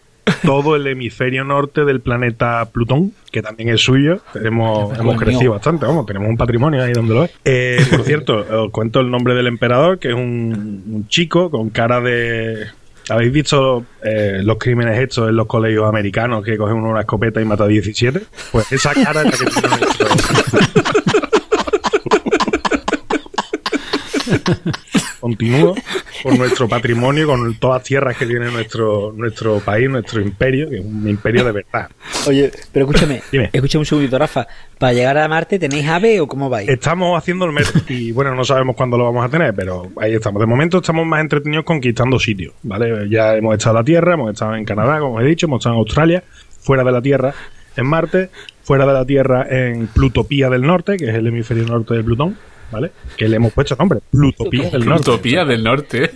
todo 0.43 0.75
el 0.75 0.85
hemisferio 0.87 1.43
norte 1.43 1.85
del 1.85 2.01
planeta 2.01 2.65
Plutón, 2.71 3.13
que 3.31 3.41
también 3.41 3.69
es 3.69 3.81
suyo. 3.81 4.19
Hemos 4.35 4.97
Coño. 4.97 5.17
crecido 5.17 5.53
bastante, 5.53 5.85
vamos, 5.85 6.05
tenemos 6.05 6.29
un 6.29 6.37
patrimonio 6.37 6.83
ahí 6.83 6.93
donde 6.93 7.13
lo 7.13 7.23
es. 7.25 7.31
Eh, 7.45 7.77
por 7.89 8.03
cierto, 8.03 8.45
os 8.63 8.71
cuento 8.71 8.99
el 8.99 9.09
nombre 9.09 9.33
del 9.33 9.47
emperador, 9.47 9.99
que 9.99 10.09
es 10.09 10.15
un, 10.15 10.83
un 10.89 11.07
chico 11.07 11.49
con 11.49 11.69
cara 11.69 12.01
de... 12.01 12.65
¿Habéis 13.09 13.31
visto 13.31 13.85
eh, 14.03 14.41
los 14.43 14.57
crímenes 14.57 14.99
hechos 14.99 15.29
en 15.29 15.35
los 15.37 15.47
colegios 15.47 15.87
americanos 15.87 16.43
que 16.43 16.57
cogen 16.57 16.75
uno 16.75 16.89
una 16.89 16.99
escopeta 17.01 17.39
y 17.39 17.45
mata 17.45 17.63
a 17.63 17.67
17? 17.67 18.19
Pues 18.51 18.69
esa 18.73 18.93
cara 18.93 19.21
es 19.21 19.25
la 19.25 19.31
que 19.31 19.45
tiene 19.45 19.77
nuestro, 19.77 20.07
continúo 25.27 25.75
con 26.23 26.37
nuestro 26.37 26.67
patrimonio, 26.69 27.27
con 27.27 27.55
todas 27.55 27.81
las 27.81 27.87
tierras 27.87 28.17
que 28.17 28.25
tiene 28.25 28.49
nuestro, 28.49 29.11
nuestro 29.15 29.59
país, 29.59 29.89
nuestro 29.89 30.21
imperio, 30.21 30.69
que 30.69 30.77
es 30.77 30.85
un 30.85 31.07
imperio 31.07 31.43
de 31.43 31.51
verdad. 31.51 31.89
Oye, 32.27 32.51
pero 32.71 32.85
escúchame, 32.85 33.21
Dime. 33.31 33.49
escúchame 33.51 33.81
un 33.81 33.85
segundito, 33.85 34.17
Rafa. 34.17 34.47
¿Para 34.77 34.93
llegar 34.93 35.17
a 35.17 35.27
Marte 35.27 35.59
tenéis 35.59 35.87
ave 35.87 36.21
o 36.21 36.27
cómo 36.27 36.49
vais? 36.49 36.69
Estamos 36.69 37.17
haciendo 37.17 37.45
el 37.45 37.51
metro 37.51 37.81
y 37.89 38.11
bueno, 38.11 38.33
no 38.35 38.45
sabemos 38.45 38.75
cuándo 38.75 38.97
lo 38.97 39.03
vamos 39.03 39.25
a 39.25 39.29
tener, 39.29 39.53
pero 39.53 39.91
ahí 39.99 40.13
estamos. 40.13 40.39
De 40.39 40.45
momento 40.45 40.77
estamos 40.77 41.05
más 41.05 41.19
entretenidos 41.21 41.65
conquistando 41.65 42.17
sitios, 42.19 42.53
¿vale? 42.63 43.09
Ya 43.09 43.35
hemos 43.35 43.55
estado 43.57 43.75
en 43.75 43.81
la 43.81 43.85
Tierra, 43.85 44.13
hemos 44.13 44.31
estado 44.31 44.55
en 44.55 44.63
Canadá, 44.65 44.99
como 44.99 45.19
he 45.19 45.25
dicho, 45.25 45.45
hemos 45.47 45.59
estado 45.59 45.75
en 45.75 45.79
Australia, 45.79 46.23
fuera 46.61 46.83
de 46.83 46.91
la 46.91 47.01
Tierra 47.01 47.33
en 47.75 47.85
Marte, 47.85 48.29
fuera 48.63 48.85
de 48.85 48.93
la 48.93 49.05
Tierra 49.05 49.45
en 49.49 49.87
Plutopía 49.87 50.49
del 50.49 50.61
Norte, 50.61 50.97
que 50.97 51.09
es 51.09 51.15
el 51.15 51.27
hemisferio 51.27 51.65
norte 51.65 51.93
de 51.93 52.03
Plutón, 52.03 52.37
¿vale? 52.71 52.91
Que 53.15 53.27
le 53.27 53.37
hemos 53.37 53.53
puesto 53.53 53.75
nombre, 53.75 53.99
Plutopía 54.11 54.69
del 54.69 54.85
Norte. 54.85 55.11
Utopía 55.11 55.45
del 55.45 55.63
norte. 55.63 56.11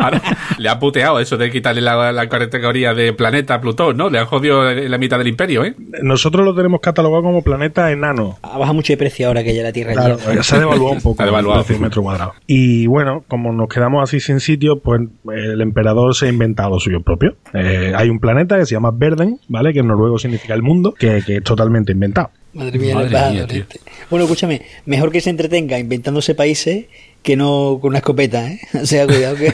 Ahora, 0.00 0.22
le 0.58 0.68
ha 0.68 0.78
puteado 0.78 1.20
eso 1.20 1.36
de 1.36 1.50
quitarle 1.50 1.80
la, 1.80 2.12
la 2.12 2.28
categoría 2.28 2.94
de 2.94 3.12
planeta 3.12 3.54
a 3.54 3.60
Plutón, 3.60 3.96
¿no? 3.96 4.08
Le 4.10 4.18
han 4.18 4.26
jodido 4.26 4.62
la 4.72 4.98
mitad 4.98 5.18
del 5.18 5.28
imperio, 5.28 5.64
¿eh? 5.64 5.74
Nosotros 6.02 6.44
lo 6.44 6.54
tenemos 6.54 6.80
catalogado 6.80 7.22
como 7.22 7.42
planeta 7.42 7.90
enano, 7.90 8.38
Ha 8.42 8.58
bajado 8.58 8.74
mucho 8.74 8.92
de 8.92 8.96
precio 8.96 9.28
ahora 9.28 9.42
que 9.42 9.54
ya 9.54 9.62
la 9.62 9.72
Tierra 9.72 9.92
Claro, 9.92 10.18
se 10.42 10.56
ha 10.56 10.58
devaluado 10.58 10.92
un 10.94 11.00
poco 11.00 11.16
Se 11.16 11.22
ha 11.22 11.26
devaluado. 11.26 11.64
el 11.68 11.80
metro 11.80 12.02
cuadrado. 12.02 12.34
Y 12.46 12.86
bueno, 12.86 13.24
como 13.28 13.52
nos 13.52 13.68
quedamos 13.68 14.02
así 14.02 14.20
sin 14.20 14.40
sitio, 14.40 14.78
pues 14.80 15.00
el 15.34 15.60
emperador 15.60 16.14
se 16.14 16.26
ha 16.26 16.28
inventado 16.28 16.70
lo 16.70 16.80
suyo 16.80 17.00
propio. 17.02 17.36
Eh, 17.54 17.92
hay 17.96 18.08
un 18.08 18.18
planeta 18.20 18.58
que 18.58 18.66
se 18.66 18.74
llama 18.74 18.90
Verden, 18.92 19.38
¿vale? 19.48 19.72
Que 19.72 19.80
en 19.80 19.88
noruego 19.88 20.18
significa 20.18 20.54
el 20.54 20.62
mundo, 20.62 20.92
que, 20.92 21.22
que 21.24 21.36
es 21.36 21.42
totalmente 21.42 21.92
inventado. 21.92 22.30
Madre 22.54 22.78
mía, 22.78 22.94
Madre 22.94 23.10
mía, 23.32 23.46
tío. 23.46 23.60
este. 23.62 23.80
Bueno, 24.08 24.24
escúchame, 24.24 24.62
mejor 24.86 25.12
que 25.12 25.20
se 25.20 25.28
entretenga 25.30 25.78
inventándose 25.78 26.34
países 26.34 26.86
que 27.26 27.36
no 27.36 27.78
con 27.82 27.88
una 27.88 27.98
escopeta, 27.98 28.52
¿eh? 28.52 28.60
O 28.80 28.86
sea, 28.86 29.04
cuidado 29.04 29.34
que... 29.34 29.52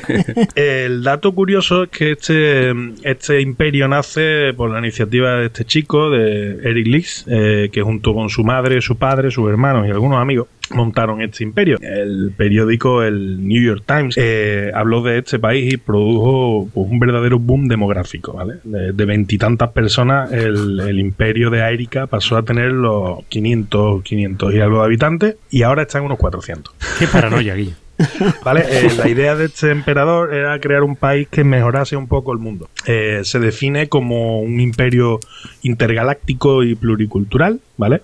El 0.85 1.03
dato 1.03 1.33
curioso 1.33 1.85
es 1.85 1.89
que 1.89 2.13
este, 2.13 2.71
este 3.03 3.41
imperio 3.41 3.89
nace 3.89 4.53
por 4.53 4.71
la 4.71 4.79
iniciativa 4.79 5.37
de 5.37 5.47
este 5.47 5.65
chico, 5.65 6.11
de 6.11 6.59
Eric 6.69 6.87
Lix, 6.87 7.25
eh, 7.29 7.71
que 7.73 7.81
junto 7.81 8.13
con 8.13 8.29
su 8.29 8.45
madre, 8.45 8.83
su 8.83 8.97
padre, 8.97 9.31
sus 9.31 9.49
hermanos 9.49 9.89
y 9.89 9.91
algunos 9.91 10.21
amigos 10.21 10.49
montaron 10.71 11.23
este 11.23 11.45
imperio. 11.45 11.79
El 11.81 12.33
periódico, 12.37 13.03
el 13.03 13.47
New 13.47 13.63
York 13.63 13.85
Times, 13.87 14.17
eh, 14.17 14.71
habló 14.75 15.03
de 15.03 15.19
este 15.19 15.39
país 15.39 15.73
y 15.73 15.77
produjo 15.77 16.69
pues, 16.73 16.87
un 16.91 16.99
verdadero 16.99 17.39
boom 17.39 17.69
demográfico. 17.69 18.33
¿vale? 18.33 18.55
De 18.65 19.05
veintitantas 19.05 19.71
personas, 19.71 20.33
el, 20.33 20.81
el 20.81 20.99
imperio 20.99 21.51
de 21.51 21.63
Aérica 21.63 22.07
pasó 22.07 22.37
a 22.37 22.43
tener 22.43 22.73
los 22.73 23.25
500, 23.29 24.03
500 24.03 24.55
y 24.55 24.61
algo 24.61 24.79
de 24.79 24.85
habitantes 24.85 25.37
y 25.51 25.63
ahora 25.63 25.83
está 25.83 25.99
en 25.99 26.05
unos 26.05 26.19
400. 26.19 26.75
Qué 26.99 27.07
paranoia, 27.07 27.55
Guillo. 27.55 27.75
¿Vale? 28.45 28.65
Eh, 28.69 28.91
la 28.97 29.09
idea 29.09 29.35
de 29.37 29.47
este 29.47 29.71
emperador 29.71 30.35
era 30.35 30.59
crear 30.61 30.83
un 30.83 30.97
país 30.97 31.29
que 31.29 31.45
mejorase 31.45 31.97
un 31.97 32.09
poco 32.09 32.33
el 32.33 32.39
mundo. 32.39 32.69
Eh, 32.87 33.21
se 33.25 33.39
define 33.39 33.89
como 33.89 34.41
un 34.41 34.61
imperio 34.61 35.21
intergaláctico 35.63 36.63
y 36.63 36.75
pluricultural, 36.75 37.61
¿vale? 37.77 38.03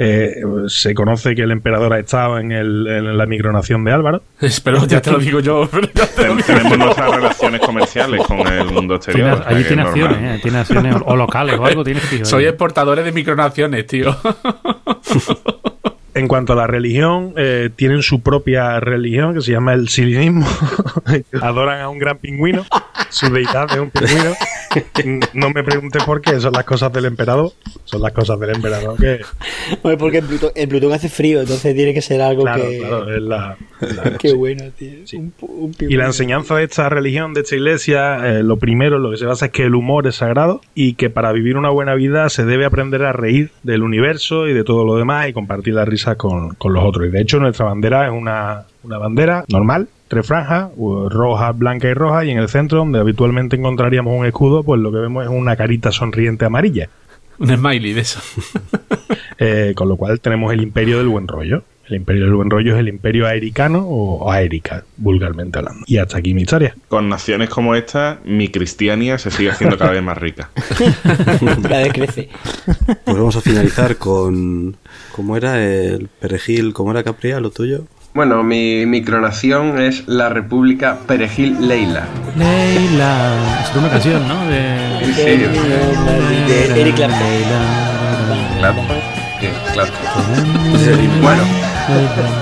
Eh, 0.00 0.42
se 0.68 0.94
conoce 0.94 1.34
que 1.34 1.42
el 1.42 1.50
emperador 1.50 1.92
ha 1.92 1.98
estado 1.98 2.38
en, 2.38 2.52
el- 2.52 2.86
en 2.86 3.18
la 3.18 3.26
micronación 3.26 3.82
de 3.82 3.90
Álvaro. 3.92 4.22
Pero 4.64 4.86
ya 4.86 5.02
te 5.02 5.10
lo 5.10 5.18
digo 5.18 5.40
yo. 5.40 5.68
pero 5.72 5.88
ya 5.92 6.06
te 6.06 6.24
lo 6.26 6.36
digo 6.36 6.46
Tenemos 6.46 6.78
nuestras 6.78 7.10
relaciones 7.16 7.60
comerciales 7.60 8.22
con 8.22 8.46
el 8.46 8.64
mundo 8.66 8.96
Tiene- 9.00 9.30
exterior. 9.30 9.32
o 9.32 9.36
sea 9.38 9.48
allí 9.48 9.64
tiene 9.64 9.82
acciones, 9.82 10.18
¿eh? 10.20 10.38
Tiene 10.40 10.58
acciones 10.58 10.96
o, 11.04 11.16
locales 11.16 11.58
o 11.58 11.64
algo. 11.66 11.82
Soy 12.22 12.44
exportadores 12.44 13.04
de 13.04 13.10
micronaciones, 13.12 13.86
tío. 13.88 14.16
En 16.14 16.26
cuanto 16.26 16.52
a 16.54 16.56
la 16.56 16.66
religión, 16.66 17.34
eh, 17.36 17.70
tienen 17.76 18.02
su 18.02 18.20
propia 18.22 18.80
religión 18.80 19.34
que 19.34 19.40
se 19.42 19.52
llama 19.52 19.74
el 19.74 19.88
silinismo. 19.88 20.46
Adoran 21.42 21.80
a 21.80 21.88
un 21.88 21.98
gran 21.98 22.18
pingüino. 22.18 22.64
Su 23.10 23.32
deidad 23.32 23.66
es 23.70 23.78
un 23.78 23.90
pingüino. 23.90 24.32
No 25.34 25.50
me 25.50 25.62
preguntes 25.62 26.02
por 26.04 26.20
qué, 26.20 26.40
son 26.40 26.52
las 26.52 26.64
cosas 26.64 26.92
del 26.92 27.04
emperador. 27.06 27.52
Son 27.84 28.02
las 28.02 28.12
cosas 28.12 28.38
del 28.40 28.50
emperador 28.50 28.96
que. 28.98 29.20
Porque 29.98 30.18
en 30.18 30.26
Plutón, 30.26 30.50
en 30.54 30.68
Plutón 30.68 30.92
hace 30.92 31.08
frío, 31.08 31.40
entonces 31.40 31.74
tiene 31.74 31.94
que 31.94 32.02
ser 32.02 32.20
algo 32.20 32.42
Claro, 32.42 32.62
que... 32.68 32.78
claro, 32.78 33.14
es 33.14 33.22
la- 33.22 33.56
la- 33.80 34.16
Qué 34.18 34.32
bueno, 34.34 34.64
tío. 34.76 35.06
Sí. 35.06 35.16
Un, 35.16 35.32
un 35.40 35.74
Y 35.78 35.96
la 35.96 36.06
enseñanza 36.06 36.56
de 36.56 36.64
esta 36.64 36.88
religión, 36.88 37.32
de 37.32 37.40
esta 37.42 37.54
iglesia, 37.56 38.38
eh, 38.38 38.42
lo 38.42 38.56
primero, 38.58 38.98
lo 38.98 39.10
que 39.10 39.16
se 39.18 39.24
basa 39.26 39.46
es 39.46 39.52
que 39.52 39.64
el 39.64 39.74
humor 39.74 40.06
es 40.06 40.16
sagrado 40.16 40.60
y 40.74 40.94
que 40.94 41.08
para 41.10 41.32
vivir 41.32 41.56
una 41.56 41.70
buena 41.70 41.94
vida 41.94 42.28
se 42.28 42.44
debe 42.44 42.64
aprender 42.66 43.04
a 43.04 43.12
reír 43.12 43.50
del 43.62 43.82
universo 43.82 44.48
y 44.48 44.52
de 44.52 44.64
todo 44.64 44.84
lo 44.84 44.96
demás 44.96 45.28
y 45.28 45.32
compartir 45.32 45.74
la 45.74 45.84
risa 45.84 46.07
con, 46.16 46.54
con 46.54 46.72
los 46.72 46.84
otros. 46.84 47.08
Y 47.08 47.10
de 47.10 47.20
hecho 47.20 47.38
nuestra 47.38 47.66
bandera 47.66 48.06
es 48.06 48.12
una, 48.12 48.64
una 48.82 48.98
bandera 48.98 49.44
normal, 49.48 49.88
tres 50.08 50.26
franjas, 50.26 50.70
roja, 51.08 51.52
blanca 51.52 51.88
y 51.88 51.94
roja, 51.94 52.24
y 52.24 52.30
en 52.30 52.38
el 52.38 52.48
centro, 52.48 52.78
donde 52.78 52.98
habitualmente 52.98 53.56
encontraríamos 53.56 54.18
un 54.18 54.26
escudo, 54.26 54.62
pues 54.62 54.80
lo 54.80 54.90
que 54.90 54.98
vemos 54.98 55.24
es 55.24 55.30
una 55.30 55.56
carita 55.56 55.92
sonriente 55.92 56.44
amarilla. 56.44 56.88
Un 57.38 57.48
smiley 57.48 57.92
de 57.92 58.00
eso. 58.00 58.20
Eh, 59.40 59.72
con 59.76 59.88
lo 59.88 59.96
cual 59.96 60.18
tenemos 60.18 60.52
el 60.52 60.60
imperio 60.60 60.98
del 60.98 61.06
buen 61.06 61.28
rollo. 61.28 61.62
El 61.88 61.96
imperio 61.96 62.24
del 62.24 62.34
buen 62.34 62.50
rollo 62.50 62.74
es 62.74 62.80
el 62.80 62.88
imperio 62.88 63.26
aericano 63.26 63.80
o, 63.88 64.30
aérica, 64.30 64.84
vulgarmente 64.98 65.58
hablando. 65.58 65.84
Y 65.86 65.96
hasta 65.96 66.18
aquí 66.18 66.34
mi 66.34 66.42
historia. 66.42 66.74
Con 66.88 67.08
naciones 67.08 67.48
como 67.48 67.74
esta, 67.74 68.18
mi 68.26 68.48
cristiania 68.48 69.16
se 69.16 69.30
sigue 69.30 69.50
haciendo 69.50 69.78
cada 69.78 69.92
vez 69.92 70.02
más 70.02 70.18
rica. 70.18 70.50
Cada 71.62 71.82
vez 71.82 71.92
crece. 71.92 72.28
Pues 73.04 73.16
vamos 73.16 73.36
a 73.36 73.40
finalizar 73.40 73.96
con. 73.96 74.76
¿Cómo 75.12 75.36
era 75.36 75.64
el 75.64 76.08
perejil? 76.20 76.72
¿Cómo 76.74 76.90
era 76.90 77.02
Capria, 77.02 77.40
lo 77.40 77.50
tuyo? 77.50 77.84
Bueno, 78.14 78.42
mi 78.42 78.84
micronación 78.84 79.80
es 79.80 80.06
la 80.08 80.28
República 80.28 80.98
Perejil 81.06 81.68
Leila. 81.68 82.06
Leila. 82.36 83.62
Es 83.62 83.76
una 83.76 83.88
canción, 83.90 84.26
¿no? 84.26 84.46
De... 84.46 85.04
Sí, 85.14 86.72
De 86.74 86.80
Eric 86.80 86.96
Clapton. 86.96 87.20
claro. 88.58 88.76
Sí, 89.40 89.46
claro. 89.72 89.92
Bueno, 91.22 91.42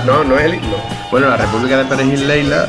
no, 0.05 0.23
no 0.23 0.37
es 0.37 0.45
el 0.45 0.53
himno. 0.55 0.75
Bueno, 1.11 1.29
la 1.29 1.37
República 1.37 1.77
de 1.77 1.85
Perejil 1.85 2.27
Leila 2.27 2.67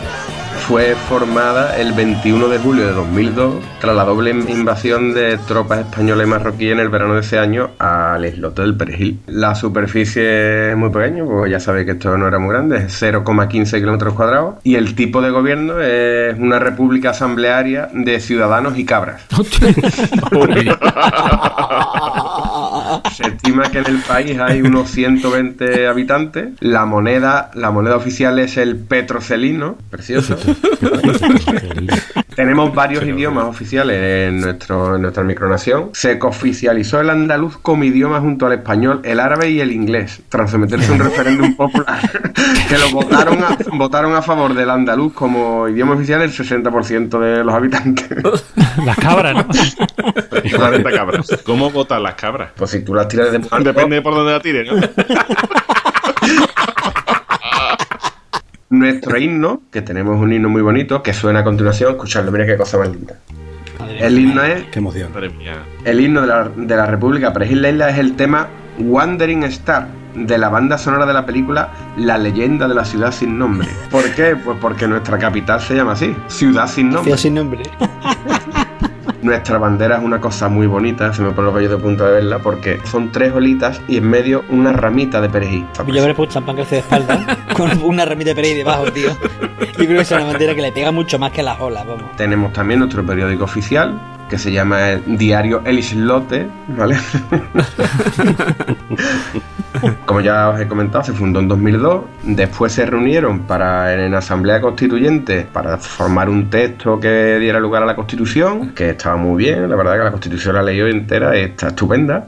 fue 0.68 0.94
formada 1.08 1.76
el 1.78 1.92
21 1.92 2.48
de 2.48 2.58
julio 2.58 2.86
de 2.86 2.92
2002 2.92 3.54
tras 3.80 3.96
la 3.96 4.04
doble 4.04 4.30
invasión 4.30 5.14
de 5.14 5.38
tropas 5.38 5.80
españolas 5.80 6.26
y 6.26 6.30
marroquíes 6.30 6.72
en 6.72 6.80
el 6.80 6.90
verano 6.90 7.14
de 7.14 7.20
ese 7.20 7.38
año 7.38 7.70
al 7.78 8.26
islote 8.26 8.62
del 8.62 8.76
Perejil. 8.76 9.20
La 9.26 9.54
superficie 9.54 10.72
es 10.72 10.76
muy 10.76 10.90
pequeña, 10.90 11.24
pues 11.24 11.50
ya 11.50 11.58
sabéis 11.58 11.86
que 11.86 11.92
esto 11.92 12.18
no 12.18 12.28
era 12.28 12.38
muy 12.38 12.50
grande, 12.50 12.84
es 12.84 13.02
0,15 13.02 13.78
kilómetros 13.78 14.14
cuadrados 14.14 14.56
y 14.62 14.74
el 14.74 14.94
tipo 14.94 15.22
de 15.22 15.30
gobierno 15.30 15.80
es 15.80 16.38
una 16.38 16.58
república 16.58 17.10
asamblearia 17.10 17.88
de 17.92 18.20
ciudadanos 18.20 18.76
y 18.76 18.84
cabras. 18.84 19.22
Se 23.18 23.26
estima 23.26 23.68
que 23.68 23.78
en 23.78 23.86
el 23.86 23.98
país 23.98 24.38
hay 24.38 24.62
unos 24.62 24.92
120 24.92 25.88
habitantes. 25.88 26.50
La 26.60 26.86
moneda, 26.86 27.50
la 27.54 27.72
moneda 27.72 27.96
oficial 27.96 28.38
es 28.38 28.56
el 28.56 28.76
petrocelino, 28.76 29.76
precioso. 29.90 30.36
Tenemos 32.38 32.72
varios 32.72 33.02
idiomas 33.02 33.46
oficiales 33.46 34.28
en, 34.28 34.40
nuestro, 34.40 34.94
en 34.94 35.02
nuestra 35.02 35.24
micronación. 35.24 35.90
Se 35.92 36.20
cooficializó 36.20 37.00
el 37.00 37.10
andaluz 37.10 37.58
como 37.58 37.82
idioma 37.82 38.20
junto 38.20 38.46
al 38.46 38.52
español, 38.52 39.00
el 39.02 39.18
árabe 39.18 39.50
y 39.50 39.60
el 39.60 39.72
inglés, 39.72 40.22
tras 40.28 40.52
someterse 40.52 40.92
a 40.92 40.94
un 40.94 41.00
referéndum 41.00 41.56
popular 41.56 41.98
que 42.68 42.78
lo 42.78 42.90
votaron 42.92 43.42
a, 43.42 43.58
votaron 43.72 44.14
a 44.14 44.22
favor 44.22 44.54
del 44.54 44.70
andaluz 44.70 45.14
como 45.14 45.68
idioma 45.68 45.94
oficial 45.94 46.22
el 46.22 46.30
60% 46.30 47.18
de 47.18 47.42
los 47.42 47.52
habitantes. 47.52 48.06
Las 48.86 48.96
cabras, 48.98 49.34
¿no? 49.34 50.56
40 50.56 50.92
cabras. 50.92 51.42
¿Cómo 51.44 51.72
votan 51.72 52.04
las 52.04 52.14
cabras? 52.14 52.52
Pues 52.54 52.70
si 52.70 52.84
tú 52.84 52.94
las 52.94 53.08
tiras 53.08 53.32
de 53.32 53.40
Depende 53.64 53.96
de 53.96 54.02
por 54.02 54.14
dónde 54.14 54.30
la 54.30 54.40
tiren, 54.40 54.66
¿no? 54.68 54.74
Nuestro 58.78 59.18
himno, 59.18 59.62
que 59.70 59.82
tenemos 59.82 60.20
un 60.20 60.32
himno 60.32 60.48
muy 60.48 60.62
bonito, 60.62 61.02
que 61.02 61.12
suena 61.12 61.40
a 61.40 61.44
continuación, 61.44 61.92
escuchadlo, 61.92 62.30
mira 62.30 62.46
qué 62.46 62.56
cosa 62.56 62.78
más 62.78 62.88
linda. 62.88 63.18
El 63.98 64.18
himno 64.18 64.42
es, 64.42 64.64
Qué 64.64 64.78
emoción. 64.78 65.12
El 65.84 66.00
himno 66.00 66.20
de 66.20 66.26
la, 66.26 66.48
de 66.48 66.76
la 66.76 66.86
República 66.86 67.32
Perejil 67.32 67.62
Leila 67.62 67.88
es 67.90 67.98
el 67.98 68.14
tema 68.16 68.48
Wandering 68.78 69.42
Star 69.44 69.88
de 70.14 70.38
la 70.38 70.48
banda 70.48 70.78
sonora 70.78 71.06
de 71.06 71.12
la 71.12 71.26
película 71.26 71.70
La 71.96 72.18
leyenda 72.18 72.66
de 72.68 72.74
la 72.74 72.84
ciudad 72.84 73.12
sin 73.12 73.38
nombre. 73.38 73.68
¿Por 73.90 74.04
qué? 74.14 74.36
Pues 74.36 74.58
porque 74.60 74.86
nuestra 74.86 75.18
capital 75.18 75.60
se 75.60 75.74
llama 75.74 75.92
así, 75.92 76.14
Ciudad 76.28 76.66
sin 76.66 76.90
nombre. 76.90 77.04
Ciudad 77.04 77.18
sin 77.18 77.34
nombre. 77.34 77.62
Nuestra 79.22 79.58
bandera 79.58 79.96
es 79.96 80.02
una 80.04 80.20
cosa 80.20 80.48
muy 80.48 80.66
bonita, 80.68 81.12
se 81.12 81.22
me 81.22 81.32
pone 81.32 81.46
los 81.46 81.54
vellos 81.54 81.72
de 81.72 81.78
punta 81.78 82.06
de 82.06 82.12
verla, 82.12 82.38
porque 82.38 82.78
son 82.84 83.10
tres 83.10 83.32
olitas 83.32 83.80
y 83.88 83.96
en 83.96 84.08
medio 84.08 84.44
una 84.48 84.72
ramita 84.72 85.20
de 85.20 85.28
perejil. 85.28 85.66
Yo 85.92 86.00
habré 86.00 86.14
puesto 86.14 86.34
champán 86.34 86.54
crecer 86.54 86.84
de 86.84 86.96
espalda 86.96 87.38
con 87.56 87.82
una 87.82 88.04
ramita 88.04 88.30
de 88.30 88.36
perey 88.36 88.54
debajo, 88.54 88.84
tío. 88.92 89.10
Yo 89.10 89.74
creo 89.74 89.88
que 89.88 90.00
es 90.02 90.10
una 90.12 90.24
bandera 90.24 90.54
que 90.54 90.62
le 90.62 90.70
pega 90.70 90.92
mucho 90.92 91.18
más 91.18 91.32
que 91.32 91.42
las 91.42 91.58
olas, 91.60 91.84
vamos. 91.86 92.16
Tenemos 92.16 92.52
también 92.52 92.78
nuestro 92.80 93.04
periódico 93.04 93.44
oficial, 93.44 93.98
que 94.28 94.38
se 94.38 94.52
llama 94.52 94.90
el 94.90 95.18
Diario 95.18 95.62
El 95.64 95.78
Islote, 95.78 96.46
¿vale? 96.76 96.96
Como 100.06 100.20
ya 100.20 100.48
os 100.48 100.60
he 100.60 100.66
comentado, 100.66 101.04
se 101.04 101.12
fundó 101.12 101.38
en 101.40 101.46
2002. 101.48 102.02
Después 102.24 102.72
se 102.72 102.84
reunieron 102.84 103.40
para 103.40 103.94
en 103.94 104.12
Asamblea 104.14 104.60
Constituyente 104.60 105.46
para 105.52 105.78
formar 105.78 106.28
un 106.28 106.50
texto 106.50 106.98
que 106.98 107.38
diera 107.38 107.60
lugar 107.60 107.82
a 107.84 107.86
la 107.86 107.94
Constitución, 107.94 108.70
que 108.74 108.90
estaba 108.90 109.16
muy 109.16 109.44
bien. 109.44 109.68
La 109.70 109.76
verdad 109.76 109.92
que 109.98 110.04
la 110.04 110.10
Constitución 110.10 110.54
la 110.56 110.62
leí 110.62 110.80
hoy 110.80 110.90
entera, 110.90 111.36
está 111.36 111.68
estupenda. 111.68 112.26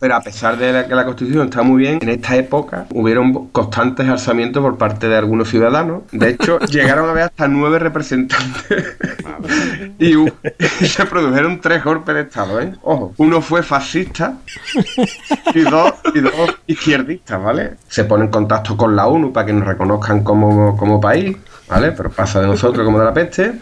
Pero 0.00 0.14
a 0.14 0.20
pesar 0.22 0.56
de 0.56 0.72
la- 0.72 0.86
que 0.86 0.94
la 0.94 1.04
Constitución 1.04 1.44
está 1.48 1.62
muy 1.62 1.82
bien, 1.82 1.98
en 2.00 2.08
esta 2.08 2.36
época 2.36 2.86
hubieron 2.94 3.48
constantes 3.48 4.08
alzamientos 4.08 4.62
por 4.62 4.78
parte 4.78 5.08
de 5.08 5.16
algunos 5.16 5.48
ciudadanos. 5.48 6.02
De 6.12 6.30
hecho, 6.30 6.58
llegaron 6.70 7.08
a 7.08 7.10
haber 7.10 7.24
hasta 7.24 7.48
nueve 7.48 7.78
representantes. 7.78 7.99
Y 9.98 10.14
hu- 10.14 10.32
se 10.86 11.04
produjeron 11.06 11.60
tres 11.60 11.82
golpes 11.84 12.14
de 12.14 12.20
Estado, 12.22 12.60
¿eh? 12.60 12.72
Ojo, 12.82 13.14
uno 13.18 13.40
fue 13.40 13.62
fascista 13.62 14.38
y 15.54 15.60
dos, 15.60 15.92
y 16.14 16.20
dos 16.20 16.32
izquierdistas, 16.66 17.42
¿vale? 17.42 17.74
Se 17.88 18.04
pone 18.04 18.24
en 18.24 18.30
contacto 18.30 18.76
con 18.76 18.94
la 18.96 19.06
ONU 19.06 19.32
para 19.32 19.46
que 19.46 19.52
nos 19.52 19.66
reconozcan 19.66 20.22
como, 20.24 20.76
como 20.76 21.00
país. 21.00 21.36
¿Vale? 21.70 21.92
Pero 21.92 22.10
pasa 22.10 22.40
de 22.40 22.48
nosotros 22.48 22.84
como 22.84 22.98
de 22.98 23.04
la 23.04 23.14
peste. 23.14 23.52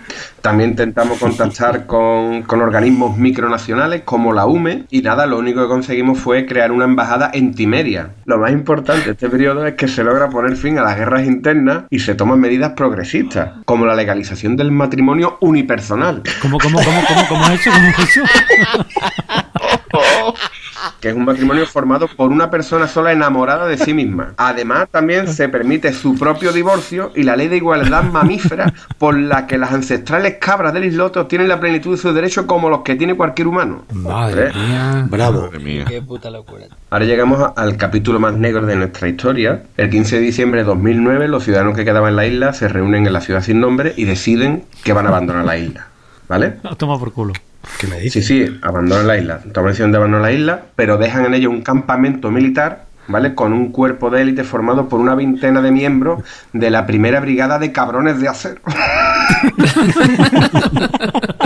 También 0.40 0.70
intentamos 0.70 1.18
contactar 1.18 1.84
con, 1.86 2.42
con 2.42 2.62
organismos 2.62 3.18
micronacionales 3.18 4.02
como 4.02 4.32
la 4.32 4.46
UME 4.46 4.84
y 4.88 5.02
nada, 5.02 5.26
lo 5.26 5.38
único 5.38 5.60
que 5.60 5.68
conseguimos 5.68 6.18
fue 6.18 6.46
crear 6.46 6.72
una 6.72 6.84
embajada 6.84 7.30
en 7.34 7.54
Timeria. 7.54 8.10
Lo 8.24 8.38
más 8.38 8.52
importante 8.52 9.04
de 9.04 9.10
este 9.12 9.28
periodo 9.28 9.66
es 9.66 9.74
que 9.74 9.88
se 9.88 10.04
logra 10.04 10.30
poner 10.30 10.56
fin 10.56 10.78
a 10.78 10.82
las 10.82 10.96
guerras 10.96 11.26
internas 11.26 11.84
y 11.90 11.98
se 11.98 12.14
toman 12.14 12.40
medidas 12.40 12.72
progresistas, 12.72 13.50
como 13.64 13.84
la 13.84 13.94
legalización 13.94 14.56
del 14.56 14.70
matrimonio 14.70 15.36
unipersonal, 15.40 16.22
¿Cómo, 16.40 16.58
cómo, 16.58 16.78
cómo, 16.82 17.00
cómo, 17.06 17.28
cómo 17.28 17.44
es 17.48 17.60
eso? 17.60 17.70
¿Cómo 17.70 17.88
es 17.88 18.16
eso? 18.16 18.22
que 21.00 21.10
es 21.10 21.14
un 21.14 21.24
matrimonio 21.24 21.66
formado 21.66 22.08
por 22.08 22.30
una 22.30 22.50
persona 22.50 22.88
sola 22.88 23.12
enamorada 23.12 23.66
de 23.66 23.78
sí 23.78 23.94
misma. 23.94 24.34
Además, 24.36 24.88
también 24.90 25.28
se 25.32 25.48
permite 25.48 25.92
su 25.92 26.16
propio 26.16 26.52
divorcio 26.52 27.12
y 27.14 27.22
la 27.22 27.36
ley 27.36 27.48
de 27.48 27.56
igualdad 27.56 28.04
mamífera 28.04 28.72
por 28.98 29.18
la 29.18 29.46
que 29.46 29.58
las 29.58 29.72
ancestrales 29.72 30.36
cabras 30.40 30.72
del 30.72 30.84
islote 30.84 31.18
obtienen 31.20 31.48
la 31.48 31.60
plenitud 31.60 31.92
de 31.92 31.98
sus 31.98 32.14
derechos 32.14 32.46
como 32.46 32.68
los 32.68 32.80
que 32.80 32.96
tiene 32.96 33.16
cualquier 33.16 33.48
humano. 33.48 33.84
Madre 33.92 34.48
¿Eh? 34.48 34.52
mía. 34.54 35.06
Bravo. 35.08 35.42
Madre 35.42 35.58
mía. 35.58 35.84
Qué 35.86 36.02
puta 36.02 36.30
locura. 36.30 36.66
Ahora 36.90 37.04
llegamos 37.04 37.52
al 37.56 37.76
capítulo 37.76 38.18
más 38.18 38.34
negro 38.34 38.66
de 38.66 38.76
nuestra 38.76 39.08
historia. 39.08 39.62
El 39.76 39.90
15 39.90 40.16
de 40.16 40.22
diciembre 40.22 40.60
de 40.60 40.66
2009, 40.66 41.28
los 41.28 41.44
ciudadanos 41.44 41.76
que 41.76 41.84
quedaban 41.84 42.10
en 42.10 42.16
la 42.16 42.26
isla 42.26 42.52
se 42.52 42.68
reúnen 42.68 43.06
en 43.06 43.12
la 43.12 43.20
ciudad 43.20 43.42
sin 43.42 43.60
nombre 43.60 43.94
y 43.96 44.04
deciden 44.04 44.64
que 44.82 44.92
van 44.92 45.06
a 45.06 45.10
abandonar 45.10 45.44
la 45.44 45.56
isla. 45.56 45.86
¿Vale? 46.28 46.56
Toma 46.76 46.98
por 46.98 47.12
culo. 47.12 47.32
¿Qué 47.76 47.86
me 47.86 47.96
Sí, 47.96 48.04
dices? 48.04 48.26
sí, 48.26 48.58
abandonan 48.62 49.06
la 49.06 49.16
isla. 49.18 49.40
Toman 49.52 49.68
decisión 49.70 49.92
de 49.92 49.98
abandonar 49.98 50.30
la 50.30 50.36
isla, 50.36 50.62
pero 50.76 50.96
dejan 50.98 51.26
en 51.26 51.34
ello 51.34 51.50
un 51.50 51.62
campamento 51.62 52.30
militar, 52.30 52.84
¿vale? 53.06 53.34
Con 53.34 53.52
un 53.52 53.70
cuerpo 53.70 54.10
de 54.10 54.22
élite 54.22 54.44
formado 54.44 54.88
por 54.88 54.98
una 55.00 55.14
veintena 55.14 55.60
de 55.62 55.70
miembros 55.70 56.22
de 56.52 56.70
la 56.70 56.86
primera 56.86 57.20
brigada 57.20 57.58
de 57.58 57.72
cabrones 57.72 58.20
de 58.20 58.28
acero. 58.28 58.60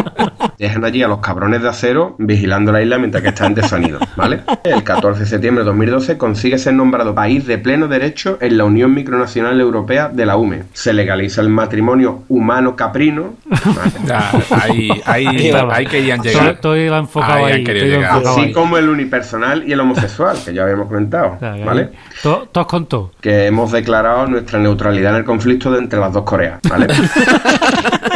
Dejan 0.63 0.85
allí 0.85 1.03
a 1.03 1.09
los 1.09 1.19
cabrones 1.19 1.61
de 1.61 1.69
acero 1.69 2.15
vigilando 2.19 2.71
la 2.71 2.81
isla 2.81 2.97
mientras 2.97 3.21
que 3.21 3.31
están 3.31 3.53
desanidos, 3.53 4.01
¿vale? 4.17 4.43
El 4.63 4.85
14 4.85 5.19
de 5.19 5.27
septiembre 5.27 5.65
de 5.65 5.71
2012 5.71 6.17
consigue 6.17 6.57
ser 6.57 6.75
nombrado 6.75 7.17
país 7.17 7.45
de 7.49 7.59
pleno 7.59 7.89
derecho 7.89 8.39
en 8.41 8.57
la 8.59 8.65
Unión 8.65 8.95
Micronacional 8.95 9.61
Europea 9.61 10.09
de 10.09 10.25
la 10.25 10.37
UME. 10.37 10.63
Se 10.73 10.93
legaliza 10.93 11.41
el 11.41 11.49
matrimonio 11.49 12.23
humano-caprino, 12.29 13.35
¿vale? 13.45 13.91
Ya, 14.07 14.31
ahí, 14.63 14.89
ahí, 15.05 15.27
ahí 15.73 15.87
querían 15.87 16.21
llegar. 16.23 16.59
todo 16.61 16.77
iba 16.77 16.97
enfocado 16.99 17.45
Ahí 17.45 17.65
llegar. 17.65 17.77
enfocado 18.17 18.31
así 18.31 18.41
ahí. 18.43 18.53
como 18.53 18.79
el 18.79 18.89
unipersonal 18.89 19.65
y 19.67 19.73
el 19.73 19.81
homosexual, 19.81 20.37
que 20.45 20.55
ya 20.55 20.63
habíamos 20.63 20.87
comentado, 20.87 21.39
¿vale? 21.41 21.91
to- 22.23 22.47
Todos 22.53 22.67
con 22.69 22.87
todo. 22.87 23.11
Que 23.21 23.47
hemos 23.47 23.73
declarado 23.73 24.29
nuestra 24.29 24.61
neutralidad 24.61 25.11
en 25.11 25.19
el 25.19 25.25
conflicto 25.25 25.73
de 25.73 25.79
entre 25.81 25.99
las 25.99 26.13
dos 26.13 26.23
Coreas, 26.23 26.61
¿vale? 26.71 26.87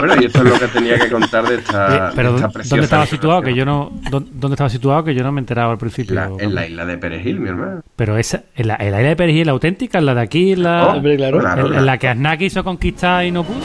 bueno, 0.00 0.22
y 0.22 0.24
esto 0.26 0.38
es 0.42 0.44
lo 0.52 0.58
que 0.58 0.68
tenía 0.68 0.98
que 0.98 1.08
contar 1.10 1.46
de 1.48 1.54
esta, 1.56 2.12
pero 2.14 2.32
de 2.32 2.46
esta 2.46 2.62
¿dónde 2.68 2.84
estaba 2.84 3.06
situado? 3.06 3.42
Que 3.42 3.54
yo 3.54 3.64
no, 3.64 3.90
¿dónde 4.10 4.54
estaba 4.54 4.70
situado? 4.70 5.04
Que 5.04 5.14
yo 5.14 5.22
no 5.22 5.32
me 5.32 5.40
enteraba 5.40 5.72
al 5.72 5.78
principio. 5.78 6.14
La- 6.14 6.30
en 6.38 6.54
la 6.54 6.66
isla 6.66 6.84
de 6.86 6.98
Perejil, 6.98 7.40
mi 7.40 7.48
hermano. 7.48 7.82
Pero 7.96 8.16
esa, 8.16 8.42
en 8.56 8.68
la, 8.68 8.76
en 8.76 8.90
la 8.92 8.98
isla 8.98 9.08
de 9.10 9.16
Perejil, 9.16 9.46
la 9.46 9.52
auténtica, 9.52 9.98
en 9.98 10.06
la 10.06 10.14
de 10.14 10.20
aquí, 10.20 10.52
en 10.52 10.62
la, 10.62 10.86
Oh, 10.88 10.92
hombre, 10.96 11.16
claro. 11.16 11.38
claro, 11.40 11.66
en, 11.68 11.74
en 11.74 11.86
la 11.86 11.98
que 11.98 12.08
Aznar 12.08 12.38
quiso 12.38 12.62
conquistar 12.64 13.24
y 13.24 13.30
no 13.30 13.44
pudo. 13.44 13.58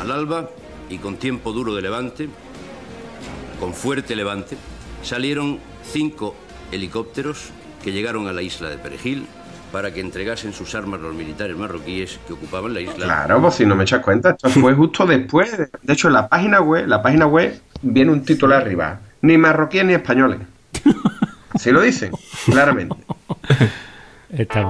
Al 0.00 0.10
alba 0.10 0.48
y 0.90 0.98
con 0.98 1.16
tiempo 1.16 1.52
duro 1.52 1.74
de 1.74 1.82
levante, 1.82 2.28
con 3.60 3.72
fuerte 3.74 4.16
levante, 4.16 4.56
salieron 5.02 5.58
cinco 5.84 6.34
helicópteros 6.72 7.50
que 7.84 7.92
llegaron 7.92 8.26
a 8.28 8.32
la 8.32 8.42
isla 8.42 8.68
de 8.70 8.78
Perejil 8.78 9.26
para 9.72 9.92
que 9.92 10.00
entregasen 10.00 10.52
sus 10.52 10.74
armas 10.74 11.00
a 11.00 11.04
los 11.04 11.14
militares 11.14 11.56
marroquíes 11.56 12.20
que 12.26 12.34
ocupaban 12.34 12.74
la 12.74 12.80
isla. 12.80 13.04
Claro, 13.06 13.40
pues 13.40 13.54
si 13.54 13.64
no 13.66 13.74
me 13.74 13.84
echas 13.84 14.00
cuenta, 14.02 14.30
esto 14.30 14.48
fue 14.50 14.74
justo 14.76 15.06
después. 15.06 15.56
de- 15.56 15.68
De 15.82 15.92
hecho, 15.94 16.08
en 16.08 16.14
la 16.14 16.28
página 16.28 16.60
web, 16.60 16.86
la 16.86 17.02
página 17.02 17.26
web 17.26 17.58
viene 17.80 18.12
un 18.12 18.22
título 18.24 18.54
arriba. 18.54 19.00
Ni 19.22 19.38
marroquíes 19.38 19.84
ni 19.84 19.94
españoles. 19.94 20.38
Sí 21.58 21.70
lo 21.70 21.80
dicen, 21.80 22.12
claramente. 22.46 22.96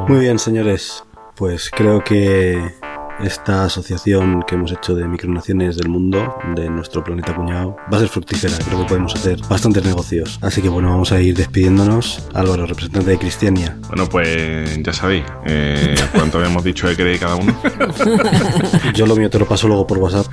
Muy 0.08 0.20
bien, 0.20 0.38
señores. 0.38 1.04
Pues 1.36 1.70
creo 1.70 2.02
que 2.04 2.62
esta 3.22 3.64
asociación 3.64 4.42
que 4.46 4.54
hemos 4.54 4.72
hecho 4.72 4.94
de 4.94 5.06
micronaciones 5.06 5.76
del 5.76 5.88
mundo, 5.88 6.36
de 6.54 6.68
nuestro 6.68 7.04
planeta 7.04 7.34
cuñado, 7.34 7.76
va 7.92 7.96
a 7.96 8.00
ser 8.00 8.08
fructífera. 8.08 8.56
Creo 8.64 8.82
que 8.82 8.88
podemos 8.88 9.14
hacer 9.14 9.40
bastantes 9.48 9.84
negocios. 9.84 10.38
Así 10.42 10.62
que 10.62 10.68
bueno, 10.68 10.90
vamos 10.90 11.12
a 11.12 11.20
ir 11.20 11.36
despidiéndonos. 11.36 12.28
Álvaro, 12.34 12.66
representante 12.66 13.10
de 13.10 13.18
Cristiania. 13.18 13.76
Bueno, 13.88 14.08
pues 14.08 14.82
ya 14.82 14.92
sabéis. 14.92 15.24
Eh, 15.46 15.94
¿Cuánto 16.12 16.38
habíamos 16.38 16.64
dicho 16.64 16.88
que 16.88 16.96
queréis 16.96 17.20
cada 17.20 17.36
uno? 17.36 17.56
Yo 18.94 19.06
lo 19.06 19.16
mío 19.16 19.30
te 19.30 19.38
lo 19.38 19.46
paso 19.46 19.68
luego 19.68 19.86
por 19.86 19.98
WhatsApp. 19.98 20.26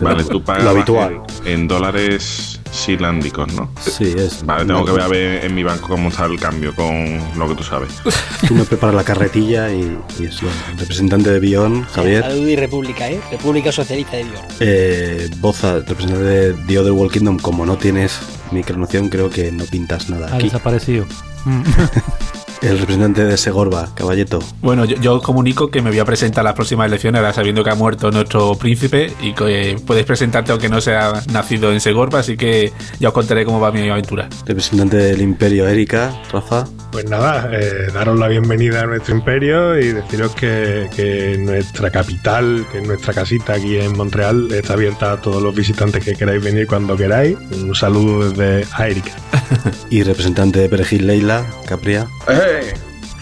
Vale, 0.00 0.24
tú 0.24 0.42
pagas 0.42 0.64
Lo 0.64 0.70
habitual. 0.70 1.22
En 1.44 1.68
dólares 1.68 2.60
silándicos, 2.74 3.52
¿no? 3.54 3.68
Sí, 3.80 4.14
es. 4.16 4.44
Vale, 4.44 4.64
tengo 4.66 4.84
que 4.84 4.92
ver 4.92 5.00
a 5.02 5.08
ver 5.08 5.44
en 5.44 5.54
mi 5.54 5.62
banco 5.62 5.88
cómo 5.88 6.08
está 6.08 6.26
el 6.26 6.38
cambio 6.38 6.74
con 6.74 7.18
lo 7.38 7.48
que 7.48 7.54
tú 7.54 7.62
sabes. 7.62 7.90
Tú 8.48 8.54
me 8.54 8.64
preparas 8.64 8.94
la 8.94 9.04
carretilla 9.04 9.72
y, 9.72 9.96
y 10.18 10.24
eso. 10.26 10.46
El 10.72 10.78
representante 10.78 11.30
de 11.30 11.40
Bion, 11.40 11.84
Javier. 11.84 12.22
Salud 12.22 12.46
y 12.48 12.56
República, 12.56 13.08
¿eh? 13.08 13.20
República 13.30 13.72
Socialista 13.72 14.16
de 14.16 14.24
Bior. 14.24 14.38
Eh, 14.60 15.30
Boza, 15.38 15.76
representante 15.80 16.24
de 16.24 16.52
The 16.66 16.78
Other 16.78 16.92
World 16.92 17.12
Kingdom, 17.12 17.38
como 17.38 17.64
no 17.64 17.76
tienes 17.78 18.18
micronación, 18.50 19.08
creo 19.08 19.30
que 19.30 19.50
no 19.52 19.64
pintas 19.64 20.10
nada 20.10 20.28
Ha 20.32 20.34
aquí. 20.36 20.44
desaparecido. 20.44 21.06
El 22.64 22.78
representante 22.78 23.26
de 23.26 23.36
Segorba, 23.36 23.94
Caballeto. 23.94 24.38
Bueno, 24.62 24.86
yo, 24.86 24.96
yo 24.96 25.20
comunico 25.20 25.70
que 25.70 25.82
me 25.82 25.90
voy 25.90 25.98
a 25.98 26.06
presentar 26.06 26.40
a 26.40 26.44
las 26.44 26.54
próximas 26.54 26.88
elecciones, 26.88 27.18
ahora 27.18 27.34
sabiendo 27.34 27.62
que 27.62 27.68
ha 27.68 27.74
muerto 27.74 28.10
nuestro 28.10 28.54
príncipe 28.54 29.12
y 29.20 29.34
que 29.34 29.72
eh, 29.72 29.76
puedes 29.86 30.06
presentarte 30.06 30.50
aunque 30.50 30.70
no 30.70 30.80
sea 30.80 31.12
nacido 31.30 31.70
en 31.72 31.80
Segorba, 31.80 32.20
así 32.20 32.38
que 32.38 32.72
ya 32.98 33.08
os 33.08 33.14
contaré 33.14 33.44
cómo 33.44 33.60
va 33.60 33.70
mi 33.70 33.86
aventura. 33.90 34.30
Representante 34.46 34.96
del 34.96 35.20
Imperio 35.20 35.68
Erika, 35.68 36.10
Rafa. 36.32 36.64
Pues 36.90 37.04
nada, 37.10 37.50
eh, 37.52 37.90
daros 37.92 38.18
la 38.18 38.28
bienvenida 38.28 38.80
a 38.82 38.86
nuestro 38.86 39.14
imperio 39.14 39.78
y 39.78 39.92
deciros 39.92 40.34
que, 40.34 40.88
que 40.96 41.36
nuestra 41.38 41.90
capital, 41.90 42.64
que 42.72 42.80
nuestra 42.80 43.12
casita 43.12 43.54
aquí 43.54 43.76
en 43.76 43.94
Montreal 43.94 44.50
está 44.52 44.72
abierta 44.72 45.12
a 45.12 45.20
todos 45.20 45.42
los 45.42 45.54
visitantes 45.54 46.02
que 46.02 46.14
queráis 46.14 46.42
venir 46.42 46.66
cuando 46.66 46.96
queráis. 46.96 47.36
Un 47.52 47.74
saludo 47.74 48.30
desde 48.30 48.66
Aérica. 48.72 49.12
Y 49.90 50.02
representante 50.02 50.58
de 50.58 50.68
Perejil, 50.68 51.06
Leila, 51.06 51.44
Capria. 51.66 52.08
¡Eh! 52.28 52.53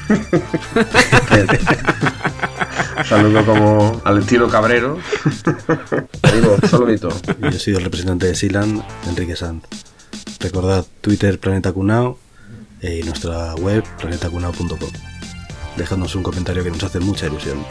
Saludo 3.08 3.44
como 3.44 4.00
al 4.04 4.18
estilo 4.18 4.48
cabrero. 4.48 4.98
Digo, 6.34 6.56
saludito. 6.68 7.08
Yo 7.40 7.58
soy 7.58 7.74
el 7.74 7.84
representante 7.84 8.26
de 8.26 8.34
Silan, 8.34 8.82
Enrique 9.08 9.36
Sanz. 9.36 9.64
Recordad 10.40 10.84
Twitter 11.00 11.38
Planeta 11.38 11.72
Cunao, 11.72 12.18
y 12.82 13.02
nuestra 13.02 13.54
web 13.54 13.84
planetacunao.com. 13.98 14.90
Dejadnos 15.76 16.14
un 16.14 16.22
comentario 16.22 16.64
que 16.64 16.70
nos 16.70 16.82
hace 16.82 17.00
mucha 17.00 17.26
ilusión. 17.26 17.64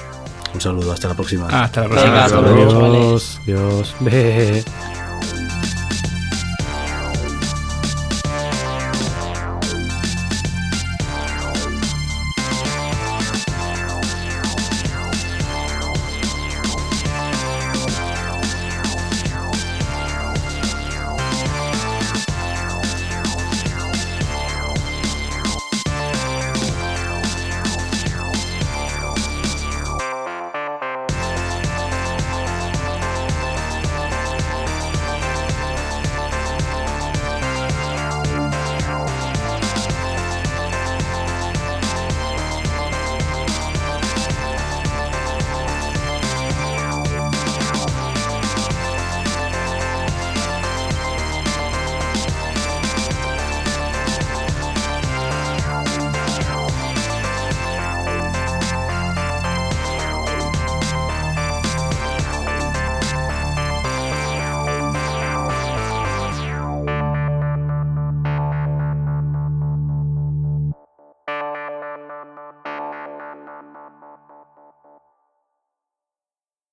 Un 0.53 0.61
saludo, 0.61 0.91
hasta 0.91 1.09
la 1.09 1.15
próxima. 1.15 1.47
Hasta 1.47 1.87
la 1.87 1.89
próxima. 1.89 2.27
Dios, 2.27 3.39
Dios. 3.45 3.95
Ve. 3.99 4.63